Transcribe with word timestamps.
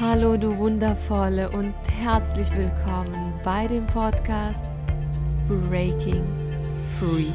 Hallo 0.00 0.36
du 0.36 0.58
wundervolle 0.58 1.48
und 1.52 1.72
herzlich 2.02 2.50
willkommen 2.50 3.32
bei 3.44 3.68
dem 3.68 3.86
Podcast 3.86 4.72
Breaking 5.46 6.24
Free. 6.98 7.30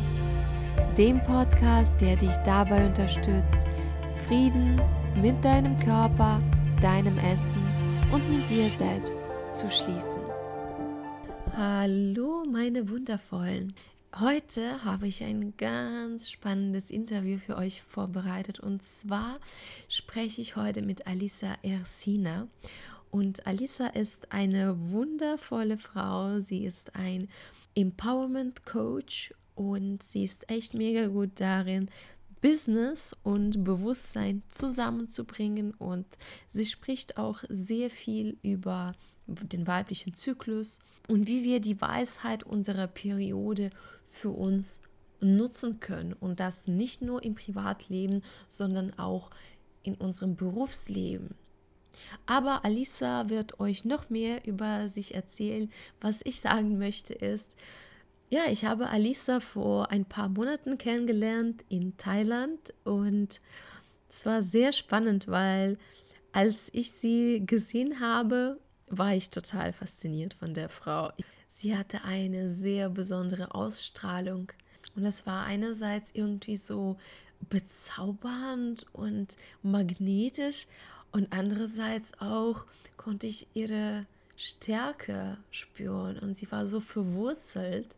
Dem 0.97 1.24
Podcast, 1.24 1.96
der 2.01 2.17
dich 2.17 2.35
dabei 2.44 2.85
unterstützt, 2.85 3.58
Frieden 4.28 4.81
mit 5.22 5.42
deinem 5.46 5.78
Körper, 5.78 6.40
deinem 6.81 7.17
Essen 7.19 7.63
und 8.12 8.29
mit 8.29 8.49
dir 8.49 8.69
selbst 8.69 9.21
zu 9.53 9.71
schließen. 9.71 10.21
Hallo 11.55 12.44
meine 12.51 12.89
wundervollen. 12.89 13.73
Heute 14.15 14.83
habe 14.83 15.07
ich 15.07 15.23
ein 15.23 15.55
ganz 15.55 16.31
spannendes 16.31 16.89
Interview 16.89 17.38
für 17.38 17.55
euch 17.55 17.84
vorbereitet 17.84 18.59
und 18.59 18.81
zwar 18.81 19.39
spreche 19.88 20.41
ich 20.41 20.55
heute 20.55 20.81
mit 20.81 21.05
Alisa 21.05 21.53
Ersina. 21.62 22.48
Und 23.11 23.45
Alisa 23.45 23.87
ist 23.87 24.31
eine 24.31 24.75
wundervolle 24.89 25.77
Frau. 25.77 26.39
Sie 26.39 26.65
ist 26.65 26.95
ein 26.95 27.29
Empowerment 27.75 28.65
Coach 28.65 29.31
und 29.53 30.01
sie 30.01 30.23
ist 30.23 30.49
echt 30.49 30.73
mega 30.73 31.07
gut 31.07 31.31
darin, 31.35 31.89
Business 32.41 33.15
und 33.23 33.63
Bewusstsein 33.63 34.41
zusammenzubringen 34.48 35.71
und 35.76 36.07
sie 36.48 36.65
spricht 36.65 37.17
auch 37.17 37.43
sehr 37.48 37.91
viel 37.91 38.37
über 38.41 38.95
den 39.35 39.67
weiblichen 39.67 40.13
Zyklus 40.13 40.79
und 41.07 41.27
wie 41.27 41.43
wir 41.43 41.59
die 41.59 41.79
Weisheit 41.81 42.43
unserer 42.43 42.87
Periode 42.87 43.70
für 44.05 44.31
uns 44.31 44.81
nutzen 45.21 45.79
können 45.79 46.13
und 46.13 46.39
das 46.39 46.67
nicht 46.67 47.01
nur 47.01 47.23
im 47.23 47.35
Privatleben, 47.35 48.23
sondern 48.47 48.97
auch 48.97 49.29
in 49.84 49.95
unserem 49.95 50.35
Berufsleben. 50.35 51.35
Aber 52.25 52.63
Alisa 52.63 53.29
wird 53.29 53.59
euch 53.59 53.85
noch 53.85 54.09
mehr 54.09 54.45
über 54.45 54.87
sich 54.87 55.15
erzählen. 55.15 55.70
Was 55.99 56.21
ich 56.23 56.39
sagen 56.39 56.77
möchte 56.77 57.13
ist, 57.13 57.57
ja, 58.29 58.41
ich 58.49 58.63
habe 58.63 58.89
Alisa 58.89 59.39
vor 59.39 59.89
ein 59.89 60.05
paar 60.05 60.29
Monaten 60.29 60.77
kennengelernt 60.77 61.65
in 61.67 61.98
Thailand 61.98 62.73
und 62.84 63.41
es 64.08 64.26
war 64.26 64.42
sehr 64.42 64.72
spannend, 64.72 65.28
weil 65.28 65.78
als 66.32 66.70
ich 66.73 66.92
sie 66.92 67.44
gesehen 67.45 68.00
habe, 68.00 68.59
war 68.90 69.14
ich 69.14 69.30
total 69.30 69.73
fasziniert 69.73 70.34
von 70.34 70.54
der 70.54 70.70
Frau. 70.70 71.12
Sie 71.48 71.78
hatte 71.78 72.04
eine 72.04 72.50
sehr 72.50 72.90
besondere 72.90 73.54
Ausstrahlung 73.54 74.52
und 74.95 75.06
es 75.06 75.26
war 75.26 75.45
einerseits 75.45 76.12
irgendwie 76.14 76.58
so 76.58 76.98
bezaubernd 77.50 78.86
und 78.94 79.38
magnetisch 79.64 80.67
und 81.12 81.32
andererseits 81.32 82.20
auch 82.20 82.66
konnte 82.98 83.28
ich 83.28 83.48
ihre 83.54 84.06
Stärke 84.36 85.38
spüren 85.52 86.20
und 86.20 86.34
sie 86.34 86.52
war 86.52 86.66
so 86.66 86.80
verwurzelt 86.80 87.95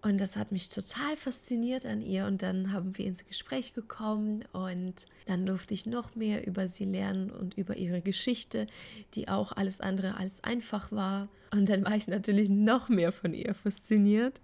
und 0.00 0.20
das 0.20 0.36
hat 0.36 0.52
mich 0.52 0.68
total 0.68 1.16
fasziniert 1.16 1.84
an 1.84 2.00
ihr. 2.00 2.26
Und 2.26 2.42
dann 2.42 2.72
haben 2.72 2.96
wir 2.96 3.04
ins 3.04 3.26
Gespräch 3.26 3.74
gekommen 3.74 4.44
und 4.52 5.06
dann 5.26 5.44
durfte 5.44 5.74
ich 5.74 5.86
noch 5.86 6.14
mehr 6.14 6.46
über 6.46 6.68
sie 6.68 6.84
lernen 6.84 7.30
und 7.30 7.58
über 7.58 7.76
ihre 7.76 8.00
Geschichte, 8.00 8.68
die 9.14 9.28
auch 9.28 9.52
alles 9.52 9.80
andere 9.80 10.16
als 10.16 10.44
einfach 10.44 10.92
war. 10.92 11.28
Und 11.50 11.68
dann 11.68 11.84
war 11.84 11.96
ich 11.96 12.06
natürlich 12.06 12.48
noch 12.48 12.88
mehr 12.88 13.10
von 13.10 13.34
ihr 13.34 13.54
fasziniert. 13.54 14.40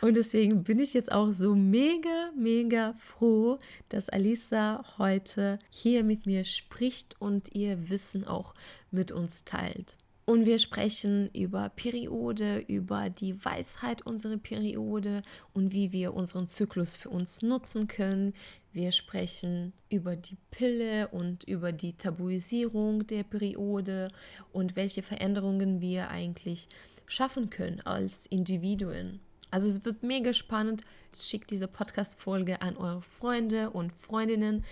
Und 0.00 0.16
deswegen 0.16 0.64
bin 0.64 0.78
ich 0.78 0.94
jetzt 0.94 1.12
auch 1.12 1.32
so 1.32 1.54
mega, 1.54 2.30
mega 2.36 2.94
froh, 2.98 3.58
dass 3.90 4.08
Alisa 4.08 4.84
heute 4.96 5.58
hier 5.68 6.02
mit 6.02 6.24
mir 6.24 6.44
spricht 6.44 7.20
und 7.20 7.54
ihr 7.54 7.90
Wissen 7.90 8.26
auch 8.26 8.54
mit 8.90 9.12
uns 9.12 9.44
teilt. 9.44 9.96
Und 10.26 10.46
wir 10.46 10.58
sprechen 10.58 11.28
über 11.34 11.68
Periode, 11.68 12.58
über 12.66 13.10
die 13.10 13.44
Weisheit 13.44 14.06
unserer 14.06 14.38
Periode 14.38 15.22
und 15.52 15.72
wie 15.72 15.92
wir 15.92 16.14
unseren 16.14 16.48
Zyklus 16.48 16.94
für 16.94 17.10
uns 17.10 17.42
nutzen 17.42 17.88
können. 17.88 18.32
Wir 18.72 18.90
sprechen 18.92 19.74
über 19.90 20.16
die 20.16 20.38
Pille 20.50 21.08
und 21.08 21.44
über 21.44 21.72
die 21.72 21.92
Tabuisierung 21.92 23.06
der 23.06 23.22
Periode 23.22 24.10
und 24.50 24.76
welche 24.76 25.02
Veränderungen 25.02 25.82
wir 25.82 26.08
eigentlich 26.08 26.68
schaffen 27.06 27.50
können 27.50 27.80
als 27.82 28.24
Individuen. 28.26 29.20
Also 29.50 29.68
es 29.68 29.84
wird 29.84 30.02
mega 30.02 30.32
spannend. 30.32 30.82
Schickt 31.14 31.50
diese 31.50 31.68
Podcast-Folge 31.68 32.62
an 32.62 32.78
eure 32.78 33.02
Freunde 33.02 33.70
und 33.70 33.92
Freundinnen, 33.92 34.64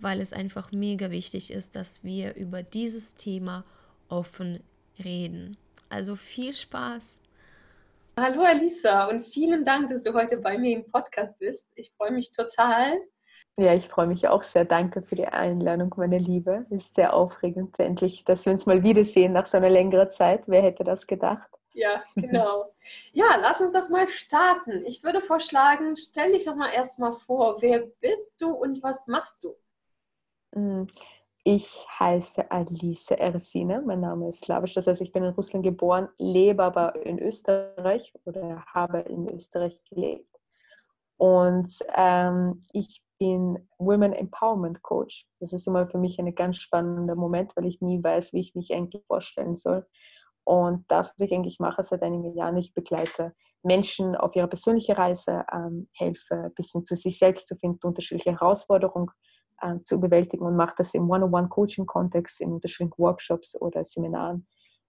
weil 0.00 0.20
es 0.20 0.32
einfach 0.32 0.72
mega 0.72 1.12
wichtig 1.12 1.52
ist, 1.52 1.76
dass 1.76 2.02
wir 2.02 2.34
über 2.34 2.64
dieses 2.64 3.14
Thema 3.14 3.64
offen 4.08 4.60
reden. 5.04 5.56
Also 5.88 6.16
viel 6.16 6.52
Spaß. 6.52 7.20
Hallo 8.18 8.42
Alisa 8.42 9.06
und 9.06 9.26
vielen 9.26 9.64
Dank, 9.64 9.88
dass 9.88 10.02
du 10.02 10.12
heute 10.12 10.38
bei 10.38 10.58
mir 10.58 10.76
im 10.76 10.90
Podcast 10.90 11.38
bist. 11.38 11.70
Ich 11.76 11.92
freue 11.96 12.10
mich 12.10 12.32
total. 12.32 12.98
Ja, 13.56 13.74
ich 13.74 13.88
freue 13.88 14.06
mich 14.06 14.28
auch 14.28 14.42
sehr. 14.42 14.64
Danke 14.64 15.02
für 15.02 15.14
die 15.14 15.26
Einladung, 15.26 15.92
meine 15.96 16.18
Liebe. 16.18 16.66
Es 16.70 16.84
ist 16.84 16.94
sehr 16.94 17.14
aufregend, 17.14 17.78
endlich, 17.78 18.24
dass 18.24 18.44
wir 18.44 18.52
uns 18.52 18.66
mal 18.66 18.82
wiedersehen 18.82 19.32
nach 19.32 19.46
so 19.46 19.56
einer 19.56 19.70
längeren 19.70 20.10
Zeit. 20.10 20.48
Wer 20.48 20.62
hätte 20.62 20.84
das 20.84 21.06
gedacht? 21.06 21.48
Ja, 21.74 22.00
genau. 22.14 22.72
Ja, 23.12 23.36
lass 23.40 23.60
uns 23.60 23.72
doch 23.72 23.88
mal 23.88 24.08
starten. 24.08 24.84
Ich 24.84 25.02
würde 25.02 25.20
vorschlagen, 25.20 25.96
stell 25.96 26.32
dich 26.32 26.44
doch 26.44 26.56
mal 26.56 26.72
erstmal 26.72 27.12
vor. 27.12 27.60
Wer 27.60 27.86
bist 28.00 28.34
du 28.40 28.50
und 28.50 28.82
was 28.82 29.06
machst 29.06 29.44
du? 29.44 29.56
Ich 31.50 31.86
heiße 31.98 32.50
Alice 32.50 33.10
Ersine, 33.10 33.80
mein 33.80 34.00
Name 34.00 34.28
ist 34.28 34.44
slawisch, 34.44 34.74
das 34.74 34.86
heißt, 34.86 35.00
ich 35.00 35.12
bin 35.12 35.24
in 35.24 35.32
Russland 35.32 35.64
geboren, 35.64 36.10
lebe 36.18 36.62
aber 36.62 36.94
in 37.06 37.18
Österreich 37.18 38.12
oder 38.26 38.66
habe 38.66 38.98
in 38.98 39.26
Österreich 39.30 39.80
gelebt. 39.88 40.28
Und 41.16 41.70
ähm, 41.96 42.66
ich 42.74 43.02
bin 43.18 43.66
Women 43.78 44.12
Empowerment 44.12 44.82
Coach. 44.82 45.26
Das 45.40 45.54
ist 45.54 45.66
immer 45.66 45.88
für 45.88 45.96
mich 45.96 46.18
ein 46.18 46.30
ganz 46.34 46.58
spannender 46.58 47.14
Moment, 47.14 47.56
weil 47.56 47.64
ich 47.64 47.80
nie 47.80 48.04
weiß, 48.04 48.34
wie 48.34 48.40
ich 48.40 48.54
mich 48.54 48.74
eigentlich 48.74 49.06
vorstellen 49.06 49.56
soll. 49.56 49.86
Und 50.44 50.84
das, 50.88 51.14
was 51.16 51.26
ich 51.26 51.32
eigentlich 51.32 51.60
mache 51.60 51.82
seit 51.82 52.02
einigen 52.02 52.36
Jahren, 52.36 52.58
ich 52.58 52.74
begleite 52.74 53.34
Menschen 53.62 54.16
auf 54.16 54.36
ihrer 54.36 54.48
persönlichen 54.48 54.96
Reise, 54.96 55.46
ähm, 55.50 55.88
helfe 55.96 56.34
ein 56.34 56.54
bisschen 56.54 56.84
zu 56.84 56.94
sich 56.94 57.18
selbst 57.18 57.48
zu 57.48 57.56
finden, 57.56 57.86
unterschiedliche 57.86 58.32
Herausforderungen 58.32 59.10
äh, 59.60 59.80
zu 59.80 60.00
bewältigen 60.00 60.44
und 60.44 60.56
mache 60.56 60.74
das 60.78 60.94
im 60.94 61.10
One-on-One-Coaching-Kontext, 61.10 62.40
in 62.40 62.52
unterschiedlichen 62.52 62.98
Workshops 62.98 63.60
oder 63.60 63.84
Seminaren. 63.84 64.46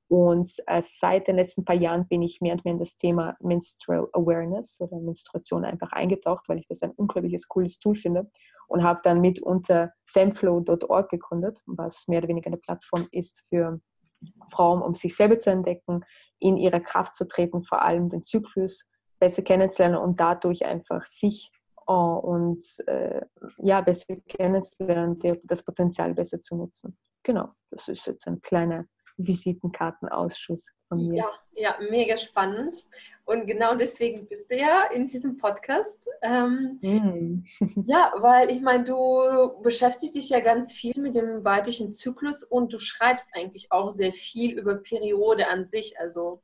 Und 0.10 0.52
äh, 0.66 0.82
seit 0.84 1.28
den 1.28 1.36
letzten 1.36 1.64
paar 1.64 1.76
Jahren 1.76 2.08
bin 2.08 2.24
ich 2.24 2.42
mehr 2.42 2.54
und 2.54 2.66
mehr 2.66 2.74
in 2.74 2.80
das 2.80 2.98
Thema 2.98 3.38
Menstrual 3.42 4.08
Awareness 4.14 4.82
oder 4.82 5.00
Menstruation 5.00 5.64
einfach 5.64 5.92
eingetaucht, 5.92 6.50
weil 6.50 6.58
ich 6.58 6.68
das 6.68 6.82
ein 6.82 6.92
unglaubliches, 6.92 7.48
cooles 7.48 7.78
Tool 7.80 7.96
finde 7.96 8.28
und 8.68 8.84
habe 8.84 9.02
dann 9.04 9.22
mit 9.22 9.40
unter 9.40 9.94
femflow.org 10.08 11.10
gegründet, 11.10 11.62
was 11.68 12.08
mehr 12.08 12.20
oder 12.20 12.28
weniger 12.28 12.48
eine 12.48 12.58
Plattform 12.58 13.08
ist 13.12 13.46
für 13.50 13.80
Frauen, 14.52 14.82
um 14.82 14.96
sich 14.96 15.16
selber 15.16 15.38
zu 15.38 15.52
entdecken, 15.52 16.04
in 16.40 16.58
ihrer 16.58 16.80
Kraft 16.80 17.16
zu 17.16 17.28
treten, 17.28 17.64
vor 17.64 17.84
allem 17.84 18.10
den 18.10 18.24
Zyklus 18.24 18.88
besser 19.20 19.44
kennenzulernen 19.44 19.98
und 19.98 20.20
dadurch 20.20 20.66
einfach 20.66 21.06
sich 21.06 21.52
und 21.96 22.64
äh, 22.88 23.22
ja, 23.58 23.82
besser 23.82 24.16
kennenzulernen, 24.28 25.20
das 25.44 25.64
Potenzial 25.64 26.14
besser 26.14 26.40
zu 26.40 26.56
nutzen. 26.56 26.98
Genau, 27.24 27.50
das 27.70 27.88
ist 27.88 28.06
jetzt 28.08 28.28
ein 28.28 28.42
kleiner 28.42 28.86
Visitenkartenausschuss 29.18 30.68
von 30.88 31.08
mir. 31.08 31.18
Ja, 31.18 31.30
ja, 31.54 31.76
mega 31.90 32.18
spannend. 32.18 32.76
Und 33.26 33.46
genau 33.46 33.76
deswegen 33.76 34.28
bist 34.28 34.50
du 34.50 34.58
ja 34.58 34.86
in 34.86 35.06
diesem 35.06 35.38
Podcast. 35.38 36.08
Ähm, 36.22 36.80
mm. 36.82 37.46
ja, 37.86 38.14
weil 38.20 38.50
ich 38.50 38.62
meine, 38.62 38.86
du 38.86 39.62
beschäftigst 39.62 40.16
dich 40.16 40.30
ja 40.30 40.40
ganz 40.40 40.72
viel 40.72 41.00
mit 41.00 41.16
dem 41.16 41.44
weiblichen 41.44 41.94
Zyklus 41.94 42.44
und 42.44 42.74
du 42.74 42.80
schreibst 42.80 43.30
eigentlich 43.34 43.72
auch 43.72 43.94
sehr 43.94 44.14
viel 44.14 44.58
über 44.58 44.76
Periode 44.76 45.48
an 45.48 45.66
sich. 45.66 46.00
Also 46.00 46.42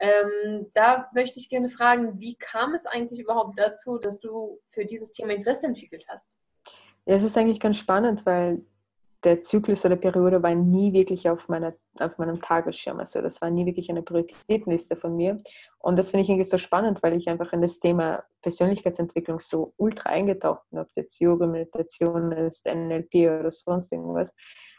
ähm, 0.00 0.66
da 0.74 1.08
möchte 1.12 1.38
ich 1.38 1.48
gerne 1.48 1.68
fragen, 1.68 2.20
wie 2.20 2.36
kam 2.36 2.74
es 2.74 2.86
eigentlich 2.86 3.20
überhaupt 3.20 3.58
dazu, 3.58 3.98
dass 3.98 4.20
du 4.20 4.60
für 4.70 4.84
dieses 4.84 5.12
Thema 5.12 5.32
Interesse 5.32 5.66
entwickelt 5.66 6.06
hast? 6.08 6.38
Ja, 7.06 7.16
es 7.16 7.24
ist 7.24 7.36
eigentlich 7.36 7.60
ganz 7.60 7.78
spannend, 7.78 8.24
weil 8.24 8.64
der 9.24 9.40
Zyklus 9.40 9.84
oder 9.84 9.96
Periode 9.96 10.40
war 10.42 10.54
nie 10.54 10.92
wirklich 10.92 11.28
auf, 11.28 11.48
meiner, 11.48 11.74
auf 11.98 12.18
meinem 12.18 12.40
Tagesschirm. 12.40 13.00
Also 13.00 13.20
das 13.20 13.40
war 13.40 13.50
nie 13.50 13.66
wirklich 13.66 13.90
eine 13.90 14.02
Prioritätenliste 14.02 14.94
von 14.94 15.16
mir. 15.16 15.42
Und 15.80 15.98
das 15.98 16.10
finde 16.10 16.22
ich 16.22 16.28
irgendwie 16.28 16.48
so 16.48 16.58
spannend, 16.58 17.02
weil 17.02 17.14
ich 17.14 17.28
einfach 17.28 17.52
in 17.52 17.60
das 17.60 17.80
Thema 17.80 18.22
Persönlichkeitsentwicklung 18.42 19.40
so 19.40 19.72
ultra 19.76 20.10
eingetaucht 20.10 20.62
bin, 20.70 20.78
ob 20.78 20.88
es 20.90 20.96
jetzt 20.96 21.20
Yoga, 21.20 21.46
Meditation 21.46 22.30
ist, 22.30 22.66
NLP 22.66 23.14
oder 23.28 23.50
sonst 23.50 23.92
irgendwas. 23.92 24.32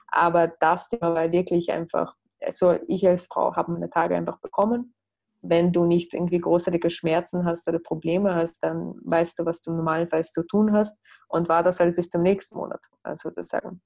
Aber 0.07 0.47
das 0.47 0.87
Thema 0.87 1.13
war 1.13 1.31
wirklich 1.31 1.71
einfach, 1.71 2.15
also 2.41 2.77
ich 2.87 3.05
als 3.05 3.25
Frau 3.25 3.55
habe 3.55 3.73
meine 3.73 3.89
Tage 3.89 4.15
einfach 4.15 4.39
bekommen 4.39 4.93
wenn 5.41 5.71
du 5.71 5.85
nicht 5.85 6.13
irgendwie 6.13 6.39
großartige 6.39 6.89
Schmerzen 6.89 7.45
hast 7.45 7.67
oder 7.67 7.79
Probleme 7.79 8.35
hast, 8.35 8.61
dann 8.63 8.95
weißt 9.03 9.39
du, 9.39 9.45
was 9.45 9.61
du 9.61 9.71
normalerweise 9.71 10.31
zu 10.31 10.43
tun 10.43 10.73
hast 10.73 10.97
und 11.29 11.47
war 11.47 11.63
das 11.63 11.79
halt 11.79 11.95
bis 11.95 12.09
zum 12.09 12.21
nächsten 12.21 12.57
Monat, 12.57 12.81
sozusagen. 13.15 13.81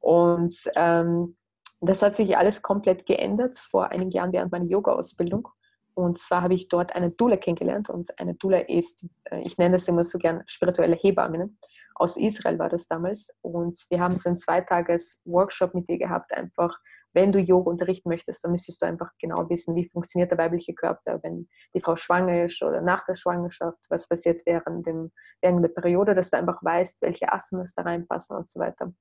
Und 0.00 0.54
ähm, 0.76 1.36
das 1.80 2.02
hat 2.02 2.14
sich 2.14 2.36
alles 2.36 2.62
komplett 2.62 3.06
geändert 3.06 3.58
vor 3.58 3.90
einigen 3.90 4.10
Jahren 4.12 4.32
während 4.32 4.52
meiner 4.52 4.64
Yoga-Ausbildung. 4.64 5.48
Und 5.94 6.18
zwar 6.18 6.42
habe 6.42 6.54
ich 6.54 6.68
dort 6.68 6.94
eine 6.94 7.10
Dula 7.10 7.36
kennengelernt. 7.36 7.90
Und 7.90 8.18
eine 8.18 8.34
Dula 8.34 8.58
ist, 8.58 9.04
äh, 9.24 9.40
ich 9.40 9.58
nenne 9.58 9.76
das 9.76 9.88
immer 9.88 10.04
so 10.04 10.18
gern 10.18 10.42
spirituelle 10.46 10.96
Hebamme. 10.96 11.50
Aus 11.94 12.16
Israel 12.16 12.58
war 12.58 12.68
das 12.68 12.86
damals. 12.86 13.34
Und 13.42 13.76
wir 13.90 14.00
haben 14.00 14.16
so 14.16 14.28
einen 14.28 14.36
Zweitages-Workshop 14.36 15.74
mit 15.74 15.88
ihr 15.88 15.98
gehabt, 15.98 16.32
einfach 16.32 16.78
wenn 17.12 17.32
du 17.32 17.38
Yoga 17.38 17.70
unterrichten 17.70 18.08
möchtest, 18.08 18.44
dann 18.44 18.52
müsstest 18.52 18.82
du 18.82 18.86
einfach 18.86 19.10
genau 19.20 19.48
wissen, 19.48 19.74
wie 19.74 19.88
funktioniert 19.88 20.30
der 20.30 20.38
weibliche 20.38 20.74
Körper, 20.74 21.18
wenn 21.22 21.48
die 21.74 21.80
Frau 21.80 21.96
schwanger 21.96 22.44
ist 22.44 22.62
oder 22.62 22.80
nach 22.80 23.04
der 23.06 23.14
Schwangerschaft, 23.14 23.78
was 23.88 24.08
passiert 24.08 24.42
während, 24.46 24.86
dem, 24.86 25.12
während 25.40 25.64
der 25.64 25.68
Periode, 25.68 26.14
dass 26.14 26.30
du 26.30 26.38
einfach 26.38 26.62
weißt, 26.62 27.02
welche 27.02 27.32
Asanas 27.32 27.74
da 27.74 27.82
reinpassen 27.82 28.36
und 28.36 28.48
so 28.48 28.60
weiter. 28.60 28.92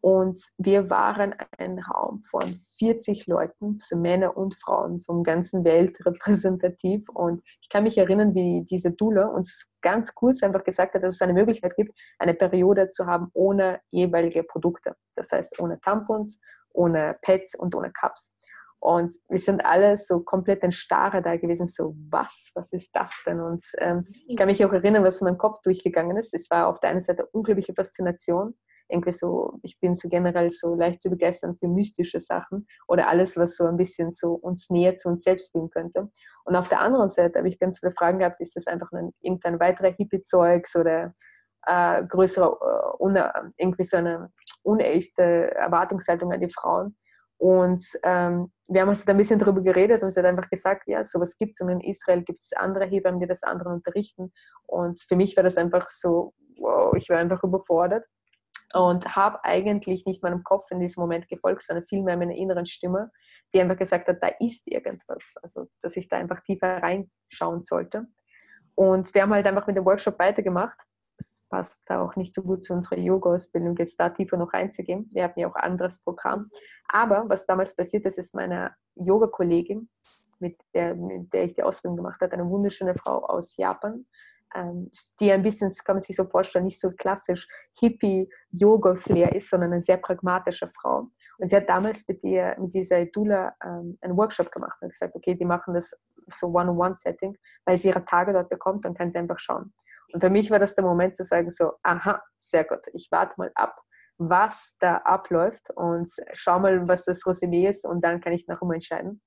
Und 0.00 0.40
wir 0.58 0.90
waren 0.90 1.34
ein 1.58 1.80
Raum 1.80 2.22
von 2.22 2.60
40 2.78 3.26
Leuten, 3.26 3.78
so 3.80 3.96
Männer 3.96 4.36
und 4.36 4.54
Frauen 4.54 5.00
vom 5.00 5.24
ganzen 5.24 5.64
Welt 5.64 5.98
repräsentativ. 6.06 7.08
Und 7.08 7.42
ich 7.60 7.68
kann 7.68 7.82
mich 7.82 7.98
erinnern, 7.98 8.34
wie 8.34 8.64
diese 8.70 8.92
Dula 8.92 9.26
uns 9.26 9.68
ganz 9.82 10.14
kurz 10.14 10.42
einfach 10.42 10.62
gesagt 10.62 10.94
hat, 10.94 11.02
dass 11.02 11.16
es 11.16 11.22
eine 11.22 11.32
Möglichkeit 11.32 11.74
gibt, 11.76 11.98
eine 12.18 12.34
Periode 12.34 12.88
zu 12.90 13.06
haben 13.06 13.28
ohne 13.32 13.80
jeweilige 13.90 14.44
Produkte. 14.44 14.94
Das 15.16 15.32
heißt, 15.32 15.60
ohne 15.60 15.80
Tampons, 15.80 16.38
ohne 16.78 17.16
Pads 17.22 17.56
und 17.56 17.74
ohne 17.74 17.90
Cups. 17.92 18.32
Und 18.80 19.14
wir 19.28 19.40
sind 19.40 19.64
alle 19.66 19.96
so 19.96 20.20
komplett 20.20 20.62
in 20.62 20.70
Starre 20.70 21.20
da 21.20 21.36
gewesen, 21.36 21.66
so 21.66 21.96
was, 22.10 22.50
was 22.54 22.72
ist 22.72 22.94
das 22.94 23.10
denn? 23.26 23.40
Und 23.40 23.64
ähm, 23.78 24.06
ich 24.28 24.36
kann 24.36 24.46
mich 24.46 24.64
auch 24.64 24.72
erinnern, 24.72 25.02
was 25.02 25.20
in 25.20 25.24
meinem 25.24 25.38
Kopf 25.38 25.60
durchgegangen 25.62 26.16
ist. 26.16 26.32
Es 26.32 26.48
war 26.48 26.68
auf 26.68 26.78
der 26.78 26.90
einen 26.90 27.00
Seite 27.00 27.26
unglaubliche 27.32 27.74
Faszination, 27.74 28.54
irgendwie 28.88 29.12
so, 29.12 29.58
ich 29.62 29.78
bin 29.80 29.94
so 29.94 30.08
generell 30.08 30.50
so 30.50 30.74
leicht 30.74 31.02
zu 31.02 31.10
begeistern 31.10 31.56
für 31.58 31.66
mystische 31.66 32.20
Sachen 32.20 32.66
oder 32.86 33.08
alles, 33.08 33.36
was 33.36 33.56
so 33.56 33.66
ein 33.66 33.76
bisschen 33.76 34.12
so 34.12 34.32
uns 34.32 34.70
näher 34.70 34.96
zu 34.96 35.08
uns 35.08 35.24
selbst 35.24 35.52
bringen 35.52 35.70
könnte. 35.70 36.08
Und 36.44 36.56
auf 36.56 36.68
der 36.68 36.80
anderen 36.80 37.10
Seite 37.10 37.38
habe 37.38 37.48
ich 37.48 37.58
ganz 37.58 37.80
viele 37.80 37.92
Fragen 37.92 38.20
gehabt, 38.20 38.40
ist 38.40 38.56
das 38.56 38.66
einfach 38.66 38.90
ein, 38.92 39.12
irgendein 39.20 39.60
weiterer 39.60 39.90
Hippie-Zeugs 39.90 40.76
oder 40.76 41.12
äh, 41.66 42.04
größere, 42.06 42.58
äh, 43.00 43.50
irgendwie 43.58 43.84
so 43.84 43.96
eine 43.98 44.30
unechte 44.68 45.54
Erwartungshaltung 45.54 46.32
an 46.32 46.40
die 46.40 46.52
Frauen. 46.52 46.96
Und 47.38 47.82
ähm, 48.02 48.52
wir 48.68 48.82
haben 48.82 48.88
uns 48.88 49.04
da 49.04 49.12
ein 49.12 49.18
bisschen 49.18 49.38
darüber 49.38 49.60
geredet 49.60 50.02
und 50.02 50.10
sie 50.10 50.20
hat 50.20 50.26
einfach 50.26 50.50
gesagt, 50.50 50.88
ja, 50.88 51.04
sowas 51.04 51.36
gibt 51.38 51.54
es 51.54 51.60
und 51.60 51.68
in 51.68 51.80
Israel 51.80 52.22
gibt 52.22 52.40
es 52.40 52.52
andere 52.52 52.84
Hebammen, 52.84 53.20
die 53.20 53.26
das 53.26 53.44
anderen 53.44 53.74
unterrichten. 53.74 54.32
Und 54.66 55.00
für 55.00 55.14
mich 55.14 55.36
war 55.36 55.44
das 55.44 55.56
einfach 55.56 55.88
so, 55.88 56.34
wow, 56.58 56.92
ich 56.94 57.08
war 57.08 57.18
einfach 57.18 57.42
überfordert 57.44 58.04
und 58.74 59.16
habe 59.16 59.42
eigentlich 59.44 60.04
nicht 60.04 60.22
meinem 60.22 60.42
Kopf 60.42 60.70
in 60.70 60.80
diesem 60.80 61.00
Moment 61.00 61.28
gefolgt, 61.28 61.62
sondern 61.62 61.86
vielmehr 61.86 62.16
meiner 62.16 62.34
inneren 62.34 62.66
Stimme, 62.66 63.10
die 63.54 63.60
einfach 63.60 63.78
gesagt 63.78 64.08
hat, 64.08 64.22
da 64.22 64.28
ist 64.40 64.66
irgendwas. 64.66 65.34
Also, 65.42 65.68
dass 65.80 65.96
ich 65.96 66.08
da 66.08 66.18
einfach 66.18 66.40
tiefer 66.40 66.82
reinschauen 66.82 67.62
sollte. 67.62 68.06
Und 68.74 69.14
wir 69.14 69.22
haben 69.22 69.32
halt 69.32 69.46
einfach 69.46 69.66
mit 69.66 69.76
dem 69.76 69.84
Workshop 69.84 70.18
weitergemacht. 70.18 70.80
Das 71.18 71.42
passt 71.50 71.90
auch 71.90 72.14
nicht 72.16 72.32
so 72.32 72.42
gut 72.42 72.64
zu 72.64 72.72
unserer 72.72 72.98
Yoga-Ausbildung, 72.98 73.76
jetzt 73.76 73.98
da 73.98 74.08
tiefer 74.08 74.36
noch 74.36 74.52
reinzugehen. 74.52 75.10
Wir 75.12 75.24
hatten 75.24 75.40
ja 75.40 75.48
auch 75.48 75.56
ein 75.56 75.72
anderes 75.72 76.02
Programm. 76.02 76.50
Aber 76.88 77.24
was 77.28 77.44
damals 77.44 77.74
passiert 77.74 78.06
ist, 78.06 78.18
ist 78.18 78.34
meine 78.34 78.74
Yoga-Kollegin, 78.94 79.88
mit 80.38 80.56
der, 80.74 80.94
mit 80.94 81.32
der 81.32 81.44
ich 81.44 81.54
die 81.54 81.62
Ausbildung 81.62 81.96
gemacht 81.96 82.20
habe, 82.20 82.32
eine 82.32 82.48
wunderschöne 82.48 82.94
Frau 82.94 83.24
aus 83.24 83.56
Japan, 83.56 84.06
ähm, 84.54 84.90
die 85.20 85.32
ein 85.32 85.42
bisschen, 85.42 85.72
kann 85.84 85.96
man 85.96 86.02
sich 86.02 86.16
so 86.16 86.24
vorstellen, 86.24 86.64
nicht 86.64 86.80
so 86.80 86.90
klassisch 86.92 87.48
Hippie-Yoga-Flair 87.80 89.34
ist, 89.34 89.50
sondern 89.50 89.72
eine 89.72 89.82
sehr 89.82 89.98
pragmatische 89.98 90.70
Frau. 90.80 91.08
Und 91.38 91.46
sie 91.46 91.56
hat 91.56 91.68
damals 91.68 92.06
mit, 92.08 92.24
ihr, 92.24 92.56
mit 92.58 92.74
dieser 92.74 93.04
Dula 93.06 93.54
ähm, 93.64 93.98
einen 94.00 94.16
Workshop 94.16 94.50
gemacht 94.50 94.78
und 94.80 94.90
gesagt, 94.90 95.14
okay, 95.14 95.34
die 95.34 95.44
machen 95.44 95.74
das 95.74 95.94
so 96.26 96.48
One-on-One-Setting, 96.48 97.36
weil 97.64 97.78
sie 97.78 97.88
ihre 97.88 98.04
Tage 98.04 98.32
dort 98.32 98.48
bekommt, 98.48 98.84
dann 98.84 98.94
kann 98.94 99.10
sie 99.10 99.18
einfach 99.18 99.38
schauen. 99.38 99.72
Und 100.12 100.20
für 100.20 100.30
mich 100.30 100.50
war 100.50 100.58
das 100.58 100.74
der 100.74 100.84
Moment 100.84 101.16
zu 101.16 101.24
sagen, 101.24 101.50
so, 101.50 101.72
aha, 101.82 102.22
sehr 102.36 102.64
gut, 102.64 102.80
ich 102.92 103.08
warte 103.10 103.34
mal 103.36 103.50
ab, 103.54 103.76
was 104.16 104.76
da 104.80 104.96
abläuft 104.98 105.70
und 105.76 106.10
schau 106.32 106.58
mal, 106.58 106.88
was 106.88 107.04
das 107.04 107.26
Resümee 107.26 107.68
ist 107.68 107.84
und 107.84 108.04
dann 108.04 108.20
kann 108.20 108.32
ich 108.32 108.46
nach 108.46 108.62
immer 108.62 108.74
entscheiden. 108.74 109.22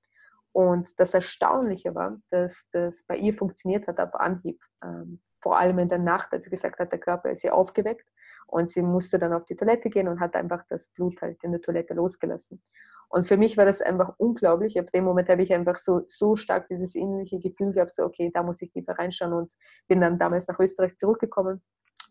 Und 0.53 0.99
das 0.99 1.13
Erstaunliche 1.13 1.95
war, 1.95 2.17
dass 2.29 2.69
das 2.71 3.05
bei 3.05 3.15
ihr 3.15 3.33
funktioniert 3.33 3.87
hat 3.87 3.99
auf 3.99 4.13
Anhieb. 4.15 4.59
Ähm, 4.83 5.21
vor 5.39 5.57
allem 5.57 5.79
in 5.79 5.89
der 5.89 5.97
Nacht, 5.97 6.33
als 6.33 6.45
sie 6.45 6.51
gesagt 6.51 6.79
hat, 6.79 6.91
der 6.91 6.99
Körper 6.99 7.31
ist 7.31 7.43
ihr 7.43 7.55
aufgeweckt 7.55 8.07
und 8.47 8.69
sie 8.69 8.81
musste 8.81 9.17
dann 9.17 9.33
auf 9.33 9.45
die 9.45 9.55
Toilette 9.55 9.89
gehen 9.89 10.07
und 10.07 10.19
hat 10.19 10.35
einfach 10.35 10.63
das 10.67 10.89
Blut 10.89 11.21
halt 11.21 11.41
in 11.43 11.51
der 11.51 11.61
Toilette 11.61 11.93
losgelassen. 11.93 12.61
Und 13.11 13.27
für 13.27 13.35
mich 13.35 13.57
war 13.57 13.65
das 13.65 13.81
einfach 13.81 14.13
unglaublich. 14.17 14.79
Ab 14.79 14.89
dem 14.91 15.03
Moment 15.03 15.27
habe 15.27 15.43
ich 15.43 15.53
einfach 15.53 15.75
so, 15.75 16.01
so 16.05 16.37
stark 16.37 16.67
dieses 16.69 16.95
innerliche 16.95 17.39
Gefühl 17.39 17.73
gehabt, 17.73 17.93
so 17.93 18.03
okay, 18.03 18.31
da 18.33 18.41
muss 18.41 18.61
ich 18.61 18.71
tiefer 18.71 18.97
reinschauen 18.97 19.33
und 19.33 19.53
bin 19.89 19.99
dann 19.99 20.17
damals 20.17 20.47
nach 20.47 20.59
Österreich 20.59 20.95
zurückgekommen 20.95 21.61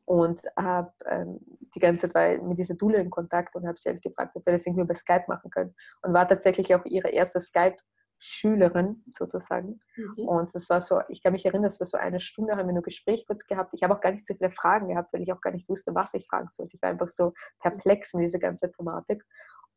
und 0.05 0.43
habe 0.57 0.93
ähm, 1.07 1.41
die 1.75 1.81
ganze 1.81 2.11
Zeit 2.11 2.43
mit 2.43 2.59
dieser 2.59 2.75
Dule 2.75 2.99
in 2.99 3.11
Kontakt 3.11 3.57
und 3.57 3.67
habe 3.67 3.79
sie 3.79 3.89
halt 3.89 4.03
gefragt, 4.03 4.33
ob 4.35 4.45
wir 4.45 4.53
das 4.53 4.67
irgendwie 4.67 4.83
über 4.83 4.95
Skype 4.95 5.25
machen 5.27 5.51
können. 5.51 5.75
Und 6.03 6.13
war 6.13 6.29
tatsächlich 6.29 6.75
auch 6.75 6.85
ihre 6.85 7.09
erste 7.09 7.41
Skype 7.41 7.77
Schülerin 8.23 9.03
sozusagen. 9.11 9.81
Mhm. 9.97 10.29
Und 10.29 10.55
das 10.55 10.69
war 10.69 10.83
so, 10.83 11.01
ich 11.09 11.23
kann 11.23 11.33
mich 11.33 11.47
erinnern, 11.47 11.65
das 11.65 11.81
war 11.81 11.87
so 11.87 11.97
eine 11.97 12.21
Stunde, 12.21 12.55
haben 12.55 12.67
wir 12.67 12.75
nur 12.75 12.83
Gespräch 12.83 13.27
kurz 13.27 13.47
gehabt. 13.47 13.73
Ich 13.73 13.83
habe 13.83 13.95
auch 13.95 14.01
gar 14.01 14.13
nicht 14.13 14.27
so 14.27 14.35
viele 14.35 14.51
Fragen 14.51 14.89
gehabt, 14.89 15.13
weil 15.13 15.23
ich 15.23 15.33
auch 15.33 15.41
gar 15.41 15.53
nicht 15.53 15.69
wusste, 15.71 15.95
was 15.95 16.13
ich 16.13 16.27
fragen 16.27 16.49
sollte. 16.51 16.77
Ich 16.77 16.83
war 16.83 16.91
einfach 16.91 17.09
so 17.09 17.33
perplex 17.61 18.13
mit 18.13 18.25
dieser 18.25 18.39
ganzen 18.39 18.71
Thematik. 18.73 19.25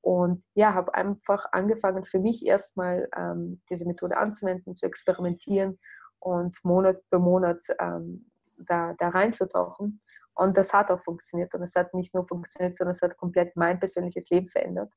Und 0.03 0.43
ja, 0.53 0.73
habe 0.73 0.93
einfach 0.93 1.45
angefangen, 1.53 2.03
für 2.03 2.19
mich 2.19 2.45
erstmal 2.45 3.07
ähm, 3.15 3.61
diese 3.69 3.85
Methode 3.85 4.17
anzuwenden, 4.17 4.75
zu 4.75 4.85
experimentieren 4.85 5.79
und 6.19 6.57
Monat 6.65 6.97
für 7.07 7.19
Monat 7.19 7.63
ähm, 7.79 8.29
da, 8.57 8.93
da 8.97 9.09
reinzutauchen. 9.09 10.01
Und 10.35 10.57
das 10.57 10.73
hat 10.73 10.91
auch 10.91 11.01
funktioniert. 11.03 11.53
Und 11.55 11.63
es 11.63 11.75
hat 11.75 11.93
nicht 11.93 12.13
nur 12.13 12.27
funktioniert, 12.27 12.75
sondern 12.75 12.95
es 12.95 13.01
hat 13.01 13.15
komplett 13.15 13.55
mein 13.55 13.79
persönliches 13.79 14.29
Leben 14.29 14.49
verändert 14.49 14.91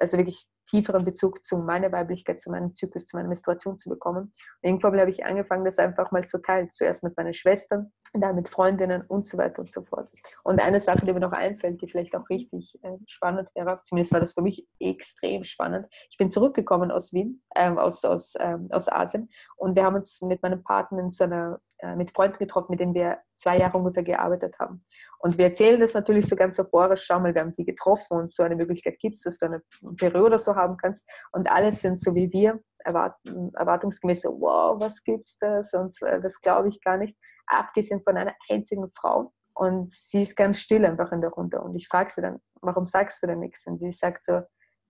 also 0.00 0.16
wirklich 0.16 0.48
tieferen 0.68 1.04
Bezug 1.04 1.44
zu 1.44 1.58
meiner 1.58 1.90
Weiblichkeit, 1.92 2.40
zu 2.40 2.50
meinem 2.50 2.74
Zyklus, 2.74 3.06
zu 3.06 3.16
meiner 3.16 3.28
Menstruation 3.28 3.78
zu 3.78 3.88
bekommen. 3.88 4.32
Und 4.62 4.68
irgendwann 4.68 5.00
habe 5.00 5.10
ich 5.10 5.24
angefangen, 5.24 5.64
das 5.64 5.78
einfach 5.78 6.10
mal 6.10 6.24
zu 6.24 6.38
teilen. 6.38 6.70
Zuerst 6.70 7.02
mit 7.02 7.16
meinen 7.16 7.32
Schwestern, 7.32 7.92
dann 8.12 8.36
mit 8.36 8.48
Freundinnen 8.48 9.02
und 9.02 9.26
so 9.26 9.38
weiter 9.38 9.62
und 9.62 9.70
so 9.70 9.82
fort. 9.82 10.08
Und 10.44 10.60
eine 10.60 10.80
Sache, 10.80 11.04
die 11.04 11.12
mir 11.12 11.20
noch 11.20 11.32
einfällt, 11.32 11.80
die 11.82 11.88
vielleicht 11.88 12.14
auch 12.14 12.28
richtig 12.28 12.78
äh, 12.82 12.96
spannend 13.06 13.48
wäre, 13.54 13.80
zumindest 13.84 14.12
war 14.12 14.20
das 14.20 14.34
für 14.34 14.42
mich 14.42 14.66
extrem 14.78 15.44
spannend. 15.44 15.86
Ich 16.10 16.18
bin 16.18 16.30
zurückgekommen 16.30 16.90
aus 16.90 17.12
Wien, 17.12 17.42
äh, 17.54 17.70
aus, 17.70 18.04
aus, 18.04 18.34
äh, 18.36 18.56
aus 18.70 18.88
Asien 18.88 19.28
und 19.56 19.76
wir 19.76 19.84
haben 19.84 19.96
uns 19.96 20.20
mit 20.22 20.42
meinem 20.42 20.62
Partner 20.62 21.00
in 21.00 21.10
so 21.10 21.24
einer, 21.24 21.58
äh, 21.78 21.96
mit 21.96 22.10
Freunden 22.10 22.38
getroffen, 22.38 22.72
mit 22.72 22.80
denen 22.80 22.94
wir 22.94 23.18
zwei 23.36 23.58
Jahre 23.58 23.78
ungefähr 23.78 24.02
gearbeitet 24.02 24.58
haben. 24.58 24.82
Und 25.18 25.36
wir 25.36 25.46
erzählen 25.46 25.80
das 25.80 25.94
natürlich 25.94 26.26
so 26.26 26.36
ganz 26.36 26.58
euphorisch, 26.58 27.04
schau 27.04 27.18
mal, 27.18 27.34
wir 27.34 27.40
haben 27.40 27.52
die 27.52 27.64
getroffen 27.64 28.16
und 28.18 28.32
so 28.32 28.44
eine 28.44 28.56
Möglichkeit 28.56 28.98
gibt 29.00 29.16
es, 29.16 29.22
dass 29.22 29.38
du 29.38 29.46
eine 29.46 29.62
Periode 29.96 30.38
so 30.38 30.54
haben 30.54 30.76
kannst. 30.76 31.08
Und 31.32 31.50
alle 31.50 31.72
sind 31.72 32.00
so 32.00 32.14
wie 32.14 32.32
wir, 32.32 32.60
erwartungsgemäß 32.84 34.22
so, 34.22 34.40
wow, 34.40 34.78
was 34.80 35.02
gibt's 35.02 35.36
das? 35.38 35.74
Und 35.74 35.96
das 36.00 36.40
glaube 36.40 36.68
ich 36.68 36.80
gar 36.82 36.96
nicht, 36.96 37.16
abgesehen 37.46 38.02
von 38.02 38.16
einer 38.16 38.34
einzigen 38.48 38.90
Frau. 38.96 39.32
Und 39.54 39.90
sie 39.90 40.22
ist 40.22 40.36
ganz 40.36 40.60
still 40.60 40.84
einfach 40.84 41.10
in 41.10 41.20
der 41.20 41.30
Runde. 41.30 41.60
Und 41.60 41.74
ich 41.74 41.88
frage 41.88 42.10
sie 42.10 42.22
dann, 42.22 42.38
warum 42.60 42.86
sagst 42.86 43.20
du 43.22 43.26
denn 43.26 43.40
nichts? 43.40 43.66
Und 43.66 43.78
sie 43.78 43.90
sagt 43.92 44.24
so, 44.24 44.42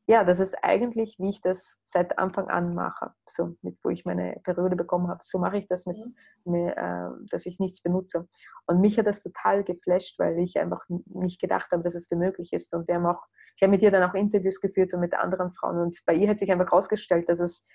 ja, 0.09 0.25
das 0.25 0.41
ist 0.41 0.57
eigentlich, 0.63 1.17
wie 1.19 1.29
ich 1.29 1.43
das 1.43 1.77
seit 1.85 2.19
Anfang 2.19 2.49
an 2.49 2.75
mache, 2.75 3.13
so 3.27 3.55
mit, 3.63 3.77
wo 3.85 3.91
ich 3.91 4.07
meine 4.07 4.41
Periode 4.43 4.75
bekommen 4.75 5.09
habe. 5.09 5.21
So 5.23 5.39
mache 5.39 5.59
ich 5.59 5.69
das 5.69 5.85
mit, 5.85 5.99
mhm. 5.99 6.53
mit 6.53 6.75
äh, 6.79 7.11
dass 7.31 7.45
ich 7.45 7.61
nichts 7.61 7.83
benutze. 7.83 8.27
Und 8.67 8.81
mich 8.81 8.99
hat 8.99 9.07
das 9.07 9.23
total 9.23 9.65
geflasht, 9.65 10.19
weil 10.19 10.39
ich 10.39 10.59
einfach 10.59 10.83
nicht 10.89 11.43
gedacht 11.43 11.71
habe, 11.73 11.83
dass 11.83 11.95
es 11.95 12.09
für 12.09 12.17
möglich 12.17 12.55
ist. 12.55 12.73
Und 12.75 12.89
wir 12.89 12.95
haben 12.95 13.05
auch, 13.05 13.23
ich 13.55 13.63
habe 13.63 13.71
mit 13.71 13.83
ihr 13.83 13.91
dann 13.91 14.09
auch 14.09 14.15
Interviews 14.15 14.63
geführt 14.63 14.95
und 14.95 15.01
mit 15.01 15.13
anderen 15.13 15.53
Frauen. 15.53 15.79
Und 15.79 16.01
bei 16.07 16.15
ihr 16.15 16.31
hat 16.31 16.39
sich 16.39 16.51
einfach 16.51 16.71
herausgestellt, 16.71 17.29
dass 17.29 17.41
es 17.41 17.69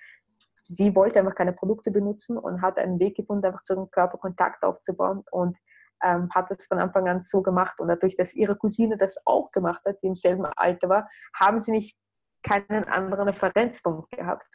sie 0.64 0.96
wollte 0.96 1.20
einfach 1.20 1.36
keine 1.36 1.54
Produkte 1.54 1.92
benutzen 1.92 2.38
und 2.38 2.64
hat 2.64 2.80
einen 2.80 3.00
Weg 3.00 3.16
gefunden, 3.16 3.46
einfach 3.46 3.62
zu 3.62 3.74
ihrem 3.74 3.92
Körper 3.92 4.18
Kontakt 4.18 4.64
aufzubauen 4.64 5.24
und 5.30 5.58
ähm, 6.02 6.30
hat 6.34 6.50
es 6.50 6.66
von 6.66 6.80
Anfang 6.80 7.08
an 7.08 7.20
so 7.20 7.44
gemacht. 7.44 7.80
Und 7.80 7.90
dadurch, 7.90 8.16
dass 8.16 8.34
ihre 8.34 8.56
Cousine 8.56 8.98
das 8.98 9.18
auch 9.26 9.50
gemacht 9.52 9.82
hat, 9.86 10.02
die 10.02 10.08
im 10.08 10.16
selben 10.16 10.46
Alter 10.46 10.90
war, 10.90 11.10
haben 11.40 11.60
sie 11.60 11.72
nicht 11.72 11.98
keinen 12.44 12.84
anderen 12.86 13.28
Referenzpunkt 13.28 14.12
gehabt. 14.12 14.48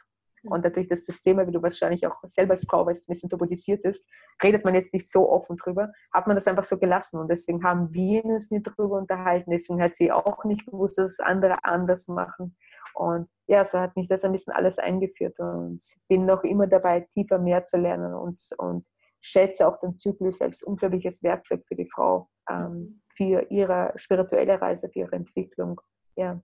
Mhm. 0.43 0.51
Und 0.51 0.65
dadurch, 0.65 0.87
dass 0.87 1.05
das 1.05 1.21
Thema, 1.21 1.47
wie 1.47 1.51
du 1.51 1.61
wahrscheinlich 1.61 2.05
auch 2.05 2.17
selber 2.23 2.51
als 2.51 2.65
Frau 2.65 2.85
weißt, 2.85 3.07
ein 3.07 3.13
bisschen 3.13 3.29
tabuisiert 3.29 3.83
ist, 3.83 4.05
redet 4.43 4.63
man 4.63 4.75
jetzt 4.75 4.93
nicht 4.93 5.09
so 5.11 5.29
offen 5.29 5.57
drüber, 5.57 5.91
hat 6.13 6.27
man 6.27 6.35
das 6.35 6.47
einfach 6.47 6.63
so 6.63 6.77
gelassen. 6.77 7.19
Und 7.19 7.29
deswegen 7.29 7.63
haben 7.63 7.93
wir 7.93 8.23
uns 8.25 8.51
nicht 8.51 8.63
drüber 8.63 8.97
unterhalten. 8.97 9.51
Deswegen 9.51 9.81
hat 9.81 9.95
sie 9.95 10.11
auch 10.11 10.43
nicht 10.45 10.65
gewusst, 10.65 10.97
dass 10.97 11.19
andere 11.19 11.63
anders 11.63 12.07
machen. 12.07 12.55
Und 12.93 13.29
ja, 13.47 13.63
so 13.63 13.79
hat 13.79 13.95
mich 13.95 14.07
das 14.07 14.23
ein 14.23 14.31
bisschen 14.31 14.53
alles 14.53 14.79
eingeführt. 14.79 15.39
Und 15.39 15.81
bin 16.07 16.25
noch 16.25 16.43
immer 16.43 16.67
dabei, 16.67 17.01
tiefer 17.01 17.39
mehr 17.39 17.65
zu 17.65 17.77
lernen 17.77 18.13
und, 18.13 18.41
und 18.57 18.85
schätze 19.21 19.67
auch 19.67 19.79
den 19.79 19.97
Zyklus 19.97 20.41
als 20.41 20.63
unglaubliches 20.63 21.23
Werkzeug 21.23 21.63
für 21.67 21.75
die 21.75 21.89
Frau, 21.89 22.29
ähm, 22.49 23.01
für 23.09 23.45
ihre 23.49 23.91
spirituelle 23.95 24.61
Reise, 24.61 24.89
für 24.89 24.99
ihre 24.99 25.15
Entwicklung. 25.15 25.81
Ja. 26.15 26.41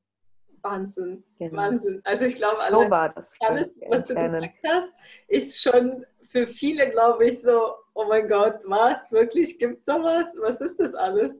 Wahnsinn, 0.66 1.24
genau. 1.38 1.58
Wahnsinn. 1.58 2.02
Also 2.04 2.26
ich 2.26 2.36
glaube, 2.36 2.60
so 2.70 2.90
war 2.90 3.10
das 3.10 3.36
alles, 3.40 3.74
was 3.88 4.06
du 4.06 4.16
gesagt 4.16 4.56
hast, 4.68 4.92
ist 5.28 5.62
schon 5.62 6.06
für 6.30 6.48
viele, 6.48 6.90
glaube 6.90 7.28
ich, 7.28 7.42
so, 7.42 7.76
oh 7.94 8.06
mein 8.10 8.28
Gott, 8.28 8.60
was, 8.66 8.98
wirklich, 9.12 9.58
gibt 9.60 9.80
es 9.80 9.86
sowas? 9.86 10.26
Was 10.40 10.60
ist 10.60 10.80
das 10.80 10.94
alles? 10.96 11.34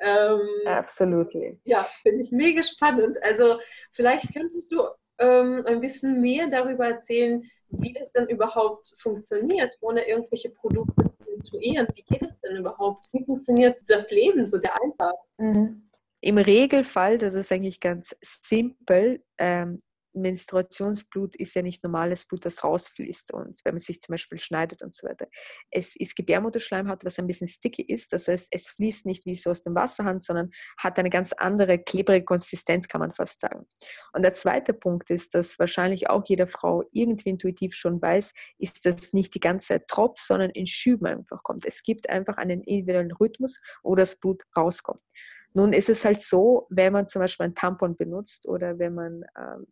Ähm, 0.00 0.40
Absolutely. 0.64 1.60
Ja, 1.64 1.86
finde 2.02 2.22
ich 2.22 2.32
mega 2.32 2.62
spannend. 2.62 3.22
Also 3.22 3.58
vielleicht 3.92 4.32
könntest 4.32 4.72
du 4.72 4.88
ähm, 5.18 5.62
ein 5.66 5.80
bisschen 5.80 6.20
mehr 6.20 6.48
darüber 6.48 6.86
erzählen, 6.86 7.42
wie 7.68 7.92
das 7.92 8.12
dann 8.12 8.28
überhaupt 8.28 8.94
funktioniert, 8.98 9.72
ohne 9.80 10.06
irgendwelche 10.08 10.50
Produkte 10.50 11.04
zu 11.04 11.30
instruieren. 11.30 11.86
Wie 11.94 12.02
geht 12.02 12.22
es 12.22 12.40
denn 12.40 12.56
überhaupt? 12.56 13.08
Wie 13.12 13.24
funktioniert 13.24 13.78
das 13.86 14.10
Leben, 14.10 14.48
so 14.48 14.58
der 14.58 14.74
Alltag? 14.82 15.14
Mhm. 15.38 15.82
Im 16.24 16.38
Regelfall, 16.38 17.18
das 17.18 17.34
ist 17.34 17.50
eigentlich 17.50 17.80
ganz 17.80 18.14
simpel, 18.22 19.24
ähm, 19.38 19.78
Menstruationsblut 20.14 21.34
ist 21.36 21.54
ja 21.54 21.62
nicht 21.62 21.82
normales 21.82 22.26
Blut, 22.26 22.44
das 22.44 22.62
rausfließt 22.62 23.32
und 23.32 23.58
wenn 23.64 23.74
man 23.74 23.80
sich 23.80 24.00
zum 24.00 24.12
Beispiel 24.12 24.38
schneidet 24.38 24.82
und 24.82 24.94
so 24.94 25.06
weiter. 25.08 25.26
Es 25.70 25.96
ist 25.96 26.14
Gebärmutterschleimhaut, 26.16 27.04
was 27.04 27.18
ein 27.18 27.26
bisschen 27.26 27.48
sticky 27.48 27.82
ist. 27.82 28.12
Das 28.12 28.28
heißt, 28.28 28.48
es 28.50 28.68
fließt 28.70 29.06
nicht 29.06 29.24
wie 29.26 29.34
so 29.34 29.50
aus 29.50 29.62
dem 29.62 29.74
Wasserhand, 29.74 30.22
sondern 30.22 30.50
hat 30.78 30.98
eine 30.98 31.10
ganz 31.10 31.32
andere 31.32 31.78
klebrige 31.78 32.24
Konsistenz, 32.24 32.88
kann 32.88 33.00
man 33.00 33.12
fast 33.12 33.40
sagen. 33.40 33.66
Und 34.12 34.22
der 34.22 34.34
zweite 34.34 34.74
Punkt 34.74 35.10
ist, 35.10 35.34
dass 35.34 35.58
wahrscheinlich 35.58 36.10
auch 36.10 36.22
jede 36.26 36.46
Frau 36.46 36.84
irgendwie 36.92 37.30
intuitiv 37.30 37.74
schon 37.74 38.00
weiß, 38.00 38.32
ist, 38.58 38.84
dass 38.84 39.12
nicht 39.12 39.34
die 39.34 39.40
ganze 39.40 39.84
Tropf, 39.86 40.20
sondern 40.20 40.50
in 40.50 40.66
Schüben 40.66 41.06
einfach 41.06 41.42
kommt. 41.42 41.66
Es 41.66 41.82
gibt 41.82 42.08
einfach 42.10 42.36
einen 42.36 42.62
individuellen 42.62 43.12
Rhythmus, 43.12 43.60
wo 43.82 43.94
das 43.94 44.20
Blut 44.20 44.42
rauskommt. 44.56 45.00
Nun 45.54 45.72
ist 45.72 45.88
es 45.88 46.04
halt 46.04 46.20
so, 46.20 46.66
wenn 46.70 46.92
man 46.92 47.06
zum 47.06 47.20
Beispiel 47.20 47.46
ein 47.46 47.54
Tampon 47.54 47.96
benutzt 47.96 48.48
oder 48.48 48.78
wenn 48.78 48.94
man 48.94 49.24
ähm, 49.38 49.66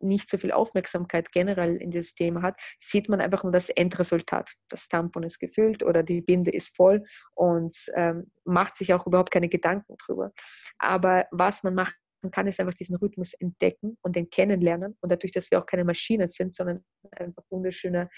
nicht 0.00 0.28
so 0.28 0.38
viel 0.38 0.52
Aufmerksamkeit 0.52 1.32
generell 1.32 1.76
in 1.76 1.90
dieses 1.90 2.14
Thema 2.14 2.42
hat, 2.42 2.60
sieht 2.78 3.08
man 3.08 3.20
einfach 3.20 3.42
nur 3.42 3.52
das 3.52 3.68
Endresultat. 3.68 4.52
Das 4.68 4.88
Tampon 4.88 5.22
ist 5.22 5.38
gefüllt 5.38 5.82
oder 5.82 6.02
die 6.02 6.20
Binde 6.20 6.50
ist 6.50 6.74
voll 6.76 7.04
und 7.34 7.74
ähm, 7.94 8.30
macht 8.44 8.76
sich 8.76 8.94
auch 8.94 9.06
überhaupt 9.06 9.30
keine 9.30 9.48
Gedanken 9.48 9.96
drüber. 9.96 10.32
Aber 10.78 11.26
was 11.30 11.62
man 11.62 11.74
machen 11.74 11.94
kann, 12.30 12.46
ist 12.46 12.60
einfach 12.60 12.74
diesen 12.74 12.96
Rhythmus 12.96 13.34
entdecken 13.34 13.98
und 14.02 14.16
den 14.16 14.30
kennenlernen. 14.30 14.96
Und 15.00 15.10
dadurch, 15.10 15.32
dass 15.32 15.50
wir 15.50 15.58
auch 15.58 15.66
keine 15.66 15.84
Maschinen 15.84 16.28
sind, 16.28 16.54
sondern 16.54 16.84
einfach 17.10 17.44
wunderschöne, 17.50 18.08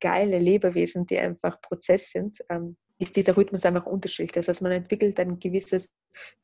geile 0.00 0.38
Lebewesen, 0.38 1.06
die 1.06 1.18
einfach 1.18 1.60
Prozess 1.60 2.10
sind, 2.10 2.38
ähm, 2.48 2.76
ist 2.98 3.16
dieser 3.16 3.36
Rhythmus 3.36 3.64
einfach 3.64 3.86
unterschiedlich. 3.86 4.32
Das 4.32 4.48
heißt, 4.48 4.62
man 4.62 4.72
entwickelt 4.72 5.18
ein 5.18 5.38
gewisses 5.38 5.90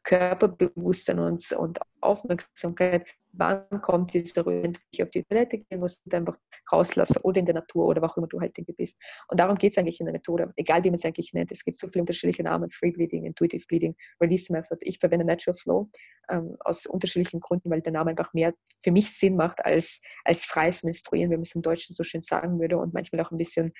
Körperbewusstsein 0.03 1.19
und, 1.19 1.53
und 1.53 1.79
Aufmerksamkeit, 2.01 3.07
wann 3.33 3.67
kommt 3.83 4.15
dieser 4.15 4.45
Rhythmus, 4.47 4.63
wenn 4.63 4.79
ich 4.91 5.03
auf 5.03 5.11
die 5.11 5.25
Toilette 5.25 5.59
gehen 5.59 5.81
muss 5.81 6.01
und 6.05 6.15
einfach 6.15 6.37
rauslassen 6.71 7.21
oder 7.23 7.41
in 7.41 7.47
der 7.47 7.55
Natur 7.55 7.87
oder 7.87 8.03
wo 8.03 8.07
auch 8.07 8.17
immer 8.17 8.27
du 8.27 8.41
halt 8.41 8.55
bist. 8.77 8.99
Und 9.29 9.41
darum 9.41 9.57
geht 9.57 9.73
es 9.73 9.79
eigentlich 9.79 10.01
in 10.01 10.07
der 10.07 10.13
Methode, 10.13 10.53
egal 10.57 10.83
wie 10.85 10.91
man 10.91 10.97
es 10.97 11.05
eigentlich 11.05 11.33
nennt. 11.33 11.53
Es 11.53 11.65
gibt 11.65 11.79
so 11.79 11.89
viele 11.89 12.03
unterschiedliche 12.03 12.43
Namen, 12.43 12.71
Free 12.71 12.91
Bleeding, 12.91 13.25
Intuitive 13.25 13.65
Bleeding, 13.67 13.97
Release 14.21 14.53
Method. 14.53 14.79
Ich 14.81 14.99
verwende 14.99 15.25
Natural 15.25 15.57
Flow 15.57 15.91
ähm, 16.29 16.57
aus 16.61 16.87
unterschiedlichen 16.87 17.41
Gründen, 17.41 17.71
weil 17.71 17.83
der 17.83 17.93
Name 17.93 18.11
einfach 18.11 18.33
mehr 18.33 18.55
für 18.83 18.91
mich 18.91 19.11
Sinn 19.17 19.37
macht 19.37 19.65
als, 19.65 20.01
als 20.25 20.45
freies 20.45 20.83
Menstruieren, 20.83 21.31
wie 21.31 21.37
man 21.37 21.43
es 21.43 21.55
im 21.55 21.63
Deutschen 21.63 21.95
so 21.95 22.03
schön 22.03 22.21
sagen 22.21 22.59
würde 22.61 22.79
und 22.79 22.95
manchmal 22.95 23.23
auch 23.23 23.31
ein 23.31 23.39
bisschen 23.39 23.73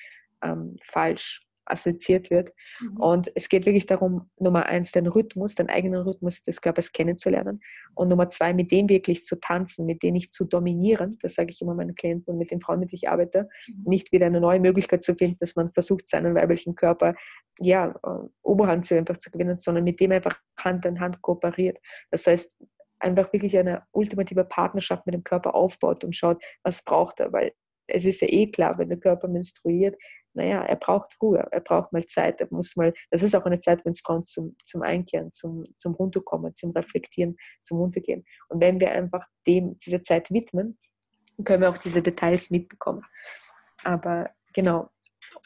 ähm, 0.43 0.77
falsch 0.83 1.47
assoziiert 1.71 2.31
wird. 2.31 2.53
Mhm. 2.81 2.97
Und 2.97 3.33
es 3.35 3.49
geht 3.49 3.67
wirklich 3.67 3.87
darum, 3.87 4.31
Nummer 4.39 4.67
eins, 4.67 4.93
den 4.93 5.07
Rhythmus, 5.07 5.55
den 5.55 5.69
eigenen 5.69 6.03
Rhythmus 6.03 6.43
des 6.43 6.61
Körpers 6.61 6.93
kennenzulernen. 6.93 7.61
Und 7.95 8.09
Nummer 8.09 8.29
zwei, 8.29 8.53
mit 8.53 8.71
dem 8.73 8.89
wirklich 8.89 9.25
zu 9.25 9.39
tanzen, 9.41 9.87
mit 9.87 10.03
dem 10.03 10.15
nicht 10.15 10.33
zu 10.33 10.45
dominieren. 10.45 11.17
Das 11.23 11.35
sage 11.35 11.51
ich 11.51 11.61
immer 11.63 11.75
meinen 11.75 11.95
Klienten 11.95 12.33
und 12.33 12.39
mit 12.39 12.51
den 12.51 12.61
Frauen, 12.61 12.81
mit 12.81 12.93
denen 12.93 13.01
ich 13.03 13.09
arbeite. 13.09 13.49
Mhm. 13.69 13.85
Nicht 13.87 14.13
wieder 14.13 14.27
eine 14.27 14.41
neue 14.41 14.61
Möglichkeit 14.61 15.03
zu 15.03 15.15
finden, 15.15 15.37
dass 15.41 15.57
man 15.57 15.73
versucht, 15.73 16.09
seinen 16.09 16.35
weiblichen 16.35 16.75
Körper 16.75 17.15
ja, 17.61 17.95
äh, 18.03 18.29
Oberhand 18.43 18.87
zu 18.87 18.97
einfach 18.97 19.19
zu 19.19 19.31
gewinnen, 19.31 19.57
sondern 19.57 19.85
mit 19.85 20.01
dem 20.01 20.13
einfach 20.13 20.39
Hand 20.59 20.87
in 20.87 20.99
Hand 20.99 21.21
kooperiert. 21.21 21.79
Das 22.11 22.27
heißt, 22.27 22.57
einfach 23.01 23.33
wirklich 23.33 23.57
eine 23.57 23.83
ultimative 23.93 24.45
Partnerschaft 24.45 25.07
mit 25.07 25.15
dem 25.15 25.25
Körper 25.25 25.55
aufbaut 25.55 26.05
und 26.05 26.15
schaut, 26.15 26.43
was 26.63 26.85
braucht 26.85 27.21
er, 27.21 27.33
weil 27.33 27.53
es 27.87 28.05
ist 28.05 28.21
ja 28.21 28.29
eh 28.29 28.51
klar, 28.51 28.79
wenn 28.79 28.89
der 28.89 29.01
Körper 29.01 29.29
menstruiert, 29.29 29.97
naja, 30.35 30.63
er 30.63 30.77
braucht 30.77 31.17
Ruhe, 31.21 31.47
er 31.51 31.61
braucht 31.61 31.93
mal 31.93 32.05
Zeit, 32.07 32.41
er 32.41 32.49
muss 32.51 32.77
mal, 32.77 32.93
das 33.11 33.23
ist 33.23 33.35
auch 33.35 33.45
eine 33.45 33.59
Zeit, 33.59 33.85
wenn 33.85 33.93
es 33.93 34.03
kommt 34.03 34.27
zum, 34.27 34.57
zum 34.63 34.83
Einkehren, 34.83 35.31
zum, 35.31 35.65
zum 35.77 35.95
Runterkommen, 35.95 36.55
zum 36.55 36.71
Reflektieren, 36.71 37.37
zum 37.61 37.79
Runtergehen. 37.79 38.25
Und 38.49 38.61
wenn 38.61 38.79
wir 38.81 38.93
einfach 38.93 39.27
dem 39.47 39.77
diese 39.79 40.03
Zeit 40.03 40.31
widmen, 40.31 40.79
können 41.45 41.63
wir 41.63 41.71
auch 41.71 41.79
diese 41.79 42.03
Details 42.03 42.51
mitbekommen. 42.51 43.03
Aber 43.83 44.31
genau, 44.53 44.91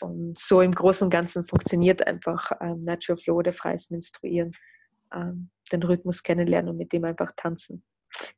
und 0.01 0.39
so 0.39 0.61
im 0.61 0.73
Großen 0.73 1.07
und 1.07 1.11
Ganzen 1.11 1.45
funktioniert 1.47 2.07
einfach 2.07 2.53
ähm, 2.61 2.81
Natural 2.81 3.21
Flow 3.21 3.37
oder 3.37 3.53
freies 3.53 3.91
Menstruieren, 3.91 4.53
ähm, 5.15 5.51
den 5.73 5.83
Rhythmus 5.83 6.23
kennenlernen 6.23 6.71
und 6.71 6.79
mit 6.79 6.93
dem 6.93 7.05
einfach 7.05 7.33
tanzen 7.37 7.85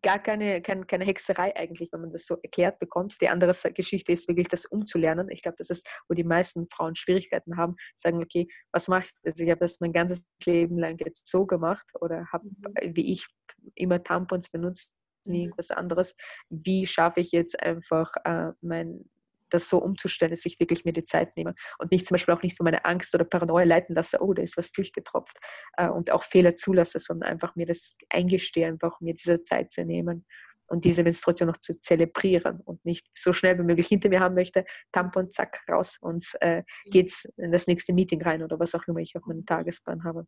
gar 0.03 0.19
keine, 0.19 0.63
keine, 0.63 0.87
keine 0.87 1.05
Hexerei 1.05 1.55
eigentlich, 1.57 1.91
wenn 1.93 2.01
man 2.01 2.13
das 2.13 2.27
so 2.27 2.37
erklärt 2.43 2.79
bekommt. 2.79 3.21
Die 3.21 3.29
andere 3.29 3.55
Geschichte 3.73 4.13
ist 4.13 4.29
wirklich 4.29 4.49
das 4.49 4.67
umzulernen. 4.67 5.29
Ich 5.31 5.43
glaube, 5.43 5.57
das 5.59 5.71
ist, 5.71 5.89
wo 6.09 6.15
die 6.15 6.25
meisten 6.25 6.67
Frauen 6.71 6.95
Schwierigkeiten 6.95 7.57
haben, 7.57 7.77
sagen, 7.95 8.23
okay, 8.23 8.47
was 8.73 8.89
mache 8.89 9.05
ich 9.05 9.11
das? 9.23 9.39
Ich 9.39 9.51
habe 9.51 9.61
das 9.61 9.81
mein 9.81 9.93
ganzes 9.93 10.25
Leben 10.45 10.79
lang 10.79 10.97
jetzt 10.99 11.29
so 11.29 11.47
gemacht 11.47 11.87
oder 12.01 12.27
habe, 12.33 12.47
mhm. 12.47 12.97
wie 12.97 13.13
ich, 13.13 13.27
immer 13.75 14.03
Tampons 14.03 14.49
benutzt, 14.51 14.93
nie 15.25 15.39
mhm. 15.39 15.45
irgendwas 15.45 15.71
anderes. 15.71 16.15
Wie 16.49 16.87
schaffe 16.87 17.21
ich 17.21 17.33
jetzt 17.33 17.61
einfach 17.61 18.13
äh, 18.25 18.53
mein, 18.61 19.05
das 19.51 19.69
so 19.69 19.79
umzustellen, 19.79 20.31
dass 20.31 20.45
ich 20.45 20.59
wirklich 20.61 20.85
mir 20.85 20.93
die 20.93 21.05
Zeit 21.05 21.37
nehme 21.37 21.55
und 21.79 21.93
nicht 21.93 22.07
zum 22.07 22.15
Beispiel 22.15 22.35
auch 22.35 22.43
nicht 22.43 22.57
von 22.57 22.65
meiner 22.65 22.85
Angst 22.87 23.15
oder 23.15 23.25
Paranoia 23.25 23.65
leiten 23.65 23.95
lasse, 23.95 24.21
oh, 24.21 24.33
da 24.33 24.43
ist 24.43 24.57
was 24.57 24.73
durchgetropft 24.73 25.39
äh, 25.77 25.89
und 25.89 26.11
auch 26.11 26.23
Fehler 26.23 26.55
zulasse, 26.55 26.99
sondern 26.99 27.31
einfach 27.31 27.57
mir 27.57 27.67
das 27.67 27.97
eingestehe, 28.11 28.67
einfach 28.67 29.01
mir 29.01 29.15
diese 29.15 29.43
Zeit 29.43 29.71
zu 29.71 29.85
nehmen 29.85 30.25
und 30.69 30.85
diese 30.85 31.03
Menstruation 31.03 31.49
noch 31.49 31.59
zu 31.59 31.79
zelebrieren 31.79 32.61
und 32.65 32.85
nicht 32.85 33.07
so 33.15 33.33
schnell 33.33 33.59
wie 33.59 33.63
möglich 33.63 33.87
hinter 33.87 34.09
mir 34.09 34.21
haben 34.21 34.35
möchte, 34.35 34.65
Tampon, 34.93 35.31
zack, 35.31 35.61
raus 35.71 35.97
und 36.01 36.27
äh, 36.41 36.63
geht's 36.87 37.27
in 37.37 37.53
das 37.53 37.67
nächste 37.67 37.93
Meeting 37.93 38.23
rein 38.23 38.43
oder 38.43 38.59
was 38.59 38.75
auch 38.75 38.87
immer 38.87 39.01
ich 39.01 39.17
auf 39.17 39.25
meinem 39.27 39.47
Tagesplan 39.47 40.05
habe. 40.05 40.27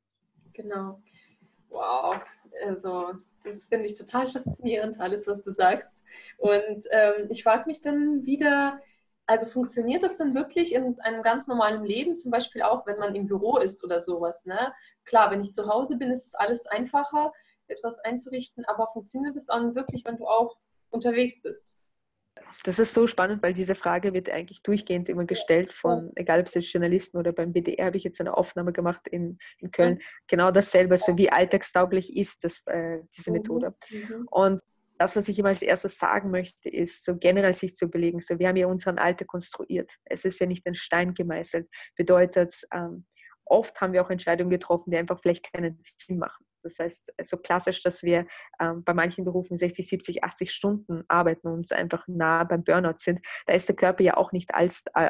Genau. 0.52 1.02
Wow. 1.68 2.20
Also, 2.66 3.12
das 3.44 3.64
finde 3.64 3.86
ich 3.86 3.96
total 3.96 4.30
faszinierend, 4.30 5.00
alles, 5.00 5.26
was 5.26 5.42
du 5.42 5.50
sagst. 5.50 6.04
Und 6.38 6.86
ähm, 6.90 7.28
ich 7.30 7.42
frage 7.42 7.64
mich 7.66 7.82
dann 7.82 8.24
wieder, 8.24 8.80
also 9.28 9.46
funktioniert 9.46 10.02
das 10.02 10.16
dann 10.16 10.34
wirklich 10.34 10.74
in 10.74 10.98
einem 11.00 11.22
ganz 11.22 11.46
normalen 11.46 11.84
Leben, 11.84 12.16
zum 12.16 12.30
Beispiel 12.30 12.62
auch, 12.62 12.86
wenn 12.86 12.98
man 12.98 13.14
im 13.14 13.26
Büro 13.26 13.58
ist 13.58 13.84
oder 13.84 14.00
sowas? 14.00 14.46
Ne? 14.46 14.72
Klar, 15.04 15.30
wenn 15.30 15.42
ich 15.42 15.52
zu 15.52 15.68
Hause 15.68 15.96
bin, 15.98 16.10
ist 16.10 16.26
es 16.26 16.34
alles 16.34 16.66
einfacher, 16.66 17.32
etwas 17.66 17.98
einzurichten, 18.00 18.64
aber 18.64 18.88
funktioniert 18.94 19.36
das 19.36 19.46
dann 19.46 19.74
wirklich, 19.74 20.02
wenn 20.06 20.16
du 20.16 20.26
auch 20.26 20.56
unterwegs 20.88 21.40
bist? 21.42 21.76
Das 22.64 22.78
ist 22.78 22.94
so 22.94 23.06
spannend, 23.06 23.42
weil 23.42 23.52
diese 23.52 23.74
Frage 23.74 24.14
wird 24.14 24.30
eigentlich 24.30 24.62
durchgehend 24.62 25.10
immer 25.10 25.26
gestellt 25.26 25.74
von, 25.74 26.10
egal 26.14 26.40
ob 26.40 26.46
es 26.46 26.54
jetzt 26.54 26.72
Journalisten 26.72 27.18
oder 27.18 27.32
beim 27.32 27.52
BDR, 27.52 27.86
habe 27.86 27.98
ich 27.98 28.04
jetzt 28.04 28.20
eine 28.20 28.34
Aufnahme 28.34 28.72
gemacht 28.72 29.08
in, 29.08 29.38
in 29.58 29.70
Köln. 29.70 30.00
Genau 30.26 30.50
dasselbe, 30.50 30.96
so 30.96 31.18
wie 31.18 31.30
alltagstauglich 31.30 32.16
ist 32.16 32.44
das, 32.44 32.66
äh, 32.66 33.00
diese 33.14 33.30
mhm. 33.30 33.36
Methode. 33.36 33.74
Mhm. 33.90 34.28
Und 34.30 34.60
das, 34.98 35.16
was 35.16 35.28
ich 35.28 35.38
immer 35.38 35.50
als 35.50 35.62
erstes 35.62 35.98
sagen 35.98 36.30
möchte, 36.30 36.68
ist 36.68 37.04
so 37.04 37.16
generell 37.16 37.54
sich 37.54 37.76
zu 37.76 37.86
überlegen, 37.86 38.20
so 38.20 38.38
wir 38.38 38.48
haben 38.48 38.56
ja 38.56 38.66
unseren 38.66 38.98
Alter 38.98 39.24
konstruiert. 39.24 39.92
Es 40.04 40.24
ist 40.24 40.40
ja 40.40 40.46
nicht 40.46 40.66
ein 40.66 40.74
Stein 40.74 41.14
gemeißelt. 41.14 41.68
Bedeutet, 41.96 42.54
ähm, 42.72 43.06
oft 43.44 43.80
haben 43.80 43.92
wir 43.92 44.04
auch 44.04 44.10
Entscheidungen 44.10 44.50
getroffen, 44.50 44.90
die 44.90 44.96
einfach 44.96 45.20
vielleicht 45.20 45.52
keinen 45.52 45.78
Sinn 45.80 46.18
machen. 46.18 46.44
Das 46.62 46.78
heißt, 46.78 47.12
so 47.22 47.36
klassisch, 47.36 47.82
dass 47.82 48.02
wir 48.02 48.26
ähm, 48.60 48.82
bei 48.84 48.92
manchen 48.92 49.24
Berufen 49.24 49.56
60, 49.56 49.88
70, 49.88 50.24
80 50.24 50.50
Stunden 50.50 51.04
arbeiten 51.08 51.48
und 51.48 51.70
einfach 51.72 52.04
nah 52.08 52.44
beim 52.44 52.64
Burnout 52.64 52.96
sind, 52.96 53.20
da 53.46 53.54
ist 53.54 53.68
der 53.68 53.76
Körper 53.76 54.02
ja 54.02 54.16
auch 54.16 54.32
nicht 54.32 54.54
als, 54.54 54.82
äh, 54.94 55.00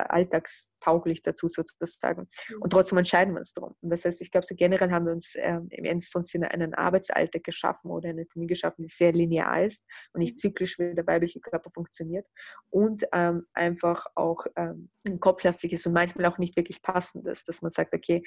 alltagstauglich 0.79 1.23
dazu 1.23 1.49
sozusagen. 1.49 2.29
Mhm. 2.49 2.63
Und 2.63 2.71
trotzdem 2.71 2.99
entscheiden 2.99 3.35
wir 3.35 3.39
uns 3.39 3.53
darum. 3.53 3.75
Und 3.81 3.91
das 3.91 4.05
heißt, 4.05 4.21
ich 4.21 4.31
glaube, 4.31 4.47
so 4.47 4.55
generell 4.55 4.91
haben 4.91 5.07
wir 5.07 5.13
uns 5.13 5.35
ähm, 5.37 5.69
im 5.71 5.85
engsten 5.85 6.23
Sinne 6.23 6.51
einen 6.51 6.75
Arbeitsalltag 6.75 7.45
geschaffen 7.45 7.91
oder 7.91 8.11
eine 8.11 8.27
Familie 8.27 8.55
geschaffen, 8.55 8.85
die 8.85 8.89
sehr 8.89 9.13
linear 9.13 9.65
ist 9.65 9.85
und 10.13 10.21
nicht 10.21 10.37
mhm. 10.37 10.39
zyklisch, 10.39 10.79
wie 10.79 10.95
der 10.95 11.07
weibliche 11.07 11.41
Körper 11.41 11.71
funktioniert. 11.71 12.27
Und 12.71 13.05
ähm, 13.13 13.47
einfach 13.53 14.07
auch 14.15 14.47
ähm, 14.57 14.91
kopflastig 15.21 15.73
ist 15.73 15.87
und 15.87 15.95
manchmal 15.95 16.27
auch 16.27 16.39
nicht 16.39 16.57
wirklich 16.57 16.83
passend 16.83 17.27
ist, 17.27 17.49
dass 17.49 17.63
man 17.63 17.71
sagt, 17.71 17.95
okay, 17.95 18.23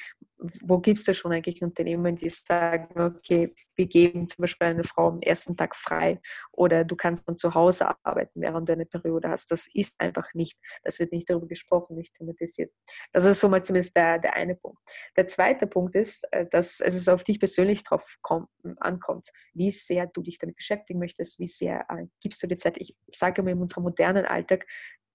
wo 0.61 0.79
gibt 0.79 0.99
es 0.99 1.05
da 1.05 1.13
schon 1.13 1.31
eigentlich 1.31 1.61
Unternehmen, 1.61 2.15
die 2.15 2.29
sagen, 2.29 2.99
okay, 2.99 3.49
wir 3.75 3.87
geben 3.87 4.27
zum 4.27 4.43
Beispiel 4.43 4.67
eine 4.67 4.83
Frau 4.83 5.09
am 5.09 5.21
ersten 5.21 5.55
Tag 5.55 5.75
frei 5.75 6.19
oder 6.51 6.83
du 6.83 6.95
kannst 6.95 7.25
von 7.25 7.37
zu 7.37 7.53
Hause 7.53 7.87
arbeiten, 8.03 8.41
während 8.41 8.67
du 8.67 8.73
eine 8.73 8.85
Periode 8.85 9.29
hast. 9.29 9.51
Das 9.51 9.67
ist 9.73 9.99
einfach 9.99 10.33
nicht. 10.33 10.57
Das 10.83 10.99
wird 10.99 11.11
nicht 11.11 11.29
darüber 11.29 11.47
gesprochen, 11.47 11.95
nicht 11.95 12.19
mit 12.21 12.40
automatisiert. 12.41 12.71
Das 13.13 13.25
ist 13.25 13.39
so 13.39 13.49
mal 13.49 13.63
zumindest 13.63 13.95
der, 13.95 14.19
der 14.19 14.35
eine 14.35 14.55
Punkt. 14.55 14.79
Der 15.15 15.27
zweite 15.27 15.67
Punkt 15.67 15.95
ist, 15.95 16.27
äh, 16.31 16.45
dass 16.49 16.79
es 16.79 17.07
auf 17.07 17.23
dich 17.23 17.39
persönlich 17.39 17.83
drauf 17.83 18.17
kommt, 18.21 18.49
ankommt, 18.79 19.29
wie 19.53 19.71
sehr 19.71 20.07
du 20.07 20.21
dich 20.21 20.37
damit 20.37 20.55
beschäftigen 20.55 20.99
möchtest, 20.99 21.39
wie 21.39 21.47
sehr 21.47 21.85
äh, 21.89 22.05
gibst 22.21 22.41
du 22.43 22.47
dir 22.47 22.57
Zeit. 22.57 22.77
Ich 22.77 22.95
sage 23.07 23.43
mal, 23.43 23.51
in 23.51 23.61
unserem 23.61 23.83
modernen 23.83 24.25
Alltag 24.25 24.65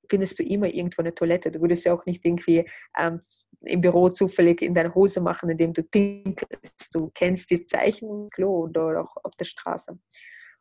findest 0.09 0.39
du 0.39 0.45
immer 0.45 0.69
irgendwo 0.69 1.03
eine 1.03 1.15
Toilette. 1.15 1.51
Du 1.51 1.61
würdest 1.61 1.85
ja 1.85 1.93
auch 1.93 2.07
nicht 2.07 2.25
irgendwie 2.25 2.69
ähm, 2.97 3.21
im 3.63 3.81
Büro 3.81 4.09
zufällig 4.09 4.63
in 4.63 4.75
deine 4.75 4.95
Hose 4.95 5.21
machen, 5.21 5.51
indem 5.51 5.73
du 5.73 5.83
pinkelst. 5.83 6.95
Du 6.95 7.11
kennst 7.13 7.51
die 7.51 7.65
Zeichen 7.65 8.09
im 8.09 8.31
Klo 8.31 8.65
oder 8.65 9.03
auch 9.03 9.17
auf 9.25 9.35
der 9.37 9.47
Straße. 9.47 9.99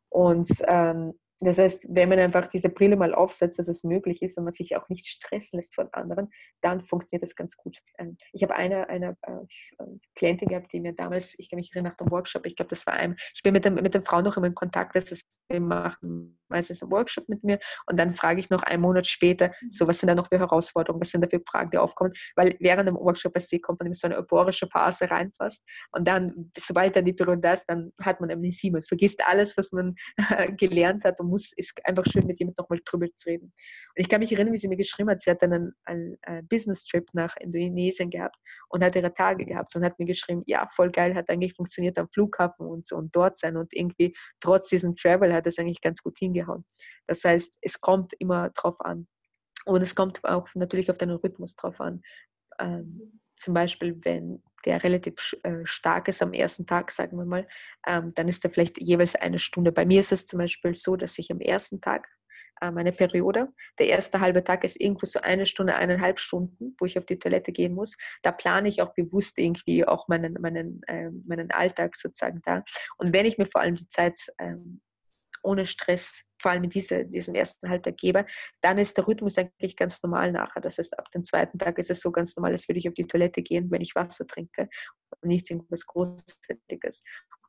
Und 0.10 0.50
ähm, 0.68 1.14
das 1.40 1.58
heißt, 1.58 1.88
wenn 1.90 2.10
man 2.10 2.20
einfach 2.20 2.48
diese 2.48 2.70
Brille 2.70 2.96
mal 2.96 3.14
aufsetzt, 3.14 3.60
dass 3.60 3.68
es 3.68 3.84
möglich 3.84 4.22
ist 4.22 4.38
und 4.38 4.46
man 4.46 4.54
sich 4.54 4.76
auch 4.78 4.88
nicht 4.90 5.06
stressen 5.06 5.58
lässt 5.58 5.76
von 5.76 5.90
anderen, 5.92 6.30
dann 6.62 6.82
funktioniert 6.82 7.24
das 7.24 7.36
ganz 7.36 7.58
gut. 7.58 7.78
Ähm, 7.98 8.18
ich 8.32 8.44
habe 8.44 8.56
eine, 8.56 8.88
eine 8.90 9.18
äh, 9.24 9.86
Klientin 10.16 10.48
gehabt, 10.48 10.72
die 10.72 10.80
mir 10.80 10.94
damals, 10.94 11.36
ich 11.38 11.50
kann 11.50 11.58
mich 11.58 11.72
erinnern, 11.74 11.92
nach 11.92 12.06
dem 12.06 12.12
Workshop, 12.12 12.46
ich 12.46 12.56
glaube, 12.56 12.70
das 12.70 12.88
war 12.88 12.94
ein, 12.94 13.16
ich 13.34 13.44
bin 13.44 13.54
mit, 13.54 13.66
dem, 13.66 13.76
mit 13.76 13.94
den 13.94 14.04
Frauen 14.04 14.24
noch 14.24 14.38
immer 14.38 14.48
in 14.48 14.56
Kontakt, 14.56 14.96
dass 14.96 15.06
das 15.06 15.22
wir 15.50 15.62
machen 15.62 16.40
meistens 16.48 16.82
einen 16.82 16.92
Workshop 16.92 17.28
mit 17.28 17.44
mir 17.44 17.60
und 17.88 18.00
dann 18.00 18.14
frage 18.14 18.40
ich 18.40 18.50
noch 18.50 18.64
einen 18.64 18.82
Monat 18.82 19.08
später, 19.08 19.52
so 19.70 19.88
was 19.88 20.00
sind 20.00 20.08
da 20.08 20.16
noch 20.16 20.28
für 20.28 20.40
Herausforderungen, 20.40 21.02
was 21.02 21.10
sind 21.10 21.24
da 21.24 21.28
für 21.28 21.42
Fragen, 21.48 21.72
die 21.72 21.78
aufkommen, 21.78 22.14
weil 22.36 22.56
während 22.60 22.88
dem 22.88 22.96
Workshop 22.96 23.34
bei 23.34 23.40
sie 23.40 23.60
kommt 23.60 23.80
man 23.80 23.88
in 23.88 23.94
so 23.94 24.08
eine 24.08 24.18
euphorische 24.18 24.68
Phase 24.68 25.10
reinfasst 25.10 25.64
und 25.92 26.08
dann, 26.08 26.52
sobald 26.58 26.96
dann 26.96 27.06
die 27.06 27.14
Periode 27.14 27.42
da 27.42 27.54
ist, 27.54 27.66
dann 27.66 27.92
hat 28.00 28.22
man 28.22 28.32
Amnesie, 28.32 28.72
man 28.72 28.84
vergisst 28.84 29.26
alles, 29.28 29.58
was 29.58 29.72
man 29.72 29.96
gelernt 30.58 31.04
hat 31.04 31.20
und 31.26 31.32
muss, 31.32 31.52
ist 31.54 31.74
einfach 31.84 32.06
schön 32.06 32.26
mit 32.26 32.40
jemandem 32.40 32.64
nochmal 32.64 32.80
drüber 32.86 33.08
zu 33.16 33.30
reden. 33.30 33.46
Und 33.46 33.54
ich 33.96 34.10
kann 34.10 34.20
mich 34.20 34.32
erinnern, 34.32 34.54
wie 34.54 34.58
sie 34.58 34.68
mir 34.68 34.78
geschrieben 34.78 35.10
hat, 35.10 35.22
sie 35.22 35.30
hat 35.30 35.42
dann 35.42 35.54
einen, 35.54 35.74
einen, 35.86 36.18
einen 36.22 36.48
Business-Trip 36.48 37.08
nach 37.14 37.36
Indonesien 37.38 38.10
gehabt 38.10 38.38
und 38.70 38.84
hat 38.84 38.96
ihre 38.96 39.14
Tage 39.14 39.46
gehabt 39.46 39.76
und 39.76 39.84
hat 39.84 40.00
mir 40.00 40.06
geschrieben, 40.06 40.44
ja, 40.46 40.68
voll 40.74 40.92
geil, 40.92 41.16
hat 41.16 41.30
eigentlich 41.30 41.54
funktioniert 41.54 41.98
am 41.98 42.10
Flughafen 42.10 42.66
und 42.68 42.88
so 42.88 42.96
und 42.98 43.16
dort 43.16 43.38
sein 43.38 43.58
und 43.58 43.74
irgendwie 43.74 44.16
trotz 44.40 44.70
diesem 44.70 44.96
Travel 44.96 45.34
hat 45.34 45.48
es 45.48 45.58
eigentlich 45.60 45.82
ganz 45.82 46.02
gut 46.02 46.18
hingehauen. 46.18 46.66
Das 47.08 47.24
heißt, 47.24 47.58
es 47.62 47.82
kommt 47.82 48.14
immer 48.20 48.50
drauf 48.52 48.80
an. 48.80 49.08
Und 49.66 49.82
es 49.82 49.96
kommt 49.96 50.24
auch 50.24 50.48
natürlich 50.54 50.92
auf 50.92 50.98
deinen 50.98 51.18
Rhythmus 51.18 51.56
drauf 51.56 51.82
an. 51.82 52.02
Ähm, 52.60 53.20
zum 53.36 53.54
Beispiel, 53.54 54.00
wenn 54.04 54.42
der 54.66 54.84
relativ 54.84 55.36
äh, 55.44 55.66
stark 55.66 56.08
ist 56.08 56.22
am 56.22 56.34
ersten 56.34 56.66
Tag, 56.66 56.92
sagen 56.92 57.18
wir 57.18 57.26
mal, 57.26 57.48
ähm, 57.86 58.14
dann 58.16 58.28
ist 58.28 58.44
er 58.44 58.52
vielleicht 58.52 58.82
jeweils 58.82 59.16
eine 59.16 59.40
Stunde. 59.40 59.72
Bei 59.72 59.86
mir 59.86 60.00
ist 60.00 60.12
es 60.12 60.26
zum 60.26 60.40
Beispiel 60.40 60.76
so, 60.76 60.96
dass 60.96 61.18
ich 61.20 61.32
am 61.32 61.40
ersten 61.40 61.82
Tag 61.82 62.08
äh, 62.62 62.72
meine 62.72 62.92
Periode. 62.92 63.50
Der 63.80 63.88
erste 63.88 64.20
halbe 64.20 64.44
Tag 64.44 64.64
ist 64.64 64.80
irgendwo 64.80 65.06
so 65.06 65.20
eine 65.20 65.46
Stunde, 65.46 65.76
eineinhalb 65.76 66.20
Stunden, 66.20 66.76
wo 66.80 66.86
ich 66.86 66.98
auf 66.98 67.06
die 67.06 67.20
Toilette 67.20 67.52
gehen 67.52 67.74
muss. 67.74 67.96
Da 68.24 68.32
plane 68.32 68.70
ich 68.70 68.82
auch 68.82 68.94
bewusst 68.94 69.38
irgendwie 69.38 69.86
auch 69.86 70.08
meinen, 70.08 70.34
meinen, 70.42 70.82
äh, 70.88 71.10
meinen 71.28 71.52
Alltag 71.52 71.96
sozusagen 71.96 72.42
da. 72.46 72.64
Und 72.98 73.14
wenn 73.14 73.26
ich 73.26 73.38
mir 73.38 73.46
vor 73.46 73.62
allem 73.62 73.76
die 73.76 73.90
Zeit 73.90 74.20
ähm, 74.40 74.82
ohne 75.46 75.66
Stress, 75.66 76.24
vor 76.42 76.52
allem 76.52 76.66
in 76.66 76.70
diese, 76.70 77.06
diesem 77.06 77.36
ersten 77.36 77.70
Halbtag 77.70 77.98
gebe, 77.98 78.26
dann 78.62 78.78
ist 78.78 78.98
der 78.98 79.08
Rhythmus 79.08 79.38
eigentlich 79.38 79.76
ganz 79.76 80.02
normal 80.04 80.32
nachher. 80.32 80.62
Das 80.62 80.78
heißt, 80.78 80.98
ab 80.98 81.10
dem 81.12 81.24
zweiten 81.24 81.58
Tag 81.58 81.78
ist 81.80 81.90
es 81.90 82.02
so 82.02 82.12
ganz 82.12 82.36
normal, 82.36 82.52
als 82.52 82.68
würde 82.68 82.80
ich 82.80 82.88
auf 82.88 82.94
die 82.94 83.08
Toilette 83.08 83.42
gehen, 83.42 83.72
wenn 83.72 83.82
ich 83.82 83.96
Wasser 83.96 84.28
trinke 84.28 84.70
und 85.22 85.30
nichts 85.30 85.50
irgendwas 85.50 85.86
Großartiges. 85.86 87.04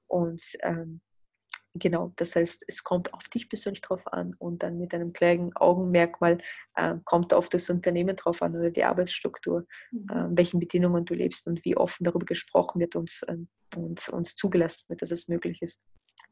Und 0.09 0.43
ähm, 0.63 1.01
Genau, 1.79 2.13
das 2.17 2.37
heißt, 2.37 2.65
es 2.69 2.83
kommt 2.83 3.13
auf 3.13 3.25
dich 3.29 3.49
persönlich 3.49 3.81
drauf 3.81 4.07
an 4.07 4.35
und 4.39 4.63
dann 4.63 4.79
mit 4.79 4.95
einem 4.95 5.13
kleinen 5.13 5.55
Augenmerkmal 5.57 6.39
äh, 6.75 6.95
kommt 7.05 7.35
auf 7.35 7.49
das 7.49 7.69
Unternehmen 7.71 8.17
drauf 8.17 8.43
an 8.43 8.57
oder 8.57 8.71
die 8.71 8.85
Arbeitsstruktur, 8.85 9.67
mhm. 9.91 10.07
äh, 10.11 10.37
welchen 10.37 10.61
Bedingungen 10.61 11.05
du 11.05 11.15
lebst 11.15 11.47
und 11.47 11.65
wie 11.65 11.77
offen 11.77 12.05
darüber 12.05 12.25
gesprochen 12.25 12.81
wird 12.81 12.97
und, 12.97 13.21
äh, 13.27 13.37
und, 13.77 14.09
und 14.09 14.39
zugelassen 14.39 14.89
wird, 14.89 15.03
dass 15.03 15.11
es 15.11 15.29
möglich 15.29 15.61
ist. 15.61 15.83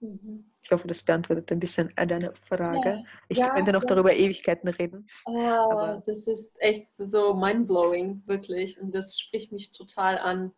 Mhm. 0.04 0.50
Ich 0.62 0.70
hoffe, 0.70 0.88
das 0.88 1.02
beantwortet 1.02 1.50
ein 1.52 1.60
bisschen 1.60 1.92
deine 1.94 2.32
Frage. 2.32 2.88
Ja, 2.88 3.04
ich 3.28 3.38
ja, 3.38 3.50
könnte 3.50 3.72
noch 3.72 3.82
ja. 3.82 3.88
darüber 3.88 4.14
Ewigkeiten 4.14 4.68
reden. 4.68 5.06
Oh, 5.26 6.00
das 6.06 6.26
ist 6.26 6.50
echt 6.58 6.90
so 6.96 7.34
mindblowing, 7.34 8.22
wirklich. 8.26 8.80
Und 8.80 8.94
das 8.94 9.18
spricht 9.18 9.52
mich 9.52 9.72
total 9.72 10.18
an. 10.18 10.52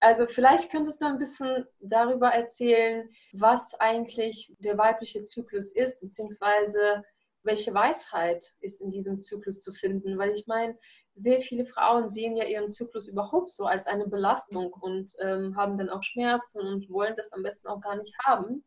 Also 0.00 0.26
vielleicht 0.26 0.70
könntest 0.70 1.00
du 1.00 1.06
ein 1.06 1.18
bisschen 1.18 1.66
darüber 1.80 2.28
erzählen, 2.28 3.08
was 3.32 3.74
eigentlich 3.80 4.54
der 4.58 4.78
weibliche 4.78 5.24
Zyklus 5.24 5.72
ist, 5.72 6.00
beziehungsweise 6.00 7.04
welche 7.48 7.74
Weisheit 7.74 8.54
ist 8.60 8.80
in 8.80 8.92
diesem 8.92 9.20
Zyklus 9.20 9.62
zu 9.62 9.72
finden. 9.72 10.16
Weil 10.18 10.30
ich 10.30 10.46
meine, 10.46 10.78
sehr 11.16 11.40
viele 11.40 11.66
Frauen 11.66 12.08
sehen 12.08 12.36
ja 12.36 12.44
ihren 12.44 12.70
Zyklus 12.70 13.08
überhaupt 13.08 13.50
so 13.50 13.64
als 13.64 13.88
eine 13.88 14.06
Belastung 14.06 14.72
und 14.72 15.12
ähm, 15.20 15.56
haben 15.56 15.76
dann 15.76 15.90
auch 15.90 16.04
Schmerzen 16.04 16.60
und 16.60 16.88
wollen 16.88 17.16
das 17.16 17.32
am 17.32 17.42
besten 17.42 17.66
auch 17.66 17.80
gar 17.80 17.96
nicht 17.96 18.16
haben. 18.24 18.64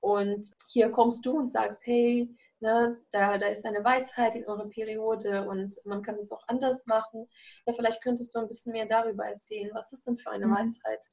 Und 0.00 0.48
hier 0.70 0.90
kommst 0.90 1.26
du 1.26 1.32
und 1.32 1.50
sagst, 1.50 1.82
hey, 1.84 2.34
Ne? 2.62 2.96
Da, 3.10 3.38
da 3.38 3.48
ist 3.48 3.66
eine 3.66 3.82
Weisheit 3.82 4.36
in 4.36 4.46
eurer 4.46 4.68
Periode 4.68 5.48
und 5.48 5.74
man 5.84 6.00
kann 6.00 6.14
das 6.14 6.30
auch 6.30 6.44
anders 6.46 6.86
machen. 6.86 7.26
Ja, 7.66 7.72
vielleicht 7.72 8.00
könntest 8.04 8.36
du 8.36 8.38
ein 8.38 8.46
bisschen 8.46 8.70
mehr 8.70 8.86
darüber 8.86 9.26
erzählen. 9.26 9.68
Was 9.74 9.92
ist 9.92 10.06
denn 10.06 10.16
für 10.16 10.30
eine 10.30 10.46
mhm. 10.46 10.54
Weisheit? 10.54 11.04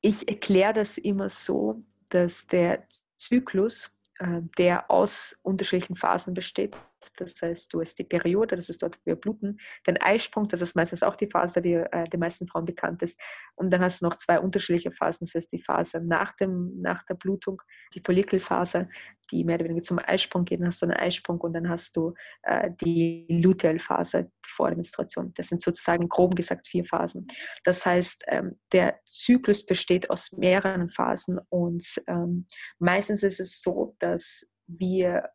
Ich 0.00 0.28
erkläre 0.28 0.72
das 0.72 0.98
immer 0.98 1.28
so, 1.28 1.84
dass 2.10 2.48
der 2.48 2.82
Zyklus, 3.16 3.92
der 4.20 4.90
aus 4.90 5.38
unterschiedlichen 5.42 5.96
Phasen 5.96 6.34
besteht, 6.34 6.76
das 7.16 7.40
heißt, 7.40 7.72
du 7.72 7.80
hast 7.80 7.98
die 7.98 8.04
Periode, 8.04 8.56
das 8.56 8.68
ist 8.68 8.82
dort, 8.82 8.96
wo 8.96 9.00
wir 9.06 9.16
bluten, 9.16 9.58
den 9.86 10.00
Eisprung, 10.00 10.48
das 10.48 10.60
ist 10.60 10.76
meistens 10.76 11.02
auch 11.02 11.16
die 11.16 11.30
Phase, 11.30 11.60
die 11.60 11.74
äh, 11.74 12.04
den 12.04 12.20
meisten 12.20 12.46
Frauen 12.46 12.64
bekannt 12.64 13.02
ist. 13.02 13.18
Und 13.54 13.70
dann 13.70 13.80
hast 13.80 14.00
du 14.00 14.06
noch 14.06 14.16
zwei 14.16 14.40
unterschiedliche 14.40 14.90
Phasen, 14.90 15.26
das 15.26 15.34
heißt 15.34 15.52
die 15.52 15.62
Phase 15.62 16.00
nach, 16.00 16.36
dem, 16.36 16.80
nach 16.80 17.04
der 17.06 17.14
Blutung, 17.14 17.62
die 17.94 18.02
Follikelphase, 18.04 18.88
die 19.30 19.44
mehr 19.44 19.56
oder 19.56 19.66
weniger 19.66 19.82
zum 19.82 19.98
Eisprung 19.98 20.44
geht, 20.44 20.60
dann 20.60 20.68
hast 20.68 20.80
du 20.82 20.86
einen 20.86 20.96
Eisprung 20.96 21.40
und 21.40 21.52
dann 21.52 21.68
hast 21.68 21.96
du 21.96 22.14
äh, 22.42 22.70
die 22.80 23.26
Lutealphase 23.28 24.30
vor 24.46 24.68
der 24.68 24.76
Menstruation. 24.76 25.32
Das 25.34 25.48
sind 25.48 25.60
sozusagen 25.60 26.08
grob 26.08 26.34
gesagt 26.34 26.68
vier 26.68 26.84
Phasen. 26.84 27.26
Das 27.64 27.84
heißt, 27.84 28.24
ähm, 28.28 28.58
der 28.72 29.00
Zyklus 29.04 29.64
besteht 29.64 30.10
aus 30.10 30.32
mehreren 30.32 30.90
Phasen 30.90 31.38
und 31.48 31.84
ähm, 32.06 32.46
meistens 32.78 33.22
ist 33.22 33.40
es 33.40 33.60
so, 33.60 33.96
dass 33.98 34.46
wir 34.66 35.28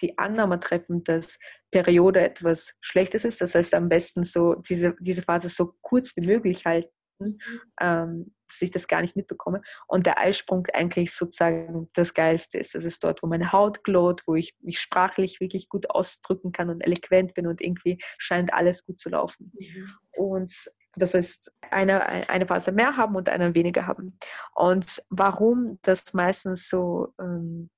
die 0.00 0.18
Annahme 0.18 0.60
treffen, 0.60 1.04
dass 1.04 1.38
Periode 1.70 2.20
etwas 2.20 2.74
Schlechtes 2.80 3.24
ist. 3.24 3.40
Das 3.40 3.54
heißt, 3.54 3.74
am 3.74 3.88
besten 3.88 4.24
so 4.24 4.54
diese, 4.54 4.94
diese 5.00 5.22
Phase 5.22 5.48
so 5.48 5.74
kurz 5.82 6.16
wie 6.16 6.26
möglich 6.26 6.64
halten, 6.66 6.90
ähm, 7.80 8.34
dass 8.48 8.62
ich 8.62 8.70
das 8.70 8.88
gar 8.88 9.02
nicht 9.02 9.16
mitbekomme. 9.16 9.62
Und 9.86 10.06
der 10.06 10.18
Eisprung 10.18 10.66
eigentlich 10.72 11.12
sozusagen 11.12 11.88
das 11.92 12.14
Geilste 12.14 12.58
ist. 12.58 12.74
Das 12.74 12.84
ist 12.84 13.04
dort, 13.04 13.22
wo 13.22 13.26
meine 13.26 13.52
Haut 13.52 13.84
glot, 13.84 14.22
wo 14.26 14.34
ich 14.34 14.56
mich 14.60 14.80
sprachlich 14.80 15.40
wirklich 15.40 15.68
gut 15.68 15.90
ausdrücken 15.90 16.52
kann 16.52 16.70
und 16.70 16.80
eloquent 16.80 17.34
bin 17.34 17.46
und 17.46 17.60
irgendwie 17.60 17.98
scheint 18.18 18.52
alles 18.52 18.84
gut 18.84 18.98
zu 18.98 19.10
laufen. 19.10 19.52
Mhm. 19.58 19.90
Und 20.16 20.52
das 20.96 21.14
heißt, 21.14 21.52
eine, 21.70 22.28
eine 22.28 22.46
Phase 22.46 22.72
mehr 22.72 22.96
haben 22.96 23.14
und 23.14 23.28
eine 23.28 23.54
weniger 23.54 23.86
haben. 23.86 24.18
Und 24.54 25.02
warum 25.10 25.78
das 25.82 26.12
meistens 26.14 26.68
so 26.68 27.14
ähm, 27.20 27.70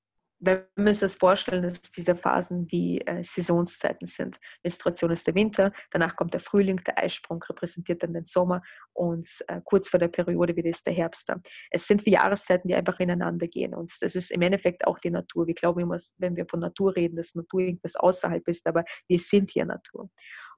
wenn 0.45 0.65
wir 0.77 0.89
uns 0.89 1.01
das 1.01 1.15
vorstellen, 1.15 1.63
dass 1.63 1.81
diese 1.81 2.17
Phasen 2.17 2.67
wie 2.71 3.01
äh, 3.03 3.23
Saisonszeiten 3.23 4.09
sind. 4.09 4.41
Menstruation 4.65 5.13
ist 5.13 5.27
der 5.27 5.37
Winter, 5.37 5.73
danach 5.93 6.17
kommt 6.17 6.35
der 6.35 6.41
Frühling, 6.41 6.81
der 6.85 6.99
Eisprung 6.99 7.41
repräsentiert 7.43 8.03
dann 8.03 8.13
den 8.13 8.25
Sommer 8.25 8.61
und 8.93 9.29
äh, 9.47 9.61
kurz 9.65 9.89
vor 9.89 10.01
der 10.01 10.09
Periode 10.09 10.57
wieder 10.57 10.69
ist 10.69 10.85
der 10.85 10.95
Herbst 10.95 11.29
da. 11.29 11.41
Es 11.71 11.87
sind 11.87 12.05
wie 12.07 12.11
Jahreszeiten, 12.11 12.67
die 12.67 12.75
einfach 12.75 12.99
ineinander 12.99 13.47
gehen 13.47 13.73
und 13.73 13.93
das 14.01 14.17
ist 14.17 14.33
im 14.33 14.43
Endeffekt 14.43 14.85
auch 14.85 14.99
die 14.99 15.11
Natur. 15.11 15.47
Wir 15.47 15.55
glauben 15.55 15.81
immer, 15.81 15.99
wenn 16.19 16.35
wir 16.35 16.47
von 16.47 16.59
Natur 16.59 16.97
reden, 16.97 17.17
dass 17.17 17.37
Natur 17.37 17.61
irgendwas 17.61 17.95
außerhalb 17.95 18.47
ist, 18.49 18.67
aber 18.67 18.85
wir 19.07 19.21
sind 19.21 19.51
hier 19.53 19.65
Natur. 19.65 20.11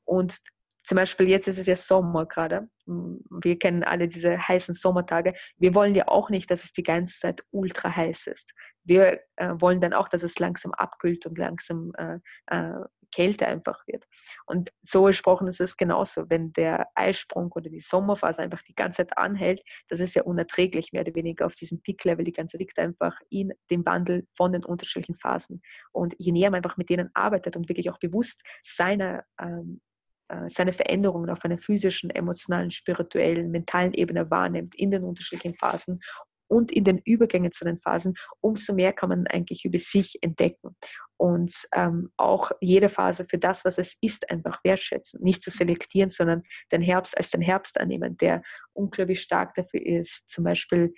Und 0.04 0.38
zum 0.86 0.96
Beispiel 0.96 1.28
jetzt 1.28 1.48
ist 1.48 1.58
es 1.58 1.66
ja 1.66 1.76
Sommer 1.76 2.26
gerade. 2.26 2.68
Wir 2.86 3.58
kennen 3.58 3.84
alle 3.84 4.06
diese 4.06 4.36
heißen 4.36 4.74
Sommertage. 4.74 5.32
Wir 5.56 5.74
wollen 5.74 5.94
ja 5.94 6.08
auch 6.08 6.28
nicht, 6.28 6.50
dass 6.50 6.62
es 6.64 6.72
die 6.72 6.82
ganze 6.82 7.18
Zeit 7.18 7.42
ultra 7.50 7.96
heiß 7.96 8.26
ist. 8.26 8.52
Wir 8.84 9.20
äh, 9.36 9.54
wollen 9.58 9.80
dann 9.80 9.92
auch, 9.92 10.08
dass 10.08 10.22
es 10.22 10.38
langsam 10.38 10.72
abkühlt 10.72 11.26
und 11.26 11.38
langsam 11.38 11.92
äh, 11.96 12.18
äh, 12.46 12.84
kälter 13.14 13.46
einfach 13.46 13.86
wird. 13.86 14.04
Und 14.46 14.70
so 14.82 15.04
gesprochen 15.04 15.46
ist 15.46 15.60
es 15.60 15.76
genauso. 15.76 16.28
Wenn 16.28 16.52
der 16.52 16.88
Eisprung 16.94 17.52
oder 17.52 17.70
die 17.70 17.80
Sommerphase 17.80 18.42
einfach 18.42 18.62
die 18.62 18.74
ganze 18.74 18.98
Zeit 18.98 19.16
anhält, 19.16 19.62
das 19.88 20.00
ist 20.00 20.14
ja 20.14 20.22
unerträglich, 20.24 20.92
mehr 20.92 21.02
oder 21.02 21.14
weniger 21.14 21.46
auf 21.46 21.54
diesem 21.54 21.80
Peak-Level. 21.80 22.24
Die 22.24 22.32
ganze 22.32 22.52
Zeit 22.52 22.60
liegt 22.60 22.78
einfach 22.78 23.16
in 23.30 23.52
dem 23.70 23.86
Wandel 23.86 24.26
von 24.36 24.52
den 24.52 24.64
unterschiedlichen 24.64 25.16
Phasen. 25.16 25.62
Und 25.92 26.14
je 26.18 26.32
näher 26.32 26.50
man 26.50 26.58
einfach 26.58 26.76
mit 26.76 26.90
denen 26.90 27.10
arbeitet 27.14 27.56
und 27.56 27.68
wirklich 27.68 27.90
auch 27.90 27.98
bewusst 27.98 28.42
seine 28.60 29.24
ähm, 29.40 29.80
äh, 30.28 30.48
seine 30.48 30.72
Veränderungen 30.72 31.28
auf 31.30 31.44
einer 31.44 31.58
physischen, 31.58 32.10
emotionalen, 32.10 32.70
spirituellen, 32.70 33.50
mentalen 33.50 33.92
Ebene 33.92 34.30
wahrnimmt 34.30 34.74
in 34.74 34.90
den 34.90 35.04
unterschiedlichen 35.04 35.56
Phasen 35.56 36.00
und 36.48 36.72
in 36.72 36.84
den 36.84 36.98
Übergängen 36.98 37.52
zu 37.52 37.64
den 37.64 37.78
Phasen, 37.80 38.14
umso 38.40 38.74
mehr 38.74 38.92
kann 38.92 39.08
man 39.08 39.26
eigentlich 39.26 39.64
über 39.64 39.78
sich 39.78 40.18
entdecken. 40.22 40.76
und 41.16 41.54
ähm, 41.72 42.10
auch 42.16 42.50
jede 42.60 42.88
Phase 42.88 43.24
für 43.28 43.38
das, 43.38 43.64
was 43.64 43.78
es 43.78 43.96
ist, 44.00 44.28
einfach 44.30 44.62
wertschätzen. 44.64 45.22
Nicht 45.22 45.42
zu 45.42 45.50
selektieren, 45.50 46.10
sondern 46.10 46.42
den 46.72 46.82
Herbst 46.82 47.16
als 47.16 47.30
den 47.30 47.40
Herbst 47.40 47.80
annehmen, 47.80 48.16
der 48.16 48.42
unglaublich 48.72 49.20
stark 49.20 49.54
dafür 49.54 49.84
ist, 49.84 50.28
zum 50.28 50.44
Beispiel 50.44 50.92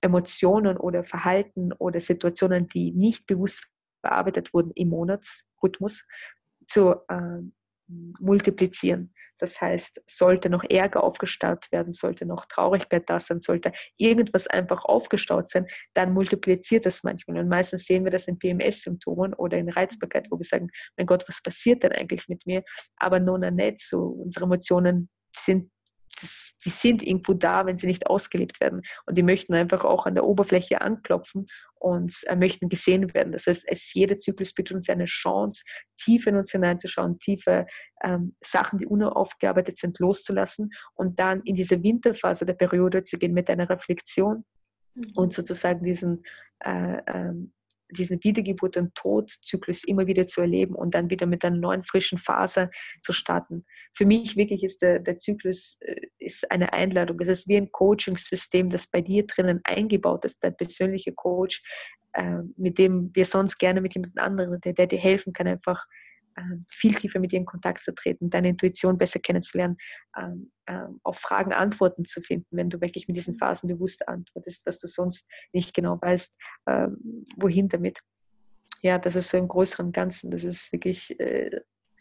Emotionen 0.00 0.76
oder 0.76 1.02
Verhalten 1.02 1.72
oder 1.72 2.00
Situationen, 2.00 2.68
die 2.68 2.92
nicht 2.92 3.26
bewusst 3.26 3.66
bearbeitet 4.02 4.54
wurden 4.54 4.70
im 4.74 4.90
Monatsrhythmus, 4.90 6.06
zu 6.66 6.94
äh, 7.08 7.40
multiplizieren. 8.20 9.14
Das 9.38 9.60
heißt, 9.60 10.02
sollte 10.06 10.48
noch 10.48 10.64
Ärger 10.64 11.02
aufgestaut 11.02 11.70
werden, 11.72 11.92
sollte 11.92 12.26
noch 12.26 12.46
Traurigkeit 12.46 13.08
da 13.08 13.20
sein, 13.20 13.40
sollte 13.40 13.72
irgendwas 13.96 14.46
einfach 14.46 14.84
aufgestaut 14.84 15.50
sein, 15.50 15.66
dann 15.94 16.12
multipliziert 16.12 16.86
das 16.86 17.02
manchmal. 17.02 17.38
Und 17.38 17.48
meistens 17.48 17.84
sehen 17.84 18.04
wir 18.04 18.10
das 18.10 18.28
in 18.28 18.38
PMS-Symptomen 18.38 19.34
oder 19.34 19.58
in 19.58 19.68
Reizbarkeit, 19.68 20.28
wo 20.30 20.38
wir 20.38 20.44
sagen, 20.44 20.68
mein 20.96 21.06
Gott, 21.06 21.24
was 21.28 21.42
passiert 21.42 21.82
denn 21.82 21.92
eigentlich 21.92 22.28
mit 22.28 22.46
mir? 22.46 22.62
Aber 22.96 23.20
nun 23.20 23.40
nicht 23.40 23.80
so. 23.80 24.00
Unsere 24.00 24.44
Emotionen 24.44 25.08
sind 25.36 25.70
das, 26.20 26.56
die 26.64 26.70
sind 26.70 27.02
irgendwo 27.02 27.34
da, 27.34 27.66
wenn 27.66 27.78
sie 27.78 27.86
nicht 27.86 28.06
ausgelebt 28.06 28.60
werden. 28.60 28.82
Und 29.06 29.16
die 29.16 29.22
möchten 29.22 29.54
einfach 29.54 29.84
auch 29.84 30.06
an 30.06 30.14
der 30.14 30.24
Oberfläche 30.24 30.80
anklopfen 30.80 31.46
und 31.74 32.14
äh, 32.26 32.36
möchten 32.36 32.68
gesehen 32.68 33.12
werden. 33.12 33.32
Das 33.32 33.46
heißt, 33.46 33.64
es, 33.66 33.92
jeder 33.92 34.16
Zyklus 34.16 34.54
bietet 34.54 34.74
uns 34.74 34.88
eine 34.88 35.04
Chance, 35.04 35.62
tief 35.98 36.26
in 36.26 36.36
uns 36.36 36.50
hineinzuschauen, 36.50 37.18
tiefe 37.18 37.66
ähm, 38.02 38.34
Sachen, 38.42 38.78
die 38.78 38.86
unaufgearbeitet 38.86 39.76
sind, 39.76 39.98
loszulassen 39.98 40.70
und 40.94 41.18
dann 41.20 41.42
in 41.42 41.54
diese 41.54 41.82
Winterphase 41.82 42.46
der 42.46 42.54
Periode 42.54 43.02
zu 43.02 43.18
gehen 43.18 43.34
mit 43.34 43.50
einer 43.50 43.68
Reflexion 43.68 44.44
mhm. 44.94 45.12
und 45.16 45.32
sozusagen 45.32 45.82
diesen 45.82 46.22
äh, 46.60 47.02
ähm, 47.06 47.52
diesen 47.90 48.20
Wiedergeburt- 48.20 48.76
und 48.76 48.94
Todzyklus 48.94 49.84
immer 49.84 50.06
wieder 50.06 50.26
zu 50.26 50.40
erleben 50.40 50.74
und 50.74 50.94
dann 50.94 51.10
wieder 51.10 51.26
mit 51.26 51.44
einer 51.44 51.56
neuen 51.56 51.84
frischen 51.84 52.18
Phase 52.18 52.70
zu 53.02 53.12
starten. 53.12 53.64
Für 53.94 54.06
mich 54.06 54.36
wirklich 54.36 54.64
ist 54.64 54.82
der, 54.82 54.98
der 54.98 55.18
Zyklus 55.18 55.78
äh, 55.80 56.00
ist 56.18 56.50
eine 56.50 56.72
Einladung. 56.72 57.18
Es 57.20 57.28
ist 57.28 57.48
wie 57.48 57.56
ein 57.56 57.70
Coaching-System, 57.70 58.70
das 58.70 58.86
bei 58.86 59.00
dir 59.00 59.26
drinnen 59.26 59.60
eingebaut 59.64 60.24
ist, 60.24 60.42
dein 60.42 60.56
persönlicher 60.56 61.12
Coach, 61.12 61.62
äh, 62.12 62.38
mit 62.56 62.78
dem 62.78 63.10
wir 63.14 63.24
sonst 63.24 63.58
gerne 63.58 63.80
mit 63.80 63.94
jemand 63.94 64.18
anderem, 64.18 64.60
der, 64.60 64.72
der 64.72 64.86
dir 64.86 64.98
helfen 64.98 65.32
kann, 65.32 65.46
einfach 65.46 65.84
viel 66.70 66.94
tiefer 66.94 67.18
mit 67.20 67.32
dir 67.32 67.38
in 67.38 67.44
Kontakt 67.44 67.82
zu 67.82 67.94
treten, 67.94 68.30
deine 68.30 68.50
Intuition 68.50 68.98
besser 68.98 69.20
kennenzulernen, 69.20 69.76
ähm, 70.18 70.50
ähm, 70.66 71.00
auf 71.02 71.18
Fragen 71.18 71.52
Antworten 71.52 72.04
zu 72.04 72.20
finden, 72.20 72.56
wenn 72.56 72.70
du 72.70 72.80
wirklich 72.80 73.08
mit 73.08 73.16
diesen 73.16 73.38
Phasen 73.38 73.68
bewusst 73.68 74.06
antwortest, 74.08 74.66
was 74.66 74.78
du 74.78 74.86
sonst 74.86 75.30
nicht 75.52 75.74
genau 75.74 75.98
weißt, 76.00 76.38
wohin 77.36 77.68
damit. 77.68 78.00
Ja, 78.82 78.98
das 78.98 79.16
ist 79.16 79.30
so 79.30 79.36
im 79.36 79.48
größeren 79.48 79.92
Ganzen. 79.92 80.30
Das 80.30 80.44
ist 80.44 80.72
wirklich 80.72 81.18
äh, 81.18 81.50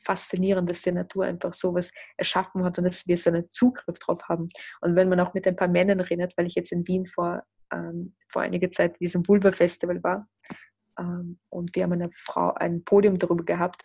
faszinierend, 0.04 0.70
dass 0.70 0.82
die 0.82 0.92
Natur 0.92 1.26
einfach 1.26 1.54
sowas 1.54 1.92
erschaffen 2.18 2.64
hat 2.64 2.78
und 2.78 2.86
dass 2.86 3.08
wir 3.08 3.18
so 3.18 3.30
einen 3.30 3.50
Zugriff 3.50 3.98
drauf 4.00 4.22
haben. 4.28 4.48
Und 4.82 4.96
wenn 4.96 5.10
man 5.10 5.20
auch 5.20 5.34
mit 5.34 5.48
ein 5.48 5.56
paar 5.56 5.68
Männern 5.68 6.00
redet, 6.00 6.34
weil 6.38 6.46
ich 6.46 6.56
jetzt 6.56 6.72
in 6.72 6.88
Wien 6.88 7.06
vor, 7.08 7.44
ähm, 7.72 8.16
vor 8.30 8.42
einiger 8.42 8.70
Zeit 8.70 9.00
diesem 9.00 9.28
Vulva-Festival 9.28 10.04
war, 10.04 10.26
ähm, 11.00 11.40
und 11.50 11.76
wir 11.76 11.84
haben 11.84 11.94
eine 11.94 12.10
Frau, 12.14 12.54
ein 12.54 12.84
Podium 12.84 13.18
darüber 13.18 13.44
gehabt, 13.44 13.84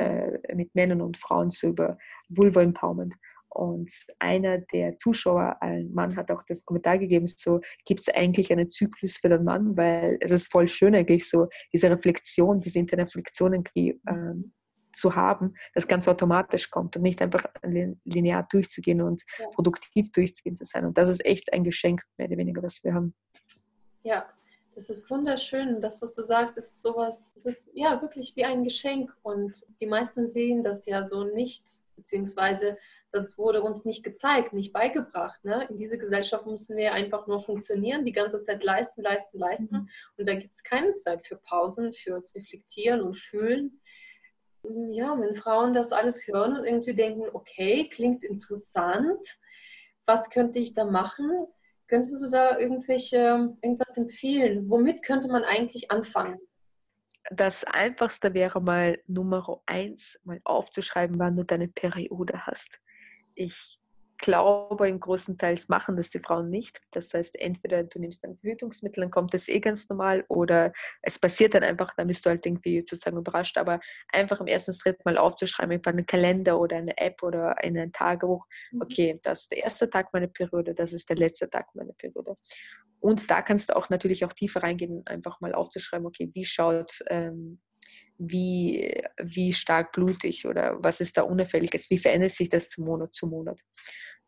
äh, 0.00 0.54
mit 0.54 0.74
Männern 0.74 1.02
und 1.02 1.16
Frauen 1.16 1.50
so 1.50 1.68
über 1.68 1.98
Vulva 2.28 2.62
Empowerment. 2.62 3.14
Und 3.52 3.90
einer 4.20 4.58
der 4.58 4.96
Zuschauer, 4.98 5.56
ein 5.60 5.92
Mann, 5.92 6.16
hat 6.16 6.30
auch 6.30 6.44
das 6.44 6.64
Kommentar 6.64 6.98
gegeben, 6.98 7.26
so 7.26 7.60
gibt 7.84 8.00
es 8.00 8.08
eigentlich 8.08 8.52
einen 8.52 8.70
Zyklus 8.70 9.16
für 9.16 9.28
den 9.28 9.42
Mann, 9.42 9.76
weil 9.76 10.18
es 10.20 10.30
ist 10.30 10.52
voll 10.52 10.68
schön 10.68 10.94
eigentlich 10.94 11.28
so, 11.28 11.48
diese 11.72 11.90
Reflexion, 11.90 12.60
diese 12.60 12.78
interne 12.78 13.04
Reflexion 13.06 13.52
irgendwie 13.52 14.00
ähm, 14.08 14.52
zu 14.92 15.16
haben, 15.16 15.54
das 15.74 15.88
ganz 15.88 16.06
automatisch 16.06 16.70
kommt 16.70 16.96
und 16.96 17.02
nicht 17.02 17.20
einfach 17.22 17.44
linear 18.04 18.46
durchzugehen 18.50 19.02
und 19.02 19.22
ja. 19.38 19.46
produktiv 19.48 20.12
durchzugehen 20.12 20.54
zu 20.54 20.64
sein. 20.64 20.84
Und 20.84 20.96
das 20.96 21.08
ist 21.08 21.24
echt 21.24 21.52
ein 21.52 21.64
Geschenk, 21.64 22.02
mehr 22.18 22.28
oder 22.28 22.36
weniger, 22.36 22.62
was 22.62 22.82
wir 22.84 22.94
haben. 22.94 23.14
Ja, 24.02 24.26
das 24.80 24.88
ist 24.88 25.10
wunderschön. 25.10 25.82
Das, 25.82 26.00
was 26.00 26.14
du 26.14 26.22
sagst, 26.22 26.56
ist 26.56 26.80
sowas, 26.80 27.34
es 27.36 27.44
ist 27.44 27.70
ja 27.74 28.00
wirklich 28.00 28.34
wie 28.34 28.46
ein 28.46 28.64
Geschenk. 28.64 29.14
Und 29.22 29.66
die 29.78 29.86
meisten 29.86 30.26
sehen 30.26 30.64
das 30.64 30.86
ja 30.86 31.04
so 31.04 31.22
nicht, 31.22 31.66
beziehungsweise 31.96 32.78
das 33.12 33.36
wurde 33.36 33.60
uns 33.60 33.84
nicht 33.84 34.02
gezeigt, 34.02 34.54
nicht 34.54 34.72
beigebracht. 34.72 35.44
Ne? 35.44 35.66
In 35.68 35.76
dieser 35.76 35.98
Gesellschaft 35.98 36.46
müssen 36.46 36.78
wir 36.78 36.94
einfach 36.94 37.26
nur 37.26 37.42
funktionieren, 37.42 38.06
die 38.06 38.12
ganze 38.12 38.40
Zeit 38.40 38.64
leisten, 38.64 39.02
leisten, 39.02 39.38
leisten. 39.38 39.76
Mhm. 39.76 39.88
Und 40.16 40.26
da 40.26 40.34
gibt 40.34 40.54
es 40.54 40.64
keine 40.64 40.94
Zeit 40.94 41.26
für 41.26 41.36
Pausen, 41.36 41.92
fürs 41.92 42.34
Reflektieren 42.34 43.02
und 43.02 43.18
Fühlen. 43.18 43.82
Ja, 44.92 45.14
wenn 45.20 45.36
Frauen 45.36 45.74
das 45.74 45.92
alles 45.92 46.26
hören 46.26 46.56
und 46.56 46.64
irgendwie 46.64 46.94
denken, 46.94 47.24
okay, 47.34 47.86
klingt 47.90 48.24
interessant, 48.24 49.38
was 50.06 50.30
könnte 50.30 50.58
ich 50.58 50.72
da 50.72 50.86
machen? 50.86 51.46
Könntest 51.90 52.22
du 52.22 52.28
da 52.28 52.56
irgendwelche, 52.56 53.52
irgendwas 53.62 53.96
empfehlen? 53.96 54.70
Womit 54.70 55.02
könnte 55.02 55.26
man 55.26 55.42
eigentlich 55.42 55.90
anfangen? 55.90 56.38
Das 57.32 57.64
Einfachste 57.64 58.32
wäre 58.32 58.62
mal 58.62 59.02
Nummer 59.08 59.60
eins, 59.66 60.16
mal 60.22 60.40
aufzuschreiben, 60.44 61.18
wann 61.18 61.36
du 61.36 61.44
deine 61.44 61.66
Periode 61.66 62.46
hast. 62.46 62.78
Ich 63.34 63.80
glaube, 64.20 64.88
im 64.88 65.00
großen 65.00 65.36
Teil 65.38 65.58
machen 65.68 65.96
das 65.96 66.10
die 66.10 66.20
Frauen 66.20 66.50
nicht. 66.50 66.80
Das 66.92 67.12
heißt, 67.12 67.40
entweder 67.40 67.82
du 67.82 67.98
nimmst 67.98 68.24
ein 68.24 68.36
Verhütungsmittel, 68.36 69.02
dann 69.02 69.10
kommt 69.10 69.34
das 69.34 69.48
eh 69.48 69.60
ganz 69.60 69.88
normal, 69.88 70.24
oder 70.28 70.72
es 71.02 71.18
passiert 71.18 71.54
dann 71.54 71.64
einfach, 71.64 71.94
dann 71.96 72.06
bist 72.06 72.24
du 72.24 72.30
halt 72.30 72.46
irgendwie 72.46 72.80
sozusagen 72.80 73.16
überrascht. 73.16 73.58
Aber 73.58 73.80
einfach 74.12 74.40
im 74.40 74.46
ersten 74.46 74.72
Schritt 74.72 75.04
mal 75.04 75.18
aufzuschreiben, 75.18 75.76
über 75.76 75.90
einen 75.90 76.06
Kalender 76.06 76.60
oder 76.60 76.76
eine 76.76 76.96
App 76.98 77.22
oder 77.22 77.56
in 77.62 77.78
ein 77.78 77.92
Tagebuch, 77.92 78.46
mhm. 78.70 78.82
okay, 78.82 79.20
das 79.22 79.42
ist 79.42 79.52
der 79.52 79.64
erste 79.64 79.90
Tag 79.90 80.12
meiner 80.12 80.28
Periode, 80.28 80.74
das 80.74 80.92
ist 80.92 81.08
der 81.08 81.16
letzte 81.16 81.48
Tag 81.48 81.74
meiner 81.74 81.94
Periode. 81.94 82.36
Und 83.00 83.30
da 83.30 83.42
kannst 83.42 83.70
du 83.70 83.76
auch 83.76 83.88
natürlich 83.88 84.24
auch 84.24 84.32
tiefer 84.32 84.62
reingehen, 84.62 85.02
einfach 85.06 85.40
mal 85.40 85.54
aufzuschreiben, 85.54 86.06
okay, 86.06 86.30
wie 86.34 86.44
schaut 86.44 87.02
ähm, 87.08 87.60
wie, 88.20 89.02
wie 89.16 89.52
stark 89.52 89.92
blutig 89.92 90.46
oder 90.46 90.76
was 90.82 91.00
ist 91.00 91.16
da 91.16 91.22
unauffälliges, 91.22 91.88
wie 91.90 91.98
verändert 91.98 92.32
sich 92.32 92.50
das 92.50 92.68
zu 92.68 92.82
Monat 92.82 93.14
zu 93.14 93.26
Monat 93.26 93.58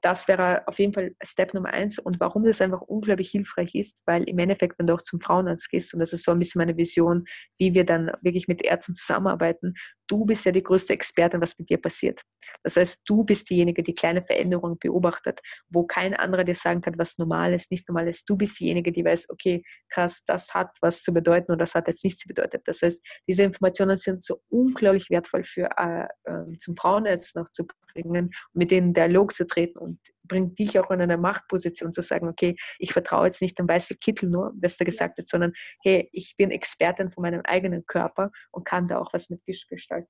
das 0.03 0.27
wäre 0.27 0.67
auf 0.67 0.79
jeden 0.79 0.93
Fall 0.93 1.15
Step 1.23 1.55
Nummer 1.55 1.71
eins. 1.71 1.99
Und 1.99 2.21
warum 2.21 2.45
das 2.45 2.61
einfach 2.61 2.83
unglaublich 2.83 3.31
hilfreich 3.31 3.75
ist, 3.75 4.03
weil 4.05 4.25
im 4.25 4.39
Endeffekt, 4.39 4.79
wenn 4.79 4.87
du 4.87 4.95
auch 4.95 5.03
zum 5.03 5.21
Frauenarzt 5.21 5.71
gehst, 5.71 5.95
und 5.95 6.01
das 6.01 6.13
ist 6.13 6.25
so 6.25 6.33
ein 6.33 6.39
bisschen 6.39 6.59
meine 6.59 6.77
Vision, 6.77 7.25
wie 7.59 7.73
wir 7.73 7.87
dann 7.87 8.11
wirklich 8.21 8.49
mit 8.49 8.63
Ärzten 8.63 8.95
zusammenarbeiten, 8.95 9.75
du 10.09 10.27
bist 10.27 10.45
ja 10.45 10.53
die 10.53 10.63
größte 10.63 10.93
Expertin, 10.93 11.41
was 11.41 11.59
mit 11.59 11.71
dir 11.71 11.79
passiert. 11.79 12.21
Das 12.63 12.77
heißt, 12.77 13.03
du 13.07 13.25
bist 13.25 13.49
diejenige, 13.49 13.83
die 13.83 13.95
kleine 13.95 14.23
Veränderungen 14.23 14.77
beobachtet, 14.79 15.41
wo 15.69 15.87
kein 15.87 16.15
anderer 16.15 16.45
dir 16.45 16.55
sagen 16.55 16.81
kann, 16.81 16.99
was 16.99 17.17
normal 17.19 17.55
ist, 17.55 17.71
nicht 17.71 17.89
normal 17.89 18.09
ist. 18.09 18.29
Du 18.29 18.37
bist 18.37 18.61
diejenige, 18.61 18.93
die 18.93 19.05
weiß, 19.05 19.31
okay, 19.31 19.63
krass, 19.89 20.23
das 20.27 20.53
hat 20.53 20.77
was 20.81 21.03
zu 21.03 21.15
bedeuten 21.15 21.53
und 21.53 21.59
das 21.59 21.75
hat 21.75 21.89
jetzt 21.89 22.05
nichts 22.05 22.21
zu 22.21 22.29
bedeuten. 22.29 22.61
Das 22.65 22.83
heißt, 22.83 23.01
diese 23.29 23.45
Informationen 23.45 23.97
sind 23.97 24.25
so 24.25 24.43
unglaublich 24.49 25.09
wertvoll 25.11 25.45
für 25.45 25.71
äh, 25.79 26.07
äh, 26.25 26.59
zum 26.59 26.77
Frauenarzt 26.77 27.37
noch 27.37 27.49
zu 27.51 27.67
bringen, 27.93 28.33
mit 28.53 28.71
denen 28.71 28.93
Dialog 28.93 29.33
zu 29.35 29.47
treten 29.47 29.79
und 29.79 29.92
bringt 30.25 30.59
dich 30.59 30.79
auch 30.79 30.91
in 30.91 31.01
eine 31.01 31.19
Machtposition 31.19 31.93
zu 31.93 32.01
sagen, 32.03 32.29
okay, 32.29 32.57
ich 32.79 32.93
vertraue 32.93 33.27
jetzt 33.27 33.43
nicht 33.43 33.59
dem 33.59 33.69
weißen 33.69 33.99
Kittel 34.01 34.29
nur, 34.29 34.53
was 34.61 34.77
da 34.77 34.85
gesagt 34.85 35.19
wird, 35.19 35.29
sondern 35.29 35.53
hey, 35.83 36.09
ich 36.13 36.37
bin 36.37 36.51
Expertin 36.51 37.11
von 37.11 37.23
meinem 37.23 37.43
eigenen 37.45 37.85
Körper 37.87 38.31
und 38.51 38.65
kann 38.65 38.89
da 38.89 38.99
auch 38.99 39.13
was 39.13 39.31
mit 39.31 39.43
gestalten. 39.45 40.09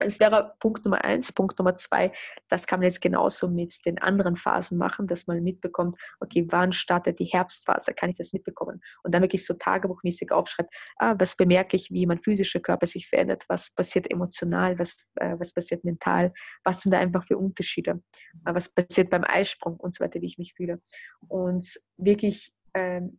Das 0.00 0.18
wäre 0.18 0.54
Punkt 0.60 0.84
Nummer 0.86 1.04
eins. 1.04 1.30
Punkt 1.30 1.58
Nummer 1.58 1.76
zwei, 1.76 2.12
das 2.48 2.66
kann 2.66 2.80
man 2.80 2.86
jetzt 2.86 3.02
genauso 3.02 3.48
mit 3.48 3.84
den 3.84 3.98
anderen 3.98 4.36
Phasen 4.36 4.78
machen, 4.78 5.06
dass 5.06 5.26
man 5.26 5.42
mitbekommt, 5.42 6.00
okay, 6.20 6.46
wann 6.48 6.72
startet 6.72 7.18
die 7.18 7.26
Herbstphase, 7.26 7.92
kann 7.92 8.08
ich 8.08 8.16
das 8.16 8.32
mitbekommen? 8.32 8.80
Und 9.02 9.14
dann 9.14 9.20
wirklich 9.20 9.44
so 9.44 9.54
tagebuchmäßig 9.54 10.32
aufschreibt, 10.32 10.74
ah, 10.96 11.14
was 11.18 11.36
bemerke 11.36 11.76
ich, 11.76 11.90
wie 11.90 12.06
mein 12.06 12.18
physischer 12.18 12.60
Körper 12.60 12.86
sich 12.86 13.08
verändert, 13.08 13.44
was 13.48 13.74
passiert 13.74 14.10
emotional, 14.10 14.78
was, 14.78 15.10
äh, 15.16 15.36
was 15.38 15.52
passiert 15.52 15.84
mental, 15.84 16.32
was 16.64 16.80
sind 16.80 16.92
da 16.92 16.98
einfach 16.98 17.26
für 17.26 17.36
Unterschiede, 17.36 18.02
äh, 18.46 18.54
was 18.54 18.70
passiert 18.70 19.10
beim 19.10 19.24
Eisprung 19.24 19.76
und 19.76 19.94
so 19.94 20.02
weiter, 20.02 20.22
wie 20.22 20.26
ich 20.26 20.38
mich 20.38 20.54
fühle. 20.54 20.80
Und 21.28 21.66
wirklich 21.98 22.54
ähm, 22.72 23.18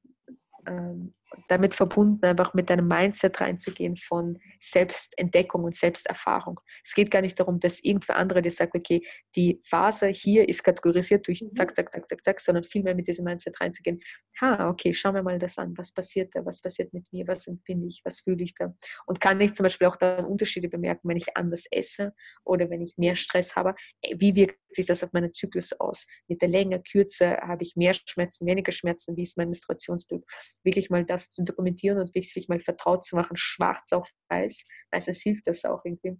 ähm, 0.65 1.13
damit 1.47 1.73
verbunden, 1.73 2.25
einfach 2.25 2.53
mit 2.53 2.69
einem 2.71 2.87
Mindset 2.87 3.39
reinzugehen 3.41 3.97
von 3.97 4.39
Selbstentdeckung 4.59 5.63
und 5.63 5.75
Selbsterfahrung. 5.75 6.59
Es 6.83 6.93
geht 6.93 7.11
gar 7.11 7.21
nicht 7.21 7.39
darum, 7.39 7.59
dass 7.59 7.79
irgendwer 7.79 8.17
andere 8.17 8.41
dir 8.41 8.51
sagt, 8.51 8.75
okay, 8.75 9.05
die 9.35 9.61
Phase 9.65 10.07
hier 10.07 10.47
ist 10.47 10.63
kategorisiert 10.63 11.27
durch 11.27 11.41
mhm. 11.41 11.55
zack, 11.55 11.75
zack, 11.75 11.91
zack, 11.91 12.07
zack, 12.07 12.23
zack, 12.23 12.39
sondern 12.39 12.63
vielmehr 12.63 12.95
mit 12.95 13.07
diesem 13.07 13.25
Mindset 13.25 13.59
reinzugehen, 13.61 14.01
ha, 14.39 14.69
okay, 14.69 14.93
schauen 14.93 15.15
wir 15.15 15.23
mal 15.23 15.39
das 15.39 15.57
an, 15.57 15.73
was 15.77 15.91
passiert 15.91 16.35
da, 16.35 16.45
was 16.45 16.61
passiert 16.61 16.93
mit 16.93 17.05
mir, 17.11 17.27
was 17.27 17.47
empfinde 17.47 17.87
ich, 17.87 18.01
was 18.03 18.21
fühle 18.21 18.43
ich 18.43 18.55
da 18.55 18.73
und 19.05 19.21
kann 19.21 19.39
ich 19.41 19.53
zum 19.53 19.63
Beispiel 19.63 19.87
auch 19.87 19.95
da 19.95 20.23
Unterschiede 20.23 20.69
bemerken, 20.69 21.07
wenn 21.07 21.17
ich 21.17 21.35
anders 21.37 21.65
esse 21.71 22.13
oder 22.43 22.69
wenn 22.69 22.81
ich 22.81 22.97
mehr 22.97 23.15
Stress 23.15 23.55
habe, 23.55 23.75
wie 24.15 24.35
wirkt 24.35 24.57
sich 24.69 24.85
das 24.85 25.03
auf 25.03 25.13
meinen 25.13 25.33
Zyklus 25.33 25.73
aus? 25.73 26.07
Mit 26.27 26.41
der 26.41 26.49
Länge, 26.49 26.81
Kürze 26.81 27.37
habe 27.37 27.63
ich 27.63 27.75
mehr 27.75 27.93
Schmerzen, 27.93 28.45
weniger 28.45 28.71
Schmerzen, 28.71 29.15
wie 29.17 29.23
ist 29.23 29.37
mein 29.37 29.47
Menstruationsblut? 29.47 30.23
Wirklich 30.63 30.89
mal 30.89 31.05
das 31.05 31.20
das 31.21 31.31
zu 31.31 31.43
dokumentieren 31.43 31.99
und 31.99 32.13
sich 32.13 32.47
mal 32.47 32.59
vertraut 32.59 33.05
zu 33.05 33.15
machen, 33.15 33.35
schwarz 33.35 33.91
auf 33.93 34.09
weiß. 34.29 34.63
Meistens 34.91 35.21
hilft 35.21 35.47
das 35.47 35.65
auch 35.65 35.83
irgendwie. 35.85 36.19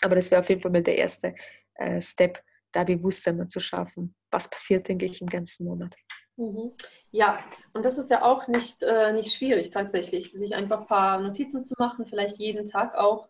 Aber 0.00 0.16
das 0.16 0.30
wäre 0.30 0.40
auf 0.40 0.48
jeden 0.48 0.60
Fall 0.60 0.72
mal 0.72 0.82
der 0.82 0.96
erste 0.96 1.34
äh, 1.74 2.00
Step, 2.00 2.42
da 2.72 2.84
Bewusstsein 2.84 3.48
zu 3.48 3.60
schaffen. 3.60 4.14
Was 4.30 4.48
passiert, 4.48 4.88
denke 4.88 5.06
ich, 5.06 5.20
im 5.20 5.28
ganzen 5.28 5.66
Monat. 5.66 5.94
Mhm. 6.36 6.72
Ja, 7.10 7.44
und 7.74 7.84
das 7.84 7.98
ist 7.98 8.10
ja 8.10 8.22
auch 8.22 8.48
nicht, 8.48 8.82
äh, 8.82 9.12
nicht 9.12 9.34
schwierig 9.34 9.70
tatsächlich, 9.70 10.32
sich 10.32 10.54
einfach 10.54 10.80
ein 10.80 10.86
paar 10.86 11.20
Notizen 11.20 11.62
zu 11.62 11.74
machen, 11.78 12.06
vielleicht 12.06 12.38
jeden 12.38 12.66
Tag 12.66 12.94
auch. 12.94 13.28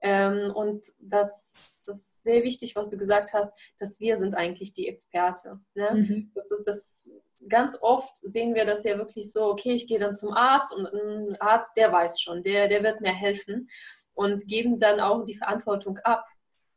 Ähm, 0.00 0.52
und 0.54 0.84
das, 0.98 1.54
das, 1.86 1.96
ist 1.96 2.22
sehr 2.22 2.44
wichtig, 2.44 2.76
was 2.76 2.88
du 2.88 2.98
gesagt 2.98 3.32
hast, 3.32 3.52
dass 3.78 3.98
wir 4.00 4.16
sind 4.16 4.34
eigentlich 4.34 4.74
die 4.74 4.86
Experte. 4.86 5.60
Ne? 5.74 5.90
Mhm. 5.94 6.32
Das 6.34 6.50
ist, 6.50 6.64
das, 6.66 7.08
ganz 7.48 7.78
oft 7.80 8.16
sehen 8.22 8.54
wir 8.54 8.64
das 8.64 8.84
ja 8.84 8.98
wirklich 8.98 9.32
so, 9.32 9.44
okay, 9.46 9.72
ich 9.72 9.86
gehe 9.86 9.98
dann 9.98 10.14
zum 10.14 10.32
Arzt 10.32 10.72
und 10.72 10.86
ein 10.86 11.36
Arzt, 11.40 11.76
der 11.76 11.92
weiß 11.92 12.20
schon, 12.20 12.42
der, 12.42 12.68
der 12.68 12.82
wird 12.82 13.00
mir 13.00 13.12
helfen 13.12 13.68
und 14.14 14.46
geben 14.46 14.80
dann 14.80 15.00
auch 15.00 15.24
die 15.24 15.36
Verantwortung 15.36 15.98
ab. 15.98 16.26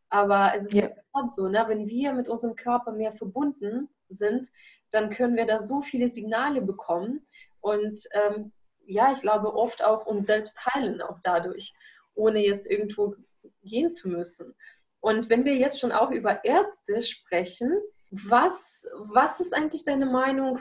Aber 0.10 0.54
es 0.56 0.66
ist 0.66 0.74
ja. 0.74 0.90
so, 1.30 1.48
ne? 1.48 1.66
wenn 1.68 1.88
wir 1.88 2.14
mit 2.14 2.30
unserem 2.30 2.56
Körper 2.56 2.92
mehr 2.92 3.14
verbunden 3.14 3.90
sind, 4.10 4.50
dann 4.92 5.10
können 5.10 5.36
wir 5.36 5.46
da 5.46 5.62
so 5.62 5.82
viele 5.82 6.08
Signale 6.08 6.62
bekommen 6.62 7.28
und 7.60 8.02
ähm, 8.14 8.54
ja, 8.86 9.12
ich 9.12 9.22
glaube 9.22 9.54
oft 9.54 9.84
auch 9.84 10.06
uns 10.06 10.26
selbst 10.26 10.66
heilen 10.66 11.02
auch 11.02 11.20
dadurch, 11.24 11.74
ohne 12.16 12.40
jetzt 12.40 12.66
irgendwo 12.66 13.16
gehen 13.64 13.92
zu 13.92 14.08
müssen. 14.08 14.56
Und 15.02 15.30
wenn 15.30 15.44
wir 15.44 15.56
jetzt 15.56 15.80
schon 15.80 15.92
auch 15.92 16.10
über 16.12 16.44
Ärzte 16.46 17.04
sprechen, 17.04 17.78
was, 18.12 18.88
was 18.94 19.40
ist 19.40 19.54
eigentlich 19.54 19.86
deine 19.86 20.06
Meinung 20.06 20.60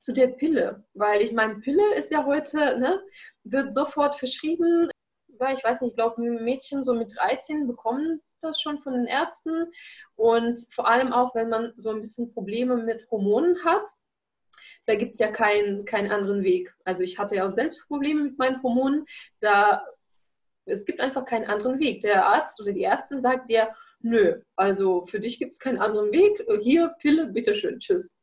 zu 0.00 0.12
der 0.12 0.28
Pille? 0.28 0.84
Weil 0.94 1.22
ich 1.22 1.32
meine, 1.32 1.56
Pille 1.56 1.94
ist 1.94 2.10
ja 2.10 2.24
heute, 2.24 2.78
ne, 2.78 3.02
wird 3.44 3.72
sofort 3.72 4.14
verschrieben. 4.14 4.90
Ich 5.28 5.64
weiß 5.64 5.80
nicht, 5.80 5.90
ich 5.90 5.96
glaube, 5.96 6.22
Mädchen 6.22 6.82
so 6.82 6.94
mit 6.94 7.14
13 7.16 7.66
bekommen 7.66 8.22
das 8.46 8.60
schon 8.60 8.78
von 8.78 8.94
den 8.94 9.06
Ärzten. 9.06 9.72
Und 10.14 10.66
vor 10.70 10.88
allem 10.88 11.12
auch, 11.12 11.34
wenn 11.34 11.48
man 11.48 11.72
so 11.76 11.90
ein 11.90 12.00
bisschen 12.00 12.32
Probleme 12.32 12.76
mit 12.76 13.06
Hormonen 13.10 13.62
hat, 13.64 13.84
da 14.86 14.94
gibt 14.94 15.14
es 15.14 15.18
ja 15.18 15.30
keinen, 15.30 15.84
keinen 15.84 16.10
anderen 16.10 16.42
Weg. 16.42 16.72
Also 16.84 17.02
ich 17.02 17.18
hatte 17.18 17.36
ja 17.36 17.46
auch 17.46 17.52
selbst 17.52 17.86
Probleme 17.88 18.22
mit 18.22 18.38
meinen 18.38 18.62
Hormonen. 18.62 19.04
Da, 19.40 19.84
es 20.64 20.84
gibt 20.84 21.00
einfach 21.00 21.24
keinen 21.24 21.46
anderen 21.46 21.78
Weg. 21.78 22.02
Der 22.02 22.26
Arzt 22.26 22.60
oder 22.60 22.72
die 22.72 22.84
Ärztin 22.84 23.20
sagt 23.20 23.50
dir, 23.50 23.74
nö, 24.10 24.40
also 24.56 25.06
für 25.06 25.20
dich 25.20 25.38
gibt 25.38 25.52
es 25.52 25.58
keinen 25.58 25.78
anderen 25.78 26.10
Weg. 26.12 26.44
Hier, 26.62 26.94
Pille, 27.00 27.28
bitteschön, 27.28 27.78
tschüss. 27.78 28.16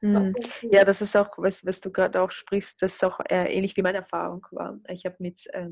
Mhm. 0.00 0.34
Ja, 0.62 0.84
das 0.84 1.02
ist 1.02 1.16
auch, 1.16 1.30
was, 1.38 1.66
was 1.66 1.80
du 1.80 1.90
gerade 1.90 2.20
auch 2.20 2.30
sprichst, 2.30 2.80
das 2.82 2.94
ist 2.94 3.04
auch 3.04 3.18
äh, 3.28 3.52
ähnlich 3.52 3.76
wie 3.76 3.82
meine 3.82 3.98
Erfahrung 3.98 4.46
war. 4.52 4.78
Ich 4.88 5.04
habe 5.04 5.16
mit 5.18 5.38
äh, 5.52 5.70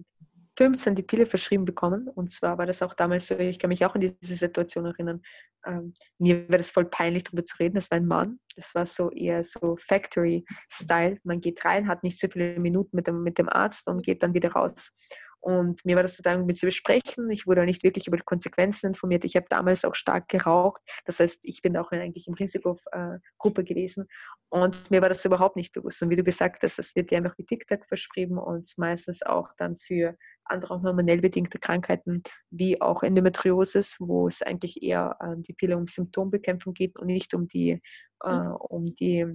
15 0.57 0.95
die 0.95 1.03
Pille 1.03 1.27
verschrieben 1.27 1.65
bekommen. 1.65 2.09
Und 2.09 2.31
zwar 2.31 2.59
war 2.59 2.67
das 2.67 2.83
auch 2.83 2.95
damals 2.95 3.27
so, 3.27 3.39
ich 3.39 3.59
kann 3.59 3.69
mich 3.69 3.85
auch 3.85 3.95
an 3.95 4.01
diese 4.01 4.17
Situation 4.21 4.87
erinnern. 4.87 5.23
Ähm, 5.67 5.95
mir 6.19 6.49
wäre 6.49 6.59
das 6.59 6.71
voll 6.71 6.87
peinlich, 6.87 7.25
darüber 7.25 7.45
zu 7.45 7.57
reden. 7.59 7.75
Das 7.75 7.91
war 7.91 7.99
ein 7.99 8.07
Mann. 8.07 8.41
Das 8.57 8.75
war 8.75 8.87
so 8.87 9.11
eher 9.11 9.45
so 9.45 9.77
Factory-Style. 9.77 11.19
Man 11.25 11.41
geht 11.41 11.65
rein, 11.65 11.89
hat 11.89 12.03
nicht 12.03 12.19
so 12.19 12.29
viele 12.29 12.59
Minuten 12.59 12.97
mit 12.97 13.07
dem, 13.07 13.23
mit 13.23 13.39
dem 13.39 13.49
Arzt 13.49 13.87
und 13.89 14.03
geht 14.03 14.23
dann 14.23 14.35
wieder 14.35 14.53
raus. 14.53 14.93
Und 15.41 15.85
mir 15.85 15.95
war 15.95 16.03
das 16.03 16.17
total 16.17 16.43
mit 16.43 16.59
zu 16.59 16.67
besprechen. 16.67 17.31
Ich 17.31 17.47
wurde 17.47 17.61
auch 17.61 17.67
nicht 17.67 17.85
wirklich 17.85 18.09
über 18.09 18.17
die 18.17 18.25
Konsequenzen 18.25 18.89
informiert. 18.89 19.25
Ich 19.25 19.37
habe 19.37 19.47
damals 19.49 19.85
auch 19.85 19.95
stark 19.95 20.29
geraucht. 20.29 20.83
Das 21.05 21.21
heißt, 21.21 21.45
ich 21.45 21.63
bin 21.63 21.77
auch 21.77 21.93
eigentlich 21.93 22.27
im 22.27 22.35
Risikogruppe 22.35 23.63
gewesen. 23.65 24.09
Und 24.49 24.91
mir 24.91 25.03
war 25.03 25.09
das 25.09 25.25
überhaupt 25.25 25.57
nicht 25.57 25.73
bewusst. 25.73 26.03
Und 26.03 26.11
wie 26.11 26.17
du 26.17 26.25
gesagt 26.25 26.63
hast, 26.63 26.79
es 26.79 26.97
wird 26.97 27.11
ja 27.11 27.19
einfach 27.19 27.37
wie 27.39 27.45
TikTok 27.45 27.87
verschrieben 27.87 28.39
und 28.39 28.69
meistens 28.77 29.23
auch 29.23 29.51
dann 29.57 29.77
für 29.77 30.17
andere 30.45 30.83
hormonell 30.83 31.21
bedingte 31.21 31.59
Krankheiten 31.59 32.19
wie 32.51 32.81
auch 32.81 33.03
Endometriosis, 33.03 33.97
wo 34.01 34.29
es 34.29 34.43
eigentlich 34.43 34.83
eher 34.83 35.17
äh, 35.21 35.35
die 35.39 35.53
Pille 35.53 35.77
um 35.77 35.87
Symptombekämpfung 35.87 36.75
geht 36.75 36.99
und 36.99 37.07
nicht 37.07 37.35
um 37.35 37.49
die, 37.49 37.83
äh, 38.23 38.29
um 38.29 38.95
die, 38.95 39.27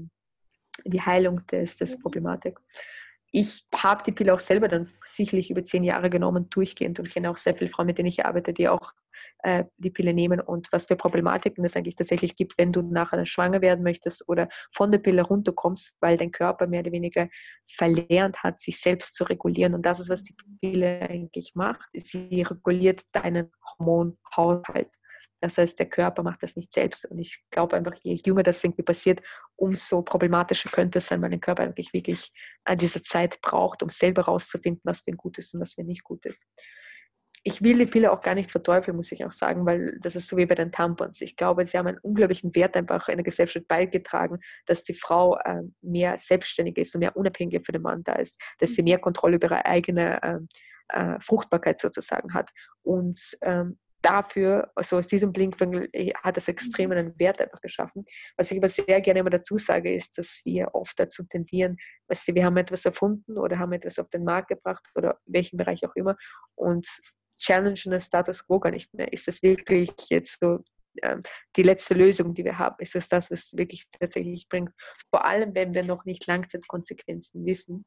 die 0.85 1.01
Heilung 1.01 1.45
des, 1.47 1.77
des 1.77 1.97
mhm. 1.97 2.01
Problematik 2.01 2.59
ich 3.31 3.65
habe 3.73 4.03
die 4.03 4.11
Pille 4.11 4.33
auch 4.33 4.39
selber 4.39 4.67
dann 4.67 4.89
sicherlich 5.05 5.49
über 5.49 5.63
zehn 5.63 5.83
Jahre 5.83 6.09
genommen, 6.09 6.49
durchgehend 6.49 6.99
und 6.99 7.09
kenne 7.09 7.29
auch 7.29 7.37
sehr 7.37 7.55
viele 7.55 7.69
Frauen, 7.69 7.87
mit 7.87 7.97
denen 7.97 8.09
ich 8.09 8.25
arbeite, 8.25 8.53
die 8.53 8.67
auch 8.67 8.93
äh, 9.43 9.65
die 9.77 9.89
Pille 9.89 10.13
nehmen 10.13 10.41
und 10.41 10.67
was 10.71 10.85
für 10.87 10.95
Problematiken 10.95 11.63
es 11.63 11.75
eigentlich 11.75 11.95
tatsächlich 11.95 12.35
gibt, 12.35 12.57
wenn 12.57 12.73
du 12.73 12.81
nachher 12.81 13.25
schwanger 13.25 13.61
werden 13.61 13.83
möchtest 13.83 14.27
oder 14.27 14.49
von 14.71 14.91
der 14.91 14.99
Pille 14.99 15.23
runterkommst, 15.23 15.93
weil 16.01 16.17
dein 16.17 16.31
Körper 16.31 16.67
mehr 16.67 16.81
oder 16.81 16.91
weniger 16.91 17.29
verlernt 17.65 18.43
hat, 18.43 18.59
sich 18.59 18.79
selbst 18.79 19.15
zu 19.15 19.23
regulieren. 19.23 19.73
Und 19.73 19.85
das 19.85 19.99
ist, 19.99 20.09
was 20.09 20.23
die 20.23 20.35
Pille 20.59 21.01
eigentlich 21.01 21.53
macht. 21.55 21.89
Sie 21.93 22.43
reguliert 22.43 23.01
deinen 23.13 23.51
Hormonhaushalt. 23.79 24.89
Das 25.41 25.57
heißt, 25.57 25.79
der 25.79 25.89
Körper 25.89 26.21
macht 26.21 26.43
das 26.43 26.55
nicht 26.55 26.71
selbst. 26.71 27.05
Und 27.05 27.17
ich 27.17 27.43
glaube 27.49 27.75
einfach, 27.75 27.95
je 28.03 28.19
jünger 28.23 28.43
das 28.43 28.63
irgendwie 28.63 28.83
passiert, 28.83 29.21
umso 29.61 30.01
problematischer 30.01 30.69
könnte 30.69 30.97
es 30.97 31.05
sein, 31.05 31.21
weil 31.21 31.29
der 31.29 31.39
Körper 31.39 31.63
eigentlich 31.63 31.93
wirklich 31.93 32.31
an 32.65 32.79
dieser 32.79 33.03
Zeit 33.03 33.39
braucht, 33.41 33.83
um 33.83 33.89
selber 33.89 34.25
herauszufinden, 34.25 34.81
was 34.83 35.01
für 35.01 35.11
ein 35.11 35.17
Gutes 35.17 35.53
und 35.53 35.61
was 35.61 35.73
für 35.73 35.83
nicht 35.83 36.03
gut 36.03 36.25
ist. 36.25 36.47
Ich 37.43 37.61
will 37.61 37.77
die 37.77 37.85
Pille 37.85 38.11
auch 38.11 38.21
gar 38.21 38.33
nicht 38.33 38.49
verteufeln, 38.49 38.97
muss 38.97 39.11
ich 39.11 39.23
auch 39.23 39.31
sagen, 39.31 39.65
weil 39.65 39.99
das 40.01 40.15
ist 40.15 40.27
so 40.27 40.37
wie 40.37 40.47
bei 40.47 40.55
den 40.55 40.71
Tampons. 40.71 41.21
Ich 41.21 41.35
glaube, 41.35 41.63
sie 41.65 41.77
haben 41.77 41.87
einen 41.87 41.99
unglaublichen 41.99 42.53
Wert 42.55 42.75
einfach 42.75 43.07
in 43.07 43.17
der 43.17 43.23
Gesellschaft 43.23 43.67
beigetragen, 43.67 44.39
dass 44.65 44.83
die 44.83 44.95
Frau 44.95 45.37
äh, 45.37 45.61
mehr 45.81 46.17
selbstständig 46.17 46.77
ist 46.77 46.95
und 46.95 46.99
mehr 46.99 47.15
unabhängig 47.15 47.63
für 47.63 47.71
den 47.71 47.83
Mann 47.83 48.03
da 48.03 48.13
ist, 48.13 48.41
dass 48.57 48.73
sie 48.73 48.83
mehr 48.83 48.99
Kontrolle 48.99 49.35
über 49.35 49.47
ihre 49.47 49.65
eigene 49.65 50.23
äh, 50.23 50.39
äh, 50.89 51.19
Fruchtbarkeit 51.19 51.79
sozusagen 51.79 52.33
hat. 52.33 52.49
Und 52.83 53.17
ähm, 53.41 53.77
dafür, 54.01 54.71
also 54.75 54.97
aus 54.97 55.07
diesem 55.07 55.31
Blinkwinkel 55.31 55.89
äh, 55.93 56.11
hat 56.23 56.37
es 56.37 56.47
extrem 56.47 56.89
mhm. 56.89 56.97
einen 56.97 57.19
Wert 57.19 57.41
einfach 57.41 57.61
geschaffen. 57.61 58.03
Was 58.37 58.51
ich 58.51 58.57
aber 58.57 58.69
sehr 58.69 59.01
gerne 59.01 59.19
immer 59.19 59.29
dazu 59.29 59.57
sage, 59.57 59.93
ist, 59.93 60.17
dass 60.17 60.41
wir 60.43 60.69
oft 60.73 60.99
dazu 60.99 61.23
tendieren, 61.23 61.77
weißt 62.07 62.27
du, 62.27 62.35
wir 62.35 62.45
haben 62.45 62.57
etwas 62.57 62.85
erfunden 62.85 63.37
oder 63.37 63.59
haben 63.59 63.73
etwas 63.73 63.99
auf 63.99 64.09
den 64.09 64.23
Markt 64.23 64.49
gebracht 64.49 64.83
oder 64.95 65.19
in 65.25 65.33
welchem 65.33 65.57
Bereich 65.57 65.85
auch 65.85 65.95
immer 65.95 66.17
und 66.55 66.87
challengen 67.37 67.91
den 67.91 67.99
Status 67.99 68.45
quo 68.45 68.59
gar 68.59 68.71
nicht 68.71 68.93
mehr. 68.93 69.11
Ist 69.11 69.27
das 69.27 69.41
wirklich 69.41 69.91
jetzt 70.09 70.39
so 70.39 70.59
ähm, 71.01 71.21
die 71.55 71.63
letzte 71.63 71.93
Lösung, 71.93 72.33
die 72.33 72.45
wir 72.45 72.57
haben? 72.57 72.75
Ist 72.79 72.95
das 72.95 73.07
das, 73.07 73.31
was 73.31 73.53
wirklich 73.55 73.85
tatsächlich 73.99 74.47
bringt? 74.47 74.71
Vor 75.09 75.25
allem, 75.25 75.55
wenn 75.55 75.73
wir 75.73 75.83
noch 75.83 76.05
nicht 76.05 76.27
Langzeitkonsequenzen 76.27 77.45
wissen 77.45 77.85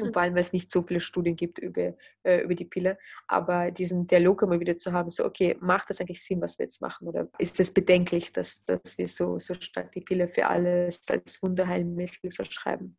und 0.00 0.12
vor 0.12 0.22
allem, 0.22 0.34
weil 0.34 0.42
es 0.42 0.52
nicht 0.52 0.70
so 0.70 0.82
viele 0.82 1.00
Studien 1.00 1.36
gibt 1.36 1.58
über, 1.58 1.94
äh, 2.22 2.40
über 2.42 2.54
die 2.54 2.64
Pille. 2.64 2.98
Aber 3.28 3.70
diesen 3.70 4.06
Dialog 4.06 4.42
immer 4.42 4.58
wieder 4.58 4.76
zu 4.76 4.92
haben, 4.92 5.10
so, 5.10 5.24
okay, 5.24 5.56
macht 5.60 5.90
das 5.90 6.00
eigentlich 6.00 6.24
Sinn, 6.24 6.40
was 6.40 6.58
wir 6.58 6.64
jetzt 6.64 6.80
machen? 6.80 7.08
Oder 7.08 7.28
ist 7.38 7.60
es 7.60 7.72
bedenklich, 7.72 8.32
dass, 8.32 8.60
dass 8.64 8.96
wir 8.96 9.06
so, 9.06 9.38
so 9.38 9.54
stark 9.54 9.92
die 9.92 10.00
Pille 10.00 10.28
für 10.28 10.46
alles 10.46 11.02
als 11.08 11.42
Wunderheilmittel 11.42 12.32
verschreiben? 12.32 12.96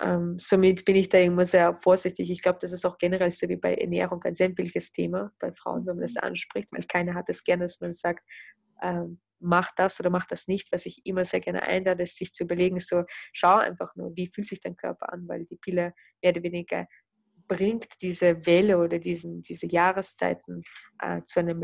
Ähm, 0.00 0.38
somit 0.38 0.86
bin 0.86 0.96
ich 0.96 1.10
da 1.10 1.18
immer 1.18 1.44
sehr 1.44 1.78
vorsichtig. 1.80 2.30
Ich 2.30 2.40
glaube, 2.40 2.58
das 2.62 2.72
ist 2.72 2.86
auch 2.86 2.96
generell 2.96 3.30
so 3.30 3.46
wie 3.48 3.56
bei 3.56 3.74
Ernährung 3.74 4.22
ein 4.24 4.34
sehr 4.34 4.56
williges 4.56 4.90
Thema 4.90 5.32
bei 5.38 5.52
Frauen, 5.52 5.86
wenn 5.86 5.96
man 5.96 6.02
das 6.02 6.16
anspricht, 6.16 6.68
weil 6.70 6.82
keiner 6.84 7.14
hat 7.14 7.28
es 7.28 7.44
gerne, 7.44 7.64
dass 7.64 7.80
man 7.80 7.92
sagt, 7.92 8.24
ähm, 8.82 9.20
mach 9.40 9.72
das 9.74 9.98
oder 10.00 10.10
mach 10.10 10.26
das 10.26 10.48
nicht. 10.48 10.72
Was 10.72 10.86
ich 10.86 11.04
immer 11.04 11.24
sehr 11.24 11.40
gerne 11.40 11.62
einlade, 11.62 12.04
ist 12.04 12.16
sich 12.16 12.32
zu 12.32 12.44
überlegen, 12.44 12.80
so 12.80 13.04
schau 13.32 13.56
einfach 13.56 13.94
nur, 13.96 14.14
wie 14.16 14.28
fühlt 14.28 14.48
sich 14.48 14.60
dein 14.60 14.76
Körper 14.76 15.12
an, 15.12 15.26
weil 15.28 15.44
die 15.46 15.56
Pille 15.56 15.94
mehr 16.22 16.32
oder 16.32 16.42
weniger 16.42 16.86
bringt 17.48 18.00
diese 18.00 18.46
Welle 18.46 18.78
oder 18.78 18.98
diesen, 18.98 19.42
diese 19.42 19.66
Jahreszeiten 19.66 20.62
äh, 21.00 21.22
zu 21.24 21.40
einer 21.40 21.60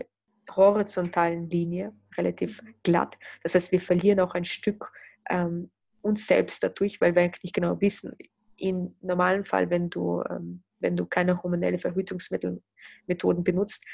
horizontalen 0.51 1.49
Linie, 1.49 1.93
relativ 2.17 2.63
glatt. 2.83 3.17
Das 3.43 3.55
heißt, 3.55 3.71
wir 3.73 3.81
verlieren 3.81 4.21
auch 4.21 4.35
ein 4.35 4.45
Stück 4.45 4.91
ähm, 5.31 5.71
uns 6.03 6.27
selbst 6.27 6.63
dadurch, 6.63 7.01
weil 7.01 7.15
wir 7.15 7.23
eigentlich 7.23 7.43
nicht 7.43 7.55
genau 7.55 7.81
wissen, 7.81 8.17
im 8.57 8.97
normalen 9.01 9.45
Fall, 9.45 9.71
wenn 9.71 9.89
du, 9.89 10.23
ähm, 10.29 10.63
wenn 10.81 10.97
du 10.97 11.07
keine 11.07 11.43
hormonelle 11.43 11.79
Verhütungsmethoden 11.79 13.45
benutzt, 13.45 13.85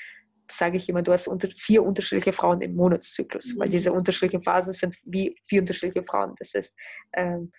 sage 0.51 0.77
ich 0.77 0.89
immer, 0.89 1.03
du 1.03 1.13
hast 1.13 1.29
unter, 1.29 1.49
vier 1.49 1.83
unterschiedliche 1.83 2.33
Frauen 2.33 2.61
im 2.61 2.75
Monatszyklus, 2.75 3.55
mhm. 3.55 3.61
weil 3.61 3.69
diese 3.69 3.93
unterschiedlichen 3.93 4.43
Phasen 4.43 4.73
sind 4.73 4.97
wie 5.05 5.37
vier 5.47 5.61
unterschiedliche 5.61 6.05
Frauen. 6.05 6.35
Das 6.39 6.53
heißt, 6.55 6.77
ähm, 7.15 7.51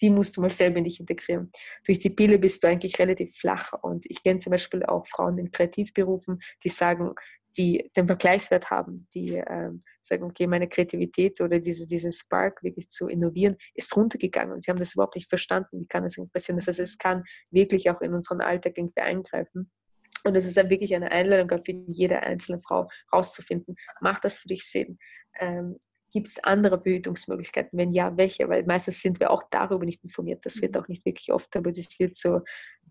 die 0.00 0.10
musst 0.10 0.36
du 0.36 0.40
mal 0.40 0.50
selber 0.50 0.78
in 0.78 0.84
dich 0.84 1.00
integrieren. 1.00 1.50
Durch 1.86 1.98
die 1.98 2.10
Pille 2.10 2.38
bist 2.38 2.62
du 2.62 2.68
eigentlich 2.68 2.98
relativ 2.98 3.36
flach 3.36 3.72
und 3.82 4.06
ich 4.08 4.22
kenne 4.22 4.40
zum 4.40 4.50
Beispiel 4.50 4.82
auch 4.84 5.06
Frauen 5.06 5.38
in 5.38 5.50
Kreativberufen, 5.50 6.40
die 6.64 6.68
sagen, 6.70 7.14
die 7.56 7.90
den 7.96 8.06
Vergleichswert 8.06 8.70
haben, 8.70 9.08
die 9.14 9.42
ähm, 9.46 9.82
sagen, 10.00 10.24
okay, 10.24 10.46
meine 10.46 10.68
Kreativität 10.68 11.40
oder 11.40 11.58
diese, 11.58 11.86
diesen 11.86 12.12
Spark 12.12 12.62
wirklich 12.62 12.88
zu 12.88 13.08
innovieren, 13.08 13.56
ist 13.74 13.94
runtergegangen 13.96 14.54
und 14.54 14.62
sie 14.62 14.70
haben 14.70 14.78
das 14.78 14.94
überhaupt 14.94 15.16
nicht 15.16 15.28
verstanden, 15.28 15.80
wie 15.80 15.86
kann 15.86 16.04
das 16.04 16.16
passieren. 16.32 16.58
Das 16.58 16.68
heißt, 16.68 16.80
es 16.80 16.98
kann 16.98 17.24
wirklich 17.50 17.90
auch 17.90 18.00
in 18.00 18.14
unseren 18.14 18.40
Alltag 18.40 18.78
irgendwie 18.78 19.00
eingreifen. 19.00 19.70
Und 20.24 20.34
es 20.36 20.44
ist 20.44 20.56
dann 20.56 20.70
wirklich 20.70 20.94
eine 20.94 21.10
Einladung 21.10 21.48
für 21.64 21.72
jede 21.88 22.20
einzelne 22.20 22.60
Frau 22.66 22.88
rauszufinden, 23.12 23.76
macht 24.00 24.24
das 24.24 24.38
für 24.38 24.48
dich 24.48 24.64
Sinn? 24.64 24.98
Ähm, 25.38 25.78
Gibt 26.12 26.26
es 26.26 26.42
andere 26.42 26.78
Behütungsmöglichkeiten? 26.78 27.78
Wenn 27.78 27.92
ja, 27.92 28.16
welche? 28.16 28.48
Weil 28.48 28.64
meistens 28.64 29.00
sind 29.00 29.20
wir 29.20 29.30
auch 29.30 29.44
darüber 29.50 29.84
nicht 29.84 30.02
informiert. 30.02 30.44
Das 30.44 30.60
wird 30.60 30.74
mhm. 30.74 30.80
auch 30.80 30.88
nicht 30.88 31.04
wirklich 31.04 31.32
oft 31.32 31.50
tabuisiert, 31.52 32.16
so 32.16 32.40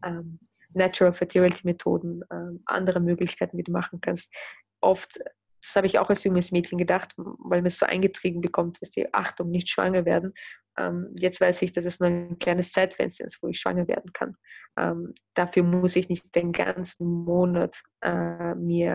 ähm, 0.06 0.40
Natural 0.74 1.12
Fertility 1.12 1.62
Methoden, 1.66 2.22
ähm, 2.32 2.62
andere 2.66 3.00
Möglichkeiten, 3.00 3.58
wie 3.58 3.64
du 3.64 3.72
machen 3.72 4.00
kannst. 4.02 4.34
Oft 4.82 5.20
das 5.62 5.76
habe 5.76 5.88
ich 5.88 6.00
auch 6.00 6.10
als 6.10 6.24
junges 6.24 6.52
Mädchen 6.52 6.78
gedacht, 6.78 7.14
weil 7.18 7.60
man 7.60 7.68
es 7.68 7.80
so 7.80 7.86
eingetrieben 7.86 8.42
bekommt, 8.42 8.82
dass 8.82 8.92
die 8.92 9.14
Achtung, 9.14 9.50
nicht 9.50 9.70
schwanger 9.70 10.06
werden. 10.06 10.34
Ähm, 10.80 11.14
jetzt 11.16 11.42
weiß 11.42 11.62
ich, 11.62 11.74
dass 11.74 11.86
es 11.86 12.00
nur 12.00 12.10
ein 12.10 12.40
kleines 12.40 12.72
Zeitfenster 12.72 13.26
ist, 13.26 13.44
wo 13.44 13.50
ich 13.50 13.60
schwanger 13.60 13.88
werden 13.88 14.12
kann. 14.14 14.36
Ähm, 14.78 15.14
dafür 15.34 15.64
muss 15.64 15.96
ich 15.96 16.08
nicht 16.08 16.34
den 16.36 16.54
ganzen 16.54 17.06
Monat 17.26 17.82
äh, 18.02 18.56
mir 18.56 18.92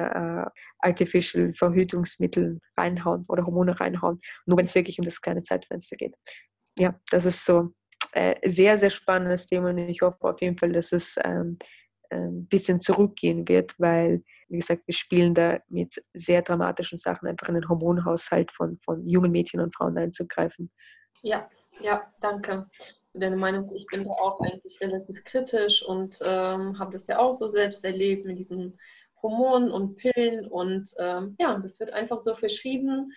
äh, 0.49 0.51
artificial 0.79 1.53
Verhütungsmittel 1.53 2.59
reinhauen 2.77 3.25
oder 3.29 3.45
Hormone 3.45 3.79
reinhauen, 3.79 4.19
nur 4.47 4.57
wenn 4.59 4.65
es 4.65 4.75
wirklich 4.75 4.99
um 4.99 5.05
das 5.05 5.21
kleine 5.21 5.43
Zeitfenster 5.43 5.97
geht. 5.97 6.17
Ja, 6.79 6.99
das 7.11 7.27
ist 7.27 7.45
so 7.45 7.69
äh, 8.13 8.37
sehr, 8.49 8.79
sehr 8.79 8.91
spannendes 8.91 9.47
Thema 9.47 9.71
und 9.71 9.79
ich 9.79 10.01
hoffe 10.01 10.19
auf 10.23 10.41
jeden 10.41 10.57
Fall, 10.57 10.73
dass 10.73 10.93
es 10.93 11.17
ähm, 11.23 11.59
ein 12.11 12.47
bisschen 12.47 12.81
zurückgehen 12.81 13.47
wird, 13.49 13.75
weil 13.79 14.23
wie 14.49 14.59
gesagt, 14.59 14.87
wir 14.87 14.95
spielen 14.95 15.35
da 15.35 15.59
mit 15.69 16.01
sehr 16.13 16.43
dramatischen 16.43 16.99
Sachen 16.99 17.29
einfach 17.29 17.49
in 17.49 17.55
den 17.55 17.69
Hormonhaushalt 17.69 18.53
von, 18.53 18.79
von 18.85 19.07
jungen 19.07 19.33
Mädchen 19.33 19.61
und 19.61 19.75
Frauen 19.75 19.99
einzugreifen. 19.99 20.71
Ja, 21.23 21.49
ja, 21.81 22.13
danke 22.21 22.67
für 23.13 23.19
deine 23.19 23.37
Meinung. 23.37 23.71
Ich 23.75 23.87
bin 23.87 24.05
da 24.05 24.11
auch 24.11 24.41
eigentlich 24.41 24.79
relativ 24.81 25.25
kritisch 25.25 25.83
und 25.85 26.19
ähm, 26.23 26.79
habe 26.79 26.93
das 26.93 27.07
ja 27.07 27.19
auch 27.19 27.33
so 27.33 27.47
selbst 27.47 27.85
erlebt 27.85 28.27
mit 28.27 28.39
diesen 28.39 28.79
Hormonen 29.23 29.71
und 29.71 29.97
Pillen 29.97 30.47
und 30.47 30.91
ähm, 30.99 31.37
ja, 31.39 31.59
das 31.59 31.81
wird 31.81 31.93
einfach 31.93 32.21
so 32.21 32.35
verschrieben. 32.35 33.13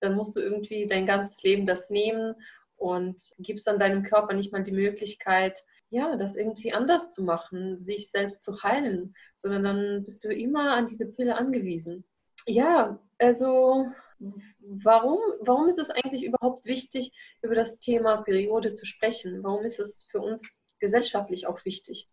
Dann 0.00 0.14
musst 0.14 0.36
du 0.36 0.40
irgendwie 0.40 0.86
dein 0.86 1.06
ganzes 1.06 1.42
Leben 1.42 1.66
das 1.66 1.90
nehmen 1.90 2.34
und 2.76 3.32
gibst 3.38 3.66
dann 3.66 3.78
deinem 3.78 4.02
Körper 4.02 4.34
nicht 4.34 4.52
mal 4.52 4.62
die 4.62 4.72
Möglichkeit, 4.72 5.62
ja, 5.90 6.16
das 6.16 6.36
irgendwie 6.36 6.72
anders 6.72 7.12
zu 7.12 7.22
machen, 7.22 7.80
sich 7.80 8.10
selbst 8.10 8.42
zu 8.42 8.62
heilen, 8.62 9.14
sondern 9.36 9.64
dann 9.64 10.04
bist 10.04 10.24
du 10.24 10.32
immer 10.32 10.74
an 10.74 10.86
diese 10.86 11.06
Pille 11.06 11.36
angewiesen. 11.36 12.04
Ja, 12.46 12.98
also 13.18 13.86
warum, 14.60 15.18
warum 15.40 15.68
ist 15.68 15.78
es 15.78 15.90
eigentlich 15.90 16.24
überhaupt 16.24 16.64
wichtig, 16.64 17.12
über 17.42 17.54
das 17.54 17.78
Thema 17.78 18.22
Periode 18.22 18.72
zu 18.72 18.86
sprechen? 18.86 19.42
Warum 19.42 19.64
ist 19.64 19.80
es 19.80 20.06
für 20.10 20.20
uns 20.20 20.68
gesellschaftlich 20.78 21.46
auch 21.46 21.64
wichtig? 21.64 22.08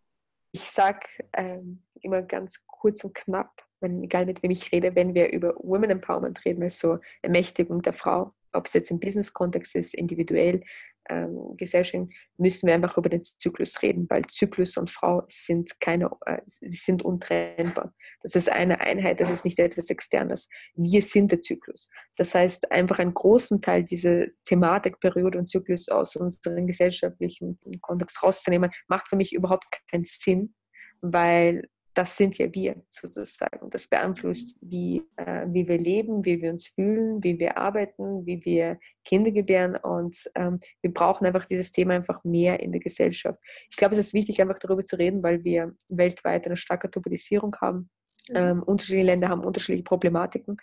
Ich 0.52 0.62
sage 0.62 1.06
ähm, 1.34 1.82
immer 2.00 2.22
ganz 2.22 2.64
kurz 2.66 3.04
und 3.04 3.14
knapp, 3.14 3.62
wenn, 3.80 4.02
egal 4.02 4.26
mit 4.26 4.42
wem 4.42 4.50
ich 4.50 4.72
rede, 4.72 4.94
wenn 4.94 5.14
wir 5.14 5.30
über 5.30 5.54
Women 5.56 5.90
Empowerment 5.90 6.44
reden, 6.44 6.62
also 6.62 6.98
Ermächtigung 7.22 7.82
der 7.82 7.92
Frau, 7.92 8.34
ob 8.52 8.66
es 8.66 8.72
jetzt 8.72 8.90
im 8.90 8.98
Business-Kontext 8.98 9.74
ist, 9.76 9.94
individuell, 9.94 10.62
ähm, 11.08 11.56
Gesellschaft, 11.56 12.08
müssen 12.36 12.66
wir 12.66 12.74
einfach 12.74 12.96
über 12.96 13.08
den 13.08 13.20
Zyklus 13.20 13.80
reden, 13.82 14.06
weil 14.08 14.24
Zyklus 14.26 14.76
und 14.76 14.90
Frau 14.90 15.22
sind 15.28 15.78
keine, 15.80 16.10
äh, 16.26 16.38
sind 16.46 17.02
untrennbar. 17.02 17.94
Das 18.22 18.34
ist 18.34 18.50
eine 18.50 18.80
Einheit, 18.80 19.20
das 19.20 19.30
ist 19.30 19.44
nicht 19.44 19.58
etwas 19.58 19.90
Externes. 19.90 20.48
Wir 20.74 21.02
sind 21.02 21.32
der 21.32 21.40
Zyklus. 21.40 21.90
Das 22.16 22.34
heißt, 22.34 22.70
einfach 22.72 22.98
einen 22.98 23.14
großen 23.14 23.60
Teil 23.62 23.84
dieser 23.84 24.26
Thematik, 24.44 25.00
Periode 25.00 25.38
und 25.38 25.46
Zyklus 25.46 25.88
aus 25.88 26.16
unserem 26.16 26.66
gesellschaftlichen 26.66 27.58
Kontext 27.80 28.22
rauszunehmen, 28.22 28.70
macht 28.88 29.08
für 29.08 29.16
mich 29.16 29.32
überhaupt 29.32 29.66
keinen 29.90 30.04
Sinn, 30.04 30.54
weil 31.00 31.68
das 31.98 32.16
sind 32.16 32.38
ja 32.38 32.46
wir 32.54 32.80
sozusagen. 32.90 33.70
Das 33.70 33.88
beeinflusst, 33.88 34.56
wie, 34.60 35.02
äh, 35.16 35.46
wie 35.48 35.66
wir 35.66 35.78
leben, 35.78 36.24
wie 36.24 36.40
wir 36.40 36.52
uns 36.52 36.68
fühlen, 36.68 37.24
wie 37.24 37.40
wir 37.40 37.58
arbeiten, 37.58 38.24
wie 38.24 38.40
wir 38.44 38.78
Kinder 39.04 39.32
gebären. 39.32 39.74
Und 39.74 40.16
ähm, 40.36 40.60
wir 40.80 40.94
brauchen 40.94 41.26
einfach 41.26 41.44
dieses 41.44 41.72
Thema 41.72 41.94
einfach 41.94 42.22
mehr 42.22 42.60
in 42.60 42.70
der 42.70 42.80
Gesellschaft. 42.80 43.40
Ich 43.68 43.76
glaube, 43.76 43.96
es 43.96 44.06
ist 44.06 44.14
wichtig, 44.14 44.40
einfach 44.40 44.60
darüber 44.60 44.84
zu 44.84 44.94
reden, 44.94 45.24
weil 45.24 45.42
wir 45.42 45.74
weltweit 45.88 46.46
eine 46.46 46.56
starke 46.56 46.88
Turbulisierung 46.88 47.56
haben. 47.60 47.90
Mhm. 48.28 48.36
Ähm, 48.36 48.62
unterschiedliche 48.62 49.06
Länder 49.06 49.28
haben 49.28 49.42
unterschiedliche 49.42 49.82
Problematiken. 49.82 50.56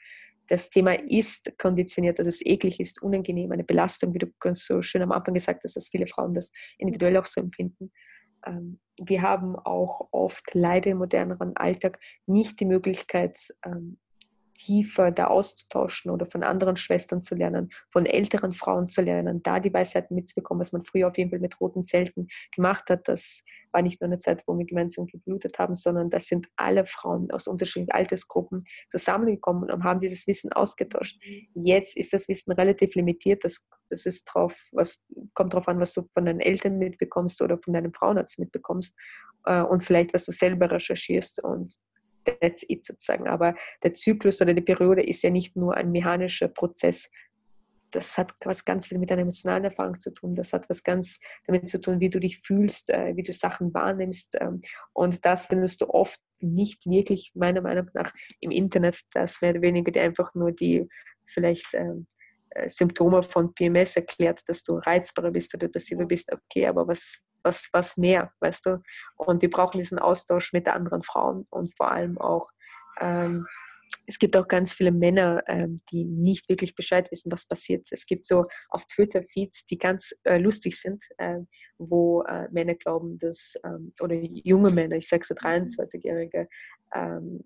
Das 0.47 0.69
Thema 0.69 0.93
ist 0.93 1.51
konditioniert, 1.57 2.17
dass 2.17 2.27
es 2.27 2.45
eklig 2.45 2.79
ist, 2.79 3.01
unangenehm, 3.01 3.51
eine 3.51 3.65
Belastung, 3.65 4.13
wie 4.13 4.19
du 4.19 4.27
ganz 4.39 4.65
so 4.65 4.81
schön 4.81 5.01
am 5.01 5.11
Anfang 5.11 5.33
gesagt 5.33 5.65
hast, 5.65 5.75
dass 5.75 5.89
viele 5.89 6.07
Frauen 6.07 6.33
das 6.33 6.53
individuell 6.77 7.17
auch 7.17 7.25
so 7.25 7.41
empfinden. 7.41 7.91
Ähm, 8.45 8.79
wir 8.97 9.21
haben 9.21 9.55
auch 9.55 10.07
oft 10.11 10.53
leider 10.53 10.91
im 10.91 10.99
moderneren 10.99 11.55
Alltag 11.57 11.99
nicht 12.25 12.59
die 12.59 12.65
Möglichkeit, 12.65 13.37
ähm, 13.65 13.97
tiefer 14.55 15.11
da 15.11 15.27
auszutauschen 15.27 16.11
oder 16.11 16.25
von 16.25 16.43
anderen 16.43 16.77
Schwestern 16.77 17.21
zu 17.21 17.35
lernen, 17.35 17.69
von 17.91 18.05
älteren 18.05 18.53
Frauen 18.53 18.87
zu 18.87 19.01
lernen, 19.01 19.43
da 19.43 19.59
die 19.59 19.73
Weisheiten 19.73 20.15
mitzubekommen, 20.15 20.61
was 20.61 20.71
man 20.71 20.85
früher 20.85 21.09
auf 21.09 21.17
jeden 21.17 21.29
Fall 21.29 21.39
mit 21.39 21.59
roten 21.59 21.83
Zelten 21.83 22.27
gemacht 22.55 22.89
hat. 22.89 23.07
Das 23.07 23.43
war 23.71 23.81
nicht 23.81 24.01
nur 24.01 24.07
eine 24.07 24.17
Zeit, 24.17 24.43
wo 24.47 24.57
wir 24.57 24.65
gemeinsam 24.65 25.05
geblutet 25.05 25.59
haben, 25.59 25.75
sondern 25.75 26.09
das 26.09 26.27
sind 26.27 26.47
alle 26.55 26.85
Frauen 26.85 27.29
aus 27.31 27.47
unterschiedlichen 27.47 27.91
Altersgruppen 27.91 28.63
zusammengekommen 28.89 29.69
und 29.69 29.83
haben 29.83 29.99
dieses 29.99 30.25
Wissen 30.27 30.51
ausgetauscht. 30.53 31.19
Jetzt 31.53 31.97
ist 31.97 32.13
das 32.13 32.27
Wissen 32.29 32.53
relativ 32.53 32.95
limitiert. 32.95 33.43
Das, 33.43 33.67
das 33.89 34.05
ist 34.05 34.25
drauf, 34.25 34.61
was, 34.71 35.05
kommt 35.33 35.53
darauf 35.53 35.67
an, 35.67 35.79
was 35.79 35.93
du 35.93 36.07
von 36.13 36.25
deinen 36.25 36.39
Eltern 36.39 36.77
mitbekommst 36.77 37.41
oder 37.41 37.57
von 37.57 37.73
deinem 37.73 37.93
Frauenarzt 37.93 38.39
mitbekommst 38.39 38.95
äh, 39.45 39.61
und 39.61 39.83
vielleicht, 39.83 40.13
was 40.13 40.25
du 40.25 40.31
selber 40.31 40.69
recherchierst 40.71 41.43
und 41.43 41.71
that's 42.25 42.65
it 42.67 42.85
sozusagen. 42.85 43.27
Aber 43.27 43.55
der 43.83 43.93
Zyklus 43.93 44.41
oder 44.41 44.53
die 44.53 44.61
Periode 44.61 45.03
ist 45.03 45.21
ja 45.21 45.29
nicht 45.29 45.55
nur 45.55 45.75
ein 45.75 45.91
mechanischer 45.91 46.47
Prozess. 46.47 47.09
Das 47.91 48.17
hat 48.17 48.33
was 48.43 48.65
ganz 48.65 48.87
viel 48.87 48.97
mit 48.97 49.09
deiner 49.09 49.21
emotionalen 49.21 49.63
Erfahrung 49.63 49.97
zu 49.97 50.11
tun. 50.11 50.35
Das 50.35 50.51
hat 50.51 50.69
was 50.69 50.83
ganz 50.83 51.19
damit 51.45 51.69
zu 51.69 51.79
tun, 51.79 51.99
wie 51.99 52.09
du 52.09 52.19
dich 52.19 52.41
fühlst, 52.41 52.89
äh, 52.89 53.15
wie 53.15 53.23
du 53.23 53.31
Sachen 53.31 53.73
wahrnimmst. 53.73 54.35
Ähm, 54.41 54.61
und 54.93 55.25
das 55.25 55.45
findest 55.45 55.81
du 55.81 55.89
oft 55.89 56.19
nicht 56.41 56.85
wirklich, 56.85 57.31
meiner 57.35 57.61
Meinung 57.61 57.89
nach, 57.93 58.11
im 58.41 58.51
Internet. 58.51 58.99
Das 59.13 59.41
wäre 59.41 59.61
weniger 59.61 59.91
die 59.91 59.99
einfach 59.99 60.33
nur 60.35 60.51
die 60.51 60.87
vielleicht 61.25 61.73
ähm, 61.73 62.07
äh, 62.07 62.14
Symptome 62.67 63.23
von 63.23 63.53
PMS 63.53 63.95
erklärt, 63.95 64.41
dass 64.47 64.63
du 64.63 64.77
reizbarer 64.77 65.31
bist 65.31 65.53
oder 65.55 65.67
passiver 65.67 66.05
bist. 66.05 66.31
Okay, 66.31 66.67
aber 66.67 66.87
was 66.87 67.25
was, 67.45 67.69
was 67.71 67.95
mehr, 67.95 68.33
weißt 68.39 68.65
du? 68.65 68.81
Und 69.15 69.41
wir 69.41 69.49
brauchen 69.49 69.77
diesen 69.77 69.99
Austausch 69.99 70.51
mit 70.51 70.67
anderen 70.67 71.03
Frauen 71.03 71.45
und 71.49 71.75
vor 71.75 71.91
allem 71.91 72.17
auch, 72.17 72.49
ähm, 72.99 73.45
es 74.07 74.19
gibt 74.19 74.35
auch 74.35 74.47
ganz 74.47 74.73
viele 74.73 74.91
Männer, 74.91 75.43
ähm, 75.47 75.77
die 75.91 76.05
nicht 76.05 76.49
wirklich 76.49 76.75
Bescheid 76.75 77.09
wissen, 77.11 77.31
was 77.31 77.45
passiert. 77.45 77.87
Es 77.91 78.05
gibt 78.05 78.25
so 78.25 78.45
auf 78.69 78.85
Twitter 78.87 79.23
Feeds, 79.23 79.65
die 79.67 79.77
ganz 79.77 80.13
äh, 80.23 80.37
lustig 80.37 80.79
sind, 80.79 81.03
äh, 81.17 81.39
wo 81.77 82.23
äh, 82.23 82.47
Männer 82.51 82.75
glauben, 82.75 83.17
dass, 83.19 83.53
ähm, 83.63 83.93
oder 84.01 84.15
junge 84.15 84.71
Männer, 84.71 84.95
ich 84.95 85.07
sage 85.07 85.25
so 85.25 85.35
23-Jährige, 85.35 86.47
ähm, 86.93 87.43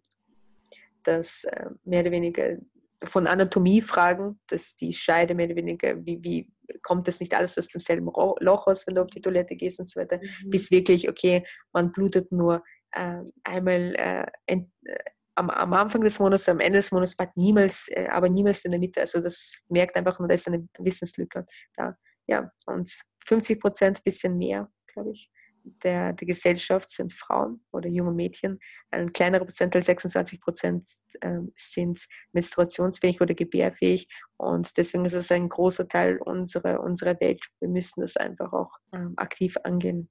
dass 1.03 1.43
äh, 1.43 1.69
mehr 1.83 2.01
oder 2.01 2.11
weniger 2.11 2.57
von 3.03 3.27
Anatomie 3.27 3.81
fragen, 3.81 4.39
dass 4.47 4.75
die 4.75 4.93
Scheide 4.93 5.33
mehr 5.35 5.47
oder 5.47 5.55
weniger, 5.55 6.05
wie, 6.05 6.21
wie 6.23 6.51
kommt 6.83 7.07
das 7.07 7.19
nicht 7.19 7.33
alles 7.33 7.57
aus 7.57 7.67
demselben 7.67 8.07
Loch 8.07 8.67
aus, 8.67 8.85
wenn 8.85 8.95
du 8.95 9.01
auf 9.01 9.09
die 9.09 9.21
Toilette 9.21 9.55
gehst 9.55 9.79
und 9.79 9.89
so 9.89 9.99
weiter, 9.99 10.17
mhm. 10.17 10.49
bis 10.49 10.69
wirklich, 10.71 11.09
okay, 11.09 11.45
man 11.71 11.91
blutet 11.91 12.31
nur 12.31 12.63
äh, 12.91 13.21
einmal 13.43 13.95
äh, 13.95 14.25
ent, 14.45 14.69
äh, 14.83 14.97
am, 15.35 15.49
am, 15.49 15.73
Anfang 15.73 16.01
des 16.01 16.19
Monats, 16.19 16.49
am 16.49 16.59
Ende 16.59 16.79
des 16.79 16.91
Monats, 16.91 17.17
aber 17.17 17.31
niemals, 17.35 17.87
äh, 17.89 18.07
aber 18.11 18.29
niemals 18.29 18.65
in 18.65 18.71
der 18.71 18.79
Mitte. 18.79 18.99
Also 18.99 19.21
das 19.21 19.55
merkt 19.69 19.95
einfach 19.95 20.19
nur, 20.19 20.27
da 20.27 20.35
ist 20.35 20.47
eine 20.47 20.67
Wissenslücke 20.77 21.45
da. 21.75 21.95
Ja, 22.27 22.51
und 22.65 22.91
50 23.25 23.59
Prozent, 23.59 24.03
bisschen 24.03 24.37
mehr, 24.37 24.69
glaube 24.87 25.11
ich 25.11 25.31
der, 25.63 26.13
der 26.13 26.27
Gesellschaft 26.27 26.89
sind 26.89 27.13
Frauen 27.13 27.63
oder 27.71 27.89
junge 27.89 28.11
Mädchen. 28.11 28.59
Ein 28.91 29.13
kleinerer 29.13 29.45
Prozentteil, 29.45 29.83
26 29.83 30.41
Prozent, 30.41 30.87
äh, 31.21 31.39
sind 31.55 31.99
menstruationsfähig 32.33 33.21
oder 33.21 33.33
gebärfähig. 33.33 34.07
Und 34.37 34.77
deswegen 34.77 35.05
ist 35.05 35.13
es 35.13 35.31
ein 35.31 35.49
großer 35.49 35.87
Teil 35.87 36.17
unserer, 36.17 36.81
unserer 36.81 37.19
Welt. 37.19 37.43
Wir 37.59 37.69
müssen 37.69 38.01
das 38.01 38.17
einfach 38.17 38.51
auch 38.53 38.71
ähm, 38.93 39.13
aktiv 39.17 39.55
angehen. 39.63 40.09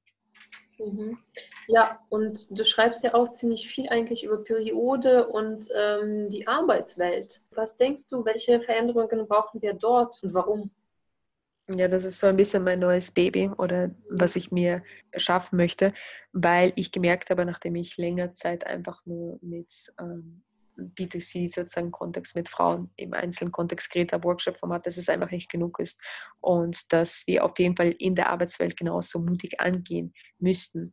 Mhm. 0.78 1.18
Ja, 1.66 1.98
und 2.08 2.56
du 2.56 2.64
schreibst 2.64 3.02
ja 3.02 3.14
auch 3.14 3.30
ziemlich 3.30 3.68
viel 3.68 3.88
eigentlich 3.88 4.24
über 4.24 4.42
Periode 4.44 5.28
und 5.28 5.68
ähm, 5.74 6.30
die 6.30 6.46
Arbeitswelt. 6.46 7.40
Was 7.50 7.76
denkst 7.76 8.08
du, 8.08 8.24
welche 8.24 8.60
Veränderungen 8.60 9.26
brauchen 9.26 9.60
wir 9.60 9.74
dort 9.74 10.22
und 10.22 10.34
warum? 10.34 10.70
Ja, 11.70 11.86
das 11.86 12.04
ist 12.04 12.18
so 12.18 12.26
ein 12.26 12.36
bisschen 12.36 12.64
mein 12.64 12.78
neues 12.78 13.10
Baby 13.10 13.50
oder 13.58 13.90
was 14.08 14.36
ich 14.36 14.50
mir 14.50 14.82
schaffen 15.14 15.56
möchte, 15.56 15.92
weil 16.32 16.72
ich 16.76 16.92
gemerkt 16.92 17.28
habe, 17.28 17.44
nachdem 17.44 17.76
ich 17.76 17.98
länger 17.98 18.32
Zeit 18.32 18.66
einfach 18.66 19.04
nur 19.04 19.38
mit 19.42 19.70
ähm, 20.00 20.42
B2C 20.78 21.54
sozusagen 21.54 21.90
Kontext 21.90 22.34
mit 22.36 22.48
Frauen 22.48 22.90
im 22.96 23.12
einzelnen 23.12 23.52
Kontext 23.52 23.90
geredet 23.90 24.14
habe, 24.14 24.24
Workshop-Format, 24.24 24.86
dass 24.86 24.96
es 24.96 25.10
einfach 25.10 25.30
nicht 25.30 25.50
genug 25.50 25.78
ist 25.78 26.00
und 26.40 26.90
dass 26.90 27.22
wir 27.26 27.44
auf 27.44 27.58
jeden 27.58 27.76
Fall 27.76 27.94
in 27.98 28.14
der 28.14 28.30
Arbeitswelt 28.30 28.74
genauso 28.76 29.18
mutig 29.18 29.60
angehen 29.60 30.14
müssten. 30.38 30.92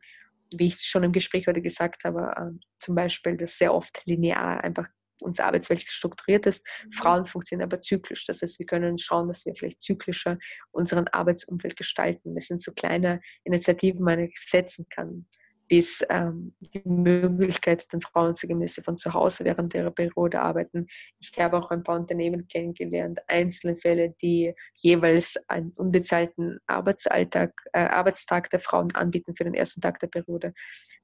Wie 0.54 0.66
ich 0.66 0.80
schon 0.80 1.04
im 1.04 1.12
Gespräch 1.12 1.46
heute 1.46 1.62
gesagt 1.62 2.04
habe, 2.04 2.34
äh, 2.36 2.58
zum 2.76 2.94
Beispiel, 2.94 3.38
dass 3.38 3.56
sehr 3.56 3.72
oft 3.72 4.02
linear 4.04 4.62
einfach 4.62 4.88
unsere 5.20 5.48
Arbeitswelt 5.48 5.86
strukturiert 5.86 6.46
ist. 6.46 6.66
Mhm. 6.84 6.92
Frauen 6.92 7.26
funktionieren 7.26 7.68
aber 7.68 7.80
zyklisch. 7.80 8.26
Das 8.26 8.42
heißt, 8.42 8.58
wir 8.58 8.66
können 8.66 8.98
schauen, 8.98 9.28
dass 9.28 9.44
wir 9.44 9.54
vielleicht 9.54 9.80
zyklischer 9.80 10.38
unseren 10.70 11.08
Arbeitsumfeld 11.08 11.76
gestalten. 11.76 12.34
Das 12.34 12.46
sind 12.46 12.62
so 12.62 12.72
kleine 12.72 13.20
Initiativen, 13.44 13.98
die 13.98 14.04
man 14.04 14.30
setzen 14.34 14.86
kann 14.88 15.26
bis 15.68 16.04
ähm, 16.08 16.54
die 16.60 16.82
Möglichkeit 16.84 17.92
den 17.92 18.00
Frauen 18.00 18.34
zu 18.34 18.46
sie 18.46 18.82
von 18.82 18.96
zu 18.96 19.12
Hause 19.12 19.44
während 19.44 19.74
ihrer 19.74 19.90
Periode 19.90 20.40
arbeiten. 20.40 20.86
Ich 21.20 21.32
habe 21.38 21.58
auch 21.58 21.70
ein 21.70 21.82
paar 21.82 21.98
Unternehmen 21.98 22.46
kennengelernt, 22.48 23.20
einzelne 23.26 23.76
Fälle, 23.76 24.14
die 24.22 24.54
jeweils 24.74 25.36
einen 25.48 25.72
unbezahlten 25.76 26.58
Arbeitsalltag, 26.66 27.52
äh, 27.72 27.80
Arbeitstag 27.80 28.50
der 28.50 28.60
Frauen 28.60 28.94
anbieten 28.94 29.34
für 29.36 29.44
den 29.44 29.54
ersten 29.54 29.80
Tag 29.80 29.98
der 30.00 30.08
Periode, 30.08 30.54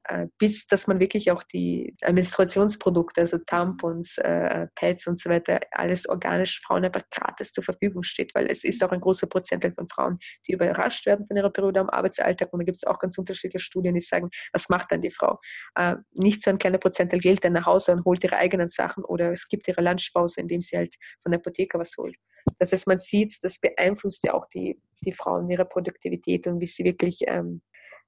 äh, 0.04 0.26
bis 0.38 0.66
dass 0.66 0.86
man 0.86 1.00
wirklich 1.00 1.30
auch 1.30 1.42
die 1.42 1.94
Menstruationsprodukte, 2.08 3.20
also 3.20 3.38
Tampons, 3.38 4.18
äh, 4.18 4.66
Pads 4.74 5.06
und 5.06 5.20
so 5.20 5.30
weiter, 5.30 5.60
alles 5.70 6.08
organisch 6.08 6.60
Frauen 6.60 6.84
einfach 6.84 7.08
gratis 7.10 7.52
zur 7.52 7.64
Verfügung 7.64 8.02
steht, 8.02 8.34
weil 8.34 8.46
es 8.50 8.64
ist 8.64 8.82
auch 8.82 8.92
ein 8.92 9.00
großer 9.00 9.26
Prozentteil 9.26 9.72
von 9.72 9.88
Frauen, 9.88 10.18
die 10.46 10.52
überrascht 10.52 11.06
werden 11.06 11.26
von 11.26 11.36
ihrer 11.36 11.50
Periode 11.50 11.80
am 11.80 11.90
Arbeitsalltag 11.90 12.52
und 12.52 12.60
da 12.60 12.64
gibt 12.64 12.76
es 12.76 12.84
auch 12.84 12.98
ganz 12.98 13.18
unterschiedliche 13.18 13.60
Studien, 13.60 13.94
die 13.94 14.00
sagen, 14.00 14.30
was 14.52 14.68
macht 14.68 14.92
dann 14.92 15.00
die 15.00 15.10
Frau? 15.10 15.38
Äh, 15.74 15.96
nicht 16.12 16.42
so 16.42 16.50
ein 16.50 16.58
kleiner 16.58 16.78
Prozentteil 16.78 17.20
geht 17.20 17.44
dann 17.44 17.54
nach 17.54 17.66
Hause 17.66 17.92
und 17.92 18.04
holt 18.04 18.22
ihre 18.24 18.36
eigenen 18.36 18.68
Sachen 18.68 19.04
oder 19.04 19.32
es 19.32 19.48
gibt 19.48 19.68
ihre 19.68 19.82
Lunchpause, 19.82 20.40
indem 20.40 20.60
sie 20.60 20.76
halt 20.76 20.94
von 21.22 21.32
der 21.32 21.40
Apotheke 21.40 21.78
was 21.78 21.96
holt. 21.96 22.16
Das 22.58 22.72
heißt, 22.72 22.86
man 22.86 22.98
sieht, 22.98 23.36
das 23.42 23.58
beeinflusst 23.58 24.24
ja 24.24 24.34
auch 24.34 24.46
die, 24.54 24.76
die 25.04 25.12
Frauen, 25.12 25.48
ihre 25.48 25.64
Produktivität 25.64 26.46
und 26.46 26.60
wie 26.60 26.66
sie 26.66 26.84
wirklich, 26.84 27.20
ähm, 27.26 27.62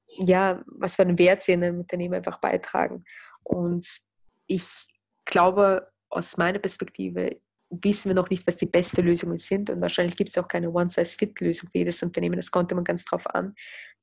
ja, 0.07 0.62
was 0.66 0.97
für 0.97 1.03
einen 1.03 1.18
Wert 1.18 1.40
sie 1.40 1.53
in 1.53 1.64
einem 1.64 1.80
Unternehmen 1.80 2.14
einfach 2.14 2.40
beitragen. 2.40 3.05
Und 3.42 3.86
ich 4.47 4.86
glaube, 5.24 5.88
aus 6.11 6.36
meiner 6.36 6.59
Perspektive 6.59 7.40
wissen 7.70 8.11
wir 8.11 8.14
noch 8.14 8.30
nicht, 8.30 8.47
was 8.47 8.57
die 8.57 8.66
beste 8.66 9.03
Lösungen 9.03 9.38
sind 9.38 9.70
und 9.70 9.80
wahrscheinlich 9.80 10.16
gibt 10.16 10.30
es 10.30 10.38
auch 10.38 10.47
keine 10.47 10.70
One-Size-Fit-Lösung 10.70 11.70
für 11.70 11.78
jedes 11.78 12.03
Unternehmen. 12.03 12.36
Das 12.36 12.51
konnte 12.51 12.74
man 12.74 12.84
ganz 12.84 13.05
drauf 13.05 13.26
an. 13.34 13.55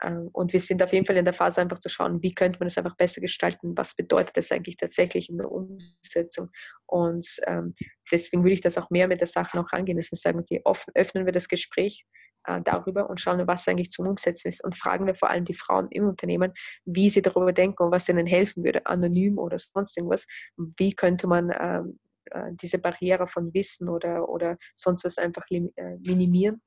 Ähm, 0.04 0.30
und 0.34 0.54
wir 0.54 0.60
sind 0.60 0.82
auf 0.84 0.94
jeden 0.94 1.06
Fall 1.06 1.18
in 1.18 1.26
der 1.26 1.34
Phase 1.34 1.62
einfach 1.62 1.80
zu 1.80 1.90
schauen, 1.90 2.22
wie 2.22 2.34
könnte 2.34 2.60
man 2.60 2.68
es 2.68 2.78
einfach 2.78 2.96
besser 2.96 3.22
gestalten, 3.22 3.76
was 3.76 3.96
bedeutet 3.96 4.38
das 4.38 4.52
eigentlich 4.52 4.78
tatsächlich 4.78 5.30
in 5.30 5.38
der 5.38 5.52
Umsetzung. 5.52 6.50
Und 6.86 7.28
ähm, 7.48 7.76
deswegen 8.12 8.44
würde 8.44 8.54
ich 8.54 8.62
das 8.62 8.78
auch 8.78 8.90
mehr 8.90 9.08
mit 9.08 9.22
der 9.22 9.28
Sache 9.28 9.58
noch 9.58 9.72
angehen, 9.72 9.98
dass 9.98 10.12
wir 10.12 10.18
sagen, 10.18 10.40
okay, 10.40 10.62
offen, 10.64 10.92
öffnen 10.96 11.26
wir 11.26 11.34
das 11.34 11.48
Gespräch 11.48 12.06
äh, 12.46 12.62
darüber 12.64 13.10
und 13.10 13.20
schauen, 13.20 13.46
was 13.48 13.68
eigentlich 13.68 13.92
zum 13.92 14.08
Umsetzen 14.08 14.50
ist 14.50 14.64
und 14.64 14.76
fragen 14.76 15.06
wir 15.06 15.16
vor 15.16 15.30
allem 15.30 15.46
die 15.46 15.54
Frauen 15.54 15.88
im 15.92 16.08
Unternehmen, 16.08 16.54
wie 16.86 17.10
sie 17.10 17.22
darüber 17.22 17.54
denken 17.54 17.84
und 17.84 17.92
was 17.92 18.10
ihnen 18.10 18.28
helfen 18.28 18.64
würde, 18.64 18.86
anonym 18.86 19.38
oder 19.38 19.58
sonst 19.58 19.98
irgendwas. 19.98 20.26
Wie 20.78 20.94
könnte 20.94 21.28
man 21.28 21.52
ähm, 21.60 22.00
äh, 22.32 22.52
diese 22.54 22.78
Barriere 22.78 23.28
von 23.28 23.54
Wissen 23.54 23.90
oder, 23.90 24.30
oder 24.30 24.58
sonst 24.76 25.04
was 25.04 25.18
einfach 25.18 25.46
äh, 25.50 25.62
minimieren. 26.00 26.62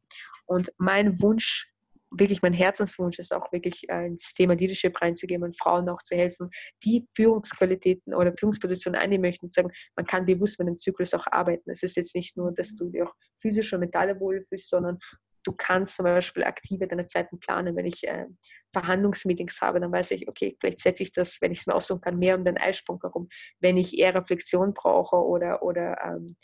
Und 0.47 0.73
mein 0.79 1.21
Wunsch, 1.23 1.73
wirklich 2.19 2.43
mein 2.43 2.53
Herzenswunsch 2.53 3.19
ist 3.19 3.33
auch 3.33 3.53
wirklich 3.53 3.89
äh, 3.89 4.07
ins 4.07 4.35
Thema 4.35 4.55
Leadership 4.55 5.01
reinzugeben 5.01 5.45
und 5.45 5.59
Frauen 5.59 5.89
auch 5.89 6.03
zu 6.03 6.17
helfen, 6.17 6.51
die 6.85 7.07
Führungsqualitäten 7.15 8.15
oder 8.15 8.33
Führungspositionen 8.39 9.01
einnehmen 9.01 9.23
möchten 9.23 9.49
sagen, 9.49 9.71
man 9.97 10.07
kann 10.07 10.27
bewusst 10.27 10.59
mit 10.59 10.69
dem 10.69 10.79
Zyklus 10.79 11.15
auch 11.15 11.27
arbeiten. 11.31 11.71
Es 11.71 11.83
ist 11.83 11.97
jetzt 11.97 12.15
nicht 12.15 12.37
nur, 12.37 12.53
dass 12.53 12.75
du 12.75 12.91
dich 12.91 13.03
auch 13.03 13.13
physisch 13.41 13.73
und 13.73 13.81
mental 13.81 14.19
wohlfühlst, 14.19 14.71
sondern 14.71 14.99
du 15.45 15.53
kannst 15.53 15.97
zum 15.97 16.05
Beispiel 16.05 16.45
aktive 16.45 16.87
deine 16.87 17.07
Zeiten 17.07 17.39
planen. 17.39 17.77
Wenn 17.77 17.87
ich 17.87 18.07
äh, 18.07 18.27
Verhandlungsmeetings 18.73 19.61
habe, 19.61 19.81
dann 19.81 19.93
weiß 19.93 20.13
ich, 20.13 20.29
okay, 20.29 20.57
vielleicht 20.61 20.81
setze 20.81 21.03
ich 21.03 21.13
das, 21.13 21.39
wenn 21.41 21.53
ich 21.53 21.61
es 21.61 21.67
mir 21.67 21.75
aussuchen 21.75 22.01
kann, 22.01 22.19
mehr 22.19 22.37
um 22.37 22.45
den 22.45 22.59
Eisprung 22.59 23.01
herum. 23.03 23.29
Wenn 23.61 23.77
ich 23.77 23.99
eher 23.99 24.15
Reflexion 24.15 24.75
brauche 24.75 25.17
oder, 25.17 25.63
oder 25.63 25.97
ähm, 26.05 26.37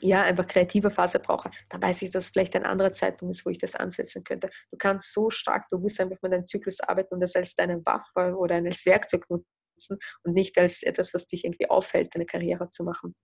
ja, 0.00 0.22
einfach 0.22 0.46
kreative 0.46 0.90
Phase 0.90 1.18
brauche, 1.18 1.50
dann 1.68 1.82
weiß 1.82 2.02
ich, 2.02 2.10
dass 2.10 2.24
es 2.24 2.30
vielleicht 2.30 2.56
ein 2.56 2.64
anderer 2.64 2.92
Zeitpunkt 2.92 3.34
ist, 3.34 3.46
wo 3.46 3.50
ich 3.50 3.58
das 3.58 3.74
ansetzen 3.74 4.24
könnte. 4.24 4.50
Du 4.70 4.78
kannst 4.78 5.12
so 5.12 5.30
stark 5.30 5.68
bewusst 5.70 6.00
einfach 6.00 6.18
mit 6.22 6.32
deinem 6.32 6.46
Zyklus 6.46 6.80
arbeiten 6.80 7.14
und 7.14 7.20
das 7.20 7.36
als 7.36 7.54
deine 7.54 7.84
Waffe 7.84 8.36
oder 8.36 8.56
als 8.56 8.86
Werkzeug 8.86 9.28
nutzen 9.28 9.98
und 10.24 10.34
nicht 10.34 10.58
als 10.58 10.82
etwas, 10.82 11.14
was 11.14 11.26
dich 11.26 11.44
irgendwie 11.44 11.70
auffällt, 11.70 12.14
eine 12.14 12.26
Karriere 12.26 12.68
zu 12.68 12.84
machen. 12.84 13.14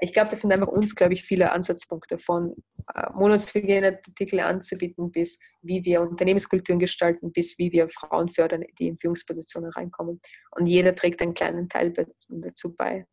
Ich 0.00 0.12
glaube, 0.12 0.30
das 0.30 0.40
sind 0.40 0.52
einfach 0.52 0.68
uns, 0.68 0.94
glaube 0.94 1.14
ich, 1.14 1.22
viele 1.22 1.52
Ansatzpunkte 1.52 2.18
von 2.18 2.54
äh, 2.94 3.10
Monatshygiene-Artikel 3.14 4.40
anzubieten, 4.40 5.12
bis 5.12 5.38
wie 5.60 5.84
wir 5.84 6.00
Unternehmenskulturen 6.02 6.80
gestalten, 6.80 7.32
bis 7.32 7.58
wie 7.58 7.70
wir 7.72 7.88
Frauen 7.88 8.28
fördern, 8.28 8.64
die 8.78 8.88
in 8.88 8.98
Führungspositionen 8.98 9.70
reinkommen. 9.70 10.20
Und 10.50 10.66
jeder 10.66 10.94
trägt 10.94 11.20
einen 11.22 11.34
kleinen 11.34 11.68
Teil 11.68 11.92
dazu 11.92 12.74
bei. 12.74 13.06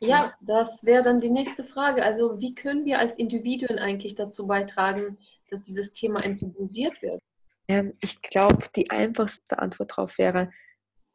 Ja, 0.00 0.34
das 0.40 0.84
wäre 0.84 1.02
dann 1.02 1.20
die 1.20 1.30
nächste 1.30 1.64
Frage. 1.64 2.02
Also 2.02 2.40
wie 2.40 2.54
können 2.54 2.84
wir 2.84 2.98
als 2.98 3.16
Individuen 3.16 3.78
eigentlich 3.78 4.14
dazu 4.14 4.46
beitragen, 4.46 5.18
dass 5.50 5.62
dieses 5.62 5.92
Thema 5.92 6.24
enttabuisiert 6.24 7.00
wird? 7.02 7.20
Ich 8.00 8.20
glaube, 8.22 8.66
die 8.74 8.90
einfachste 8.90 9.58
Antwort 9.58 9.92
darauf 9.92 10.18
wäre, 10.18 10.50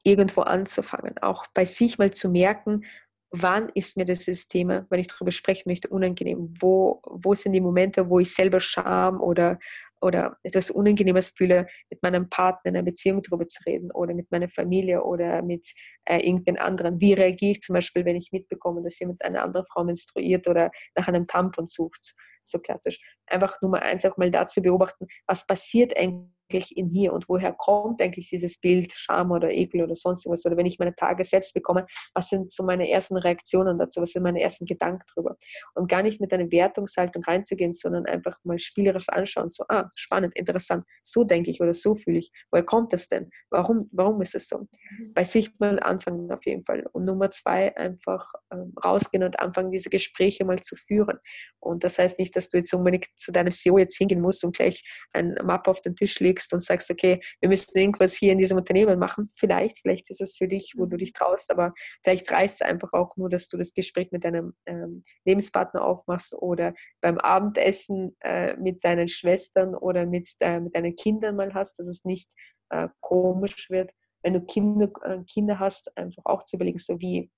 irgendwo 0.04 0.42
anzufangen, 0.42 1.18
auch 1.18 1.46
bei 1.54 1.66
sich 1.66 1.98
mal 1.98 2.12
zu 2.12 2.30
merken, 2.30 2.86
wann 3.32 3.70
ist 3.70 3.98
mir 3.98 4.06
dieses 4.06 4.48
Thema, 4.48 4.86
wenn 4.90 5.00
ich 5.00 5.08
darüber 5.08 5.32
sprechen 5.32 5.70
möchte, 5.70 5.90
unangenehm? 5.90 6.54
Wo, 6.60 7.02
wo 7.04 7.34
sind 7.34 7.54
die 7.54 7.62
Momente, 7.62 8.10
wo 8.10 8.20
ich 8.20 8.34
selber 8.34 8.60
Scham 8.62 9.20
oder, 9.20 9.60
oder 10.02 10.38
etwas 10.44 10.72
Unangenehmes 10.72 11.32
fühle, 11.32 11.68
mit 11.90 12.02
meinem 12.04 12.30
Partner 12.30 12.72
in 12.72 12.78
einer 12.78 12.86
Beziehung 12.86 13.22
darüber 13.22 13.46
zu 13.48 13.62
reden 13.66 13.92
oder 13.92 14.14
mit 14.14 14.32
meiner 14.32 14.50
Familie 14.50 15.04
oder 15.04 15.42
mit 15.42 15.68
äh, 16.06 16.20
irgendeinen 16.20 16.58
anderen? 16.58 17.00
Wie 17.00 17.14
reagiere 17.14 17.52
ich 17.54 17.62
zum 17.62 17.74
Beispiel, 17.74 18.06
wenn 18.06 18.16
ich 18.16 18.32
mitbekomme, 18.32 18.82
dass 18.82 19.00
jemand 19.00 19.24
eine 19.24 19.42
andere 19.42 19.66
Frau 19.72 19.84
menstruiert 19.84 20.48
oder 20.48 20.72
nach 20.96 21.08
einem 21.08 21.28
Tampon 21.28 21.66
sucht? 21.68 22.14
So 22.44 22.60
klassisch. 22.60 23.00
Einfach 23.26 23.60
Nummer 23.62 23.82
eins 23.82 24.06
auch 24.06 24.18
mal 24.18 24.30
dazu 24.30 24.62
beobachten, 24.62 25.08
was 25.26 25.48
passiert 25.48 25.98
eigentlich 25.98 26.35
eigentlich 26.52 26.78
in 26.78 26.92
mir 26.92 27.14
und 27.14 27.28
woher 27.28 27.54
kommt 27.54 28.02
eigentlich 28.02 28.30
dieses 28.30 28.60
Bild 28.60 28.92
Scham 28.94 29.32
oder 29.32 29.52
Ekel 29.52 29.84
oder 29.84 29.96
sonst 29.96 30.26
was 30.26 30.46
oder 30.46 30.58
wenn 30.58 30.66
ich 30.66 30.80
meine 30.80 30.96
Tage 30.96 31.24
selbst 31.24 31.54
bekomme, 31.54 31.86
was 32.14 32.30
sind 32.30 32.52
so 32.52 32.64
meine 32.64 32.90
ersten 32.90 33.18
Reaktionen 33.18 33.78
dazu, 33.78 34.02
was 34.02 34.12
sind 34.12 34.24
meine 34.24 34.42
ersten 34.42 34.66
Gedanken 34.66 35.04
drüber? 35.14 35.38
Und 35.74 35.90
gar 35.90 36.04
nicht 36.04 36.22
mit 36.22 36.32
einer 36.34 36.52
Wertungshaltung 36.52 37.24
reinzugehen, 37.24 37.74
sondern 37.74 38.06
einfach 38.06 38.38
mal 38.44 38.60
spielerisch 38.60 39.10
anschauen, 39.10 39.50
so 39.50 39.66
ah, 39.70 39.90
spannend, 39.96 40.36
interessant, 40.36 40.86
so 41.04 41.24
denke 41.24 41.52
ich 41.52 41.62
oder 41.62 41.74
so 41.74 41.96
fühle 41.96 42.20
ich, 42.20 42.32
woher 42.52 42.64
kommt 42.64 42.94
das 42.94 43.08
denn, 43.08 43.30
warum, 43.50 43.90
warum 43.92 44.22
ist 44.22 44.36
es 44.36 44.48
so? 44.48 44.60
Mhm. 44.60 45.14
Bei 45.14 45.24
sich 45.24 45.58
mal 45.60 45.80
anfangen 45.80 46.32
auf 46.32 46.46
jeden 46.46 46.64
Fall. 46.64 46.86
Und 46.92 47.08
Nummer 47.08 47.32
zwei 47.32 47.76
einfach 47.76 48.34
ähm, 48.52 48.74
rausgehen 48.84 49.24
und 49.24 49.40
anfangen, 49.40 49.72
diese 49.72 49.90
Gespräche 49.90 50.46
mal 50.46 50.60
zu 50.60 50.76
führen. 50.76 51.18
Und 51.60 51.84
das 51.84 51.98
heißt 51.98 52.20
nicht, 52.20 52.36
dass 52.36 52.50
du 52.50 52.58
jetzt 52.58 52.74
unbedingt 52.74 53.08
zu 53.16 53.32
deinem 53.32 53.52
CEO 53.52 53.80
jetzt 53.80 53.98
hingehen 53.98 54.22
musst 54.22 54.44
und 54.44 54.56
gleich 54.56 54.84
ein 55.14 55.36
Map 55.44 55.68
auf 55.68 55.82
den 55.82 55.96
Tisch 55.96 56.20
legst 56.20 56.35
legst 56.36 56.54
und 56.54 56.60
sagst, 56.60 56.92
okay, 56.92 57.22
wir 57.40 57.50
müssen 57.50 57.78
irgendwas 57.78 58.14
hier 58.14 58.32
in 58.32 58.38
diesem 58.38 58.58
Unternehmen 58.58 59.00
machen. 59.00 59.32
Vielleicht, 59.36 59.80
vielleicht 59.80 60.10
ist 60.10 60.22
es 60.22 60.36
für 60.36 60.48
dich, 60.48 60.74
wo 60.76 60.86
du 60.86 60.98
dich 60.98 61.14
traust, 61.14 61.52
aber 61.52 61.74
vielleicht 62.04 62.32
reicht 62.32 62.56
es 62.56 62.62
einfach 62.62 62.92
auch 62.94 63.16
nur, 63.18 63.30
dass 63.30 63.48
du 63.48 63.58
das 63.58 63.74
Gespräch 63.74 64.12
mit 64.12 64.24
deinem 64.24 64.54
ähm, 64.66 65.04
Lebenspartner 65.26 65.84
aufmachst 65.84 66.36
oder 66.36 66.74
beim 67.02 67.18
Abendessen 67.18 68.16
äh, 68.22 68.56
mit 68.58 68.84
deinen 68.84 69.08
Schwestern 69.08 69.76
oder 69.76 70.06
mit, 70.06 70.28
äh, 70.40 70.60
mit 70.60 70.76
deinen 70.76 70.96
Kindern 70.96 71.36
mal 71.36 71.54
hast, 71.54 71.80
dass 71.80 71.88
es 71.88 72.04
nicht 72.04 72.32
äh, 72.70 72.90
komisch 73.00 73.70
wird. 73.70 73.92
Wenn 74.24 74.34
du 74.34 74.42
Kinder, 74.42 74.92
äh, 75.04 75.24
Kinder 75.24 75.60
hast, 75.60 75.96
einfach 75.98 76.26
auch 76.26 76.44
zu 76.44 76.58
überlegen, 76.58 76.80
so 76.80 77.00
wie 77.00 77.30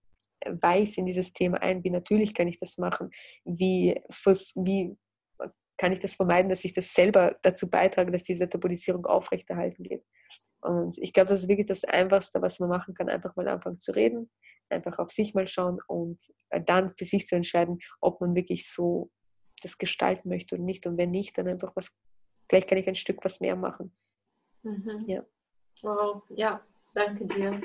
weiß 0.46 0.98
in 0.98 1.08
dieses 1.08 1.34
Thema 1.34 1.62
ein, 1.62 1.84
wie 1.84 1.90
natürlich 1.90 2.36
kann 2.36 2.48
ich 2.48 2.60
das 2.60 2.78
machen, 2.78 3.10
wie, 3.44 4.00
wie 4.56 4.96
kann 5.78 5.92
ich 5.92 6.00
das 6.00 6.16
vermeiden, 6.16 6.50
dass 6.50 6.66
ich 6.66 6.74
das 6.74 6.94
selber 6.94 7.38
dazu 7.42 7.70
beitrage, 7.70 8.12
dass 8.12 8.24
diese 8.24 8.50
Tabuisierung 8.50 9.06
aufrechterhalten 9.06 9.84
geht. 9.84 10.04
Und 10.62 10.98
ich 10.98 11.14
glaube, 11.14 11.30
das 11.30 11.42
ist 11.42 11.50
wirklich 11.50 11.68
das 11.68 11.84
Einfachste, 11.84 12.42
was 12.42 12.60
man 12.60 12.70
machen 12.70 12.94
kann, 12.94 13.10
einfach 13.10 13.36
mal 13.36 13.48
anfangen 13.48 13.78
zu 13.78 13.92
reden, 13.94 14.30
einfach 14.70 14.98
auf 15.00 15.12
sich 15.12 15.34
mal 15.34 15.48
schauen 15.48 15.80
und 15.88 16.20
äh, 16.50 16.62
dann 16.62 16.94
für 16.98 17.06
sich 17.06 17.28
zu 17.28 17.36
entscheiden, 17.36 17.80
ob 18.02 18.20
man 18.22 18.36
wirklich 18.36 18.72
so 18.72 19.12
das 19.62 19.78
gestalten 19.78 20.30
möchte 20.30 20.56
oder 20.56 20.64
nicht. 20.64 20.86
Und 20.88 20.98
wenn 20.98 21.12
nicht, 21.12 21.38
dann 21.38 21.48
einfach 21.48 21.76
was, 21.76 21.96
vielleicht 22.50 22.68
kann 22.68 22.78
ich 22.78 22.88
ein 22.88 22.96
Stück 22.96 23.24
was 23.24 23.40
mehr 23.40 23.56
machen. 23.56 23.96
Mhm. 24.64 25.06
Ja. 25.08 25.24
Wow, 25.82 26.24
ja, 26.30 26.62
danke 26.94 27.26
dir. 27.26 27.62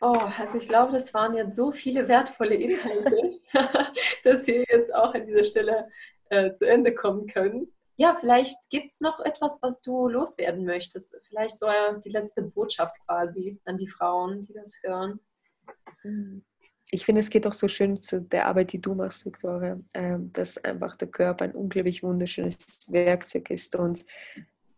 Oh, 0.00 0.18
also 0.38 0.58
ich 0.58 0.68
glaube, 0.68 0.92
das 0.92 1.12
waren 1.12 1.34
jetzt 1.34 1.56
so 1.56 1.72
viele 1.72 2.06
wertvolle 2.06 2.54
Inhalte, 2.54 3.40
dass 4.24 4.46
wir 4.46 4.64
jetzt 4.68 4.94
auch 4.94 5.12
an 5.12 5.26
dieser 5.26 5.44
Stelle 5.44 5.88
äh, 6.32 6.54
zu 6.54 6.66
Ende 6.66 6.94
kommen 6.94 7.26
können. 7.26 7.68
Ja, 7.96 8.16
vielleicht 8.18 8.56
gibt 8.70 8.90
es 8.90 9.00
noch 9.00 9.20
etwas, 9.20 9.58
was 9.60 9.82
du 9.82 10.08
loswerden 10.08 10.64
möchtest. 10.64 11.14
Vielleicht 11.28 11.58
so 11.58 11.66
die 12.02 12.08
letzte 12.08 12.42
Botschaft 12.42 12.96
quasi 13.06 13.60
an 13.66 13.76
die 13.76 13.86
Frauen, 13.86 14.40
die 14.40 14.54
das 14.54 14.74
hören. 14.82 15.20
Ich 16.90 17.04
finde, 17.04 17.20
es 17.20 17.28
geht 17.28 17.46
auch 17.46 17.52
so 17.52 17.68
schön 17.68 17.98
zu 17.98 18.22
der 18.22 18.46
Arbeit, 18.46 18.72
die 18.72 18.80
du 18.80 18.94
machst, 18.94 19.26
Victoria, 19.26 19.76
ähm, 19.94 20.32
dass 20.32 20.56
einfach 20.64 20.96
der 20.96 21.08
Körper 21.08 21.44
ein 21.44 21.54
unglaublich 21.54 22.02
wunderschönes 22.02 22.56
Werkzeug 22.88 23.50
ist. 23.50 23.76
Und 23.76 24.04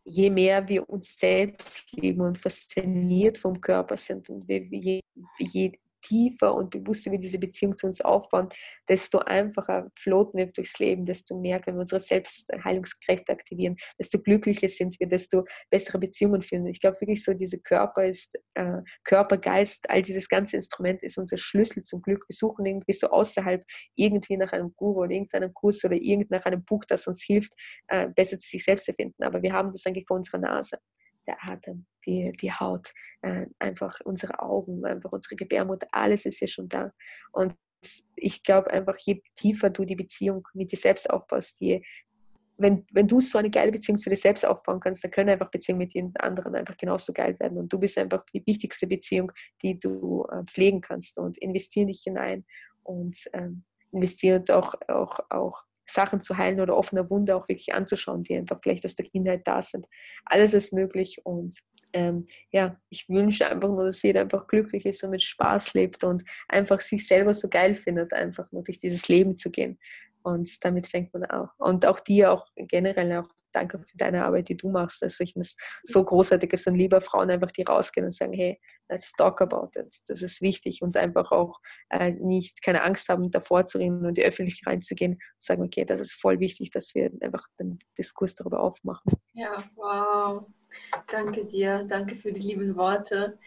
je 0.02 0.28
mehr 0.28 0.66
wir 0.68 0.88
uns 0.88 1.16
selbst 1.16 1.92
lieben 1.92 2.20
und 2.20 2.36
fasziniert 2.36 3.38
vom 3.38 3.60
Körper 3.60 3.96
sind 3.96 4.28
und 4.28 4.48
je, 4.48 5.00
je 5.38 5.72
tiefer 6.04 6.54
und 6.54 6.70
bewusster 6.70 7.10
wir 7.10 7.18
diese 7.18 7.38
Beziehung 7.38 7.76
zu 7.76 7.86
uns 7.86 8.00
aufbauen, 8.00 8.48
desto 8.88 9.18
einfacher 9.18 9.90
floaten 9.98 10.38
wir 10.38 10.46
durchs 10.46 10.78
Leben, 10.78 11.04
desto 11.04 11.38
mehr 11.38 11.60
können 11.60 11.76
wir 11.76 11.82
unsere 11.82 12.00
Selbstheilungskräfte 12.00 13.32
aktivieren, 13.32 13.76
desto 13.98 14.18
glücklicher 14.18 14.68
sind 14.68 14.98
wir, 15.00 15.08
desto 15.08 15.44
bessere 15.70 15.98
Beziehungen 15.98 16.42
führen. 16.42 16.66
Ich 16.66 16.80
glaube 16.80 17.00
wirklich 17.00 17.24
so, 17.24 17.32
dieser 17.32 17.58
Körper 17.58 18.06
ist, 18.06 18.38
äh, 18.54 18.82
Körper, 19.04 19.36
Geist, 19.36 19.88
all 19.90 20.02
dieses 20.02 20.28
ganze 20.28 20.56
Instrument 20.56 21.02
ist 21.02 21.18
unser 21.18 21.36
Schlüssel 21.36 21.82
zum 21.82 22.02
Glück. 22.02 22.24
Wir 22.28 22.36
suchen 22.36 22.66
irgendwie 22.66 22.92
so 22.92 23.08
außerhalb 23.08 23.64
irgendwie 23.96 24.36
nach 24.36 24.52
einem 24.52 24.74
Guru 24.76 25.02
oder 25.02 25.10
irgendeinem 25.10 25.54
Kurs 25.54 25.84
oder 25.84 25.96
irgend 25.96 26.30
nach 26.30 26.44
einem 26.44 26.64
Buch, 26.64 26.84
das 26.86 27.06
uns 27.06 27.22
hilft, 27.22 27.52
äh, 27.88 28.08
besser 28.08 28.38
zu 28.38 28.48
sich 28.48 28.64
selbst 28.64 28.84
zu 28.84 28.92
finden. 28.92 29.22
Aber 29.22 29.42
wir 29.42 29.52
haben 29.52 29.72
das 29.72 29.84
eigentlich 29.86 30.06
vor 30.06 30.16
unserer 30.16 30.38
Nase 30.38 30.78
der 31.26 31.36
Atem, 31.42 31.86
die, 32.06 32.32
die 32.32 32.52
Haut, 32.52 32.92
äh, 33.22 33.46
einfach 33.58 34.00
unsere 34.04 34.40
Augen, 34.40 34.84
einfach 34.84 35.12
unsere 35.12 35.36
Gebärmutter, 35.36 35.88
alles 35.92 36.26
ist 36.26 36.40
ja 36.40 36.46
schon 36.46 36.68
da. 36.68 36.92
Und 37.32 37.54
ich 38.16 38.42
glaube 38.42 38.70
einfach, 38.70 38.96
je 38.98 39.22
tiefer 39.36 39.70
du 39.70 39.84
die 39.84 39.96
Beziehung 39.96 40.46
mit 40.54 40.72
dir 40.72 40.78
selbst 40.78 41.08
aufbaust, 41.10 41.60
je, 41.60 41.82
wenn, 42.56 42.86
wenn 42.92 43.08
du 43.08 43.20
so 43.20 43.38
eine 43.38 43.50
geile 43.50 43.72
Beziehung 43.72 43.98
zu 43.98 44.08
dir 44.08 44.16
selbst 44.16 44.46
aufbauen 44.46 44.80
kannst, 44.80 45.02
dann 45.02 45.10
können 45.10 45.30
einfach 45.30 45.50
Beziehungen 45.50 45.80
mit 45.80 45.94
den 45.94 46.14
anderen 46.16 46.54
einfach 46.54 46.76
genauso 46.76 47.12
geil 47.12 47.38
werden. 47.40 47.58
Und 47.58 47.72
du 47.72 47.78
bist 47.78 47.98
einfach 47.98 48.24
die 48.32 48.44
wichtigste 48.46 48.86
Beziehung, 48.86 49.32
die 49.62 49.78
du 49.78 50.24
äh, 50.30 50.44
pflegen 50.44 50.80
kannst. 50.80 51.18
Und 51.18 51.36
investiere 51.38 51.86
dich 51.86 52.02
hinein 52.04 52.44
und 52.84 53.16
ähm, 53.32 53.64
investiere 53.90 54.44
auch, 54.50 54.74
auch, 54.88 55.18
auch 55.30 55.64
Sachen 55.86 56.20
zu 56.20 56.36
heilen 56.36 56.60
oder 56.60 56.76
offene 56.76 57.08
Wunde 57.10 57.36
auch 57.36 57.48
wirklich 57.48 57.74
anzuschauen, 57.74 58.22
die 58.22 58.36
einfach 58.36 58.58
vielleicht 58.62 58.84
aus 58.84 58.94
der 58.94 59.06
Kindheit 59.06 59.42
da 59.46 59.62
sind. 59.62 59.86
Alles 60.24 60.54
ist 60.54 60.72
möglich 60.72 61.20
und 61.24 61.58
ähm, 61.92 62.26
ja, 62.50 62.76
ich 62.90 63.08
wünsche 63.08 63.48
einfach 63.48 63.68
nur, 63.68 63.84
dass 63.84 64.02
jeder 64.02 64.22
einfach 64.22 64.46
glücklich 64.48 64.84
ist 64.84 65.02
und 65.04 65.10
mit 65.10 65.22
Spaß 65.22 65.74
lebt 65.74 66.02
und 66.02 66.24
einfach 66.48 66.80
sich 66.80 67.06
selber 67.06 67.34
so 67.34 67.48
geil 67.48 67.76
findet, 67.76 68.12
einfach 68.12 68.48
durch 68.50 68.80
dieses 68.80 69.08
Leben 69.08 69.36
zu 69.36 69.50
gehen. 69.50 69.78
Und 70.22 70.64
damit 70.64 70.88
fängt 70.88 71.12
man 71.12 71.24
auch. 71.26 71.50
Und 71.58 71.86
auch 71.86 72.00
dir 72.00 72.32
auch 72.32 72.46
generell 72.56 73.18
auch 73.18 73.28
danke 73.54 73.78
für 73.78 73.96
deine 73.96 74.24
Arbeit, 74.24 74.48
die 74.48 74.56
du 74.56 74.70
machst. 74.70 75.02
Also 75.02 75.24
ich 75.24 75.32
finde 75.32 75.46
es 75.46 75.56
so 75.82 76.04
großartig, 76.04 76.50
dass 76.50 76.64
dann 76.64 76.74
lieber 76.74 77.00
Frauen 77.00 77.30
einfach 77.30 77.50
die 77.50 77.62
rausgehen 77.62 78.04
und 78.04 78.12
sagen, 78.12 78.32
hey, 78.32 78.60
let's 78.88 79.12
talk 79.12 79.40
about 79.40 79.78
it. 79.78 79.94
Das 80.08 80.22
ist 80.22 80.42
wichtig 80.42 80.82
und 80.82 80.96
einfach 80.96 81.30
auch 81.32 81.60
äh, 81.90 82.10
nicht 82.10 82.62
keine 82.62 82.82
Angst 82.82 83.08
haben, 83.08 83.30
davor 83.30 83.64
zu 83.64 83.78
reden 83.78 84.04
und 84.04 84.18
die 84.18 84.24
Öffentlichkeit 84.24 84.74
reinzugehen 84.74 85.12
und 85.12 85.20
sagen, 85.36 85.62
okay, 85.62 85.84
das 85.84 86.00
ist 86.00 86.14
voll 86.14 86.40
wichtig, 86.40 86.70
dass 86.70 86.94
wir 86.94 87.10
einfach 87.20 87.46
den 87.58 87.78
Diskurs 87.98 88.34
darüber 88.34 88.60
aufmachen. 88.60 89.12
Ja, 89.32 89.62
wow. 89.76 90.46
Danke 91.10 91.44
dir. 91.44 91.84
Danke 91.88 92.16
für 92.16 92.32
die 92.32 92.40
lieben 92.40 92.76
Worte. 92.76 93.38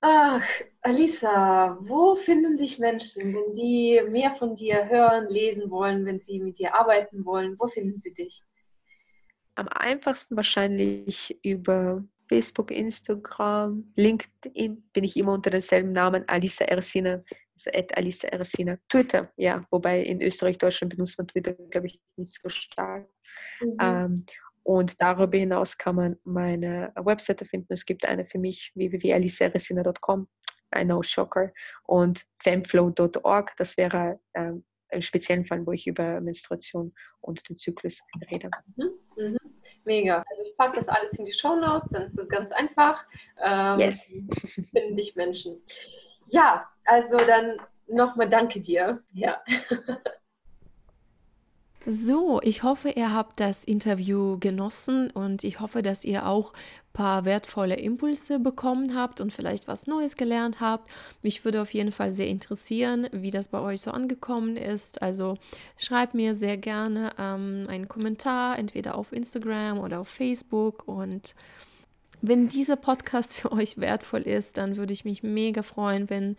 Ach, 0.00 0.44
Alisa, 0.82 1.78
wo 1.80 2.14
finden 2.14 2.58
sich 2.58 2.78
Menschen, 2.78 3.34
wenn 3.34 3.54
die 3.54 4.02
mehr 4.08 4.30
von 4.36 4.54
dir 4.54 4.88
hören, 4.88 5.28
lesen 5.28 5.70
wollen, 5.70 6.04
wenn 6.04 6.20
sie 6.20 6.38
mit 6.38 6.58
dir 6.58 6.74
arbeiten 6.74 7.24
wollen? 7.24 7.56
Wo 7.58 7.66
finden 7.66 7.98
sie 7.98 8.12
dich? 8.12 8.44
Am 9.56 9.68
einfachsten 9.68 10.36
wahrscheinlich 10.36 11.38
über 11.42 12.04
Facebook, 12.28 12.70
Instagram, 12.70 13.90
LinkedIn 13.96 14.82
bin 14.92 15.04
ich 15.04 15.16
immer 15.16 15.32
unter 15.32 15.50
demselben 15.50 15.92
Namen 15.92 16.28
Alisa 16.28 16.64
Ersina, 16.64 17.22
also 17.52 17.70
at 17.72 17.96
Alisa 17.96 18.28
Ersina. 18.28 18.78
Twitter, 18.88 19.30
ja, 19.36 19.64
wobei 19.70 20.02
in 20.02 20.20
Österreich, 20.20 20.58
Deutschland 20.58 20.94
benutzt 20.94 21.18
man 21.18 21.28
Twitter, 21.28 21.54
glaube 21.70 21.86
ich, 21.86 22.00
nicht 22.16 22.38
so 22.42 22.48
stark. 22.48 23.08
Mhm. 23.60 23.76
Ähm, 23.80 24.26
und 24.62 25.00
darüber 25.00 25.38
hinaus 25.38 25.78
kann 25.78 25.96
man 25.96 26.16
meine 26.24 26.92
Webseite 26.96 27.44
finden. 27.44 27.72
Es 27.72 27.86
gibt 27.86 28.06
eine 28.06 28.24
für 28.24 28.38
mich, 28.38 28.72
www.alisaeresina.com, 28.74 30.28
I 30.76 30.84
know 30.84 31.02
shocker, 31.02 31.52
und 31.84 32.26
femflow.org, 32.42 33.52
das 33.56 33.76
wäre 33.76 34.18
ähm, 34.34 34.64
im 34.90 35.00
speziellen 35.00 35.44
Fall, 35.44 35.66
wo 35.66 35.72
ich 35.72 35.86
über 35.86 36.20
Menstruation 36.20 36.94
und 37.20 37.48
den 37.48 37.56
Zyklus 37.56 38.00
rede. 38.30 38.50
Mhm. 38.76 38.90
Mhm. 39.16 39.38
Mega. 39.84 40.24
Also 40.28 40.42
ich 40.42 40.56
packe 40.56 40.78
das 40.78 40.88
alles 40.88 41.12
in 41.12 41.24
die 41.24 41.32
Show 41.32 41.54
Notes, 41.54 41.90
dann 41.90 42.06
ist 42.06 42.18
es 42.18 42.28
ganz 42.28 42.50
einfach. 42.52 43.04
Ähm, 43.42 43.78
yes. 43.78 44.22
Finden 44.72 44.96
dich 44.96 45.14
Menschen. 45.14 45.62
Ja, 46.28 46.68
also 46.84 47.16
dann 47.18 47.58
nochmal 47.86 48.28
danke 48.28 48.60
dir. 48.60 49.02
Ja. 49.12 49.40
So, 51.88 52.40
ich 52.42 52.64
hoffe, 52.64 52.90
ihr 52.90 53.12
habt 53.12 53.38
das 53.38 53.62
Interview 53.62 54.38
genossen 54.40 55.08
und 55.12 55.44
ich 55.44 55.60
hoffe, 55.60 55.82
dass 55.82 56.04
ihr 56.04 56.26
auch 56.26 56.52
ein 56.52 56.92
paar 56.94 57.24
wertvolle 57.24 57.76
Impulse 57.76 58.40
bekommen 58.40 58.96
habt 58.96 59.20
und 59.20 59.32
vielleicht 59.32 59.68
was 59.68 59.86
Neues 59.86 60.16
gelernt 60.16 60.60
habt. 60.60 60.90
Mich 61.22 61.44
würde 61.44 61.62
auf 61.62 61.72
jeden 61.72 61.92
Fall 61.92 62.12
sehr 62.12 62.26
interessieren, 62.26 63.06
wie 63.12 63.30
das 63.30 63.46
bei 63.46 63.60
euch 63.60 63.82
so 63.82 63.92
angekommen 63.92 64.56
ist. 64.56 65.00
Also 65.00 65.38
schreibt 65.76 66.14
mir 66.14 66.34
sehr 66.34 66.56
gerne 66.56 67.12
ähm, 67.20 67.66
einen 67.68 67.86
Kommentar, 67.86 68.58
entweder 68.58 68.96
auf 68.96 69.12
Instagram 69.12 69.78
oder 69.78 70.00
auf 70.00 70.08
Facebook 70.08 70.88
und 70.88 71.36
wenn 72.20 72.48
dieser 72.48 72.74
Podcast 72.76 73.32
für 73.40 73.52
euch 73.52 73.78
wertvoll 73.78 74.22
ist, 74.22 74.56
dann 74.56 74.76
würde 74.76 74.92
ich 74.92 75.04
mich 75.04 75.22
mega 75.22 75.62
freuen, 75.62 76.10
wenn 76.10 76.36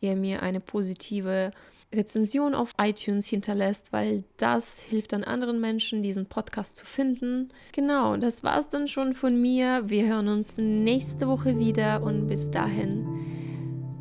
ihr 0.00 0.14
mir 0.14 0.42
eine 0.42 0.60
positive 0.60 1.52
Rezension 1.92 2.54
auf 2.54 2.74
iTunes 2.80 3.26
hinterlässt, 3.26 3.92
weil 3.92 4.24
das 4.36 4.78
hilft 4.78 5.12
dann 5.12 5.24
anderen 5.24 5.60
Menschen, 5.60 6.02
diesen 6.02 6.26
Podcast 6.26 6.76
zu 6.76 6.86
finden. 6.86 7.48
Genau, 7.72 8.16
das 8.16 8.44
war 8.44 8.58
es 8.58 8.68
dann 8.68 8.86
schon 8.86 9.14
von 9.14 9.40
mir. 9.40 9.82
Wir 9.86 10.06
hören 10.06 10.28
uns 10.28 10.56
nächste 10.56 11.26
Woche 11.26 11.58
wieder 11.58 12.02
und 12.02 12.28
bis 12.28 12.50
dahin 12.50 13.06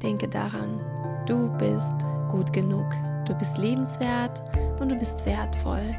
denke 0.03 0.27
daran, 0.27 0.79
du 1.25 1.49
bist 1.57 1.95
gut 2.29 2.53
genug, 2.53 2.85
du 3.25 3.33
bist 3.33 3.57
lebenswert 3.57 4.43
und 4.79 4.89
du 4.89 4.95
bist 4.95 5.25
wertvoll, 5.25 5.95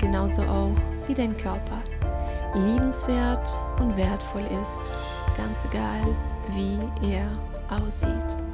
genauso 0.00 0.42
auch 0.42 0.76
wie 1.06 1.14
dein 1.14 1.36
Körper. 1.36 1.82
Liebenswert 2.54 3.48
und 3.78 3.96
wertvoll 3.96 4.46
ist, 4.46 4.80
ganz 5.36 5.64
egal, 5.64 6.16
wie 6.54 7.12
er 7.12 7.28
aussieht. 7.70 8.47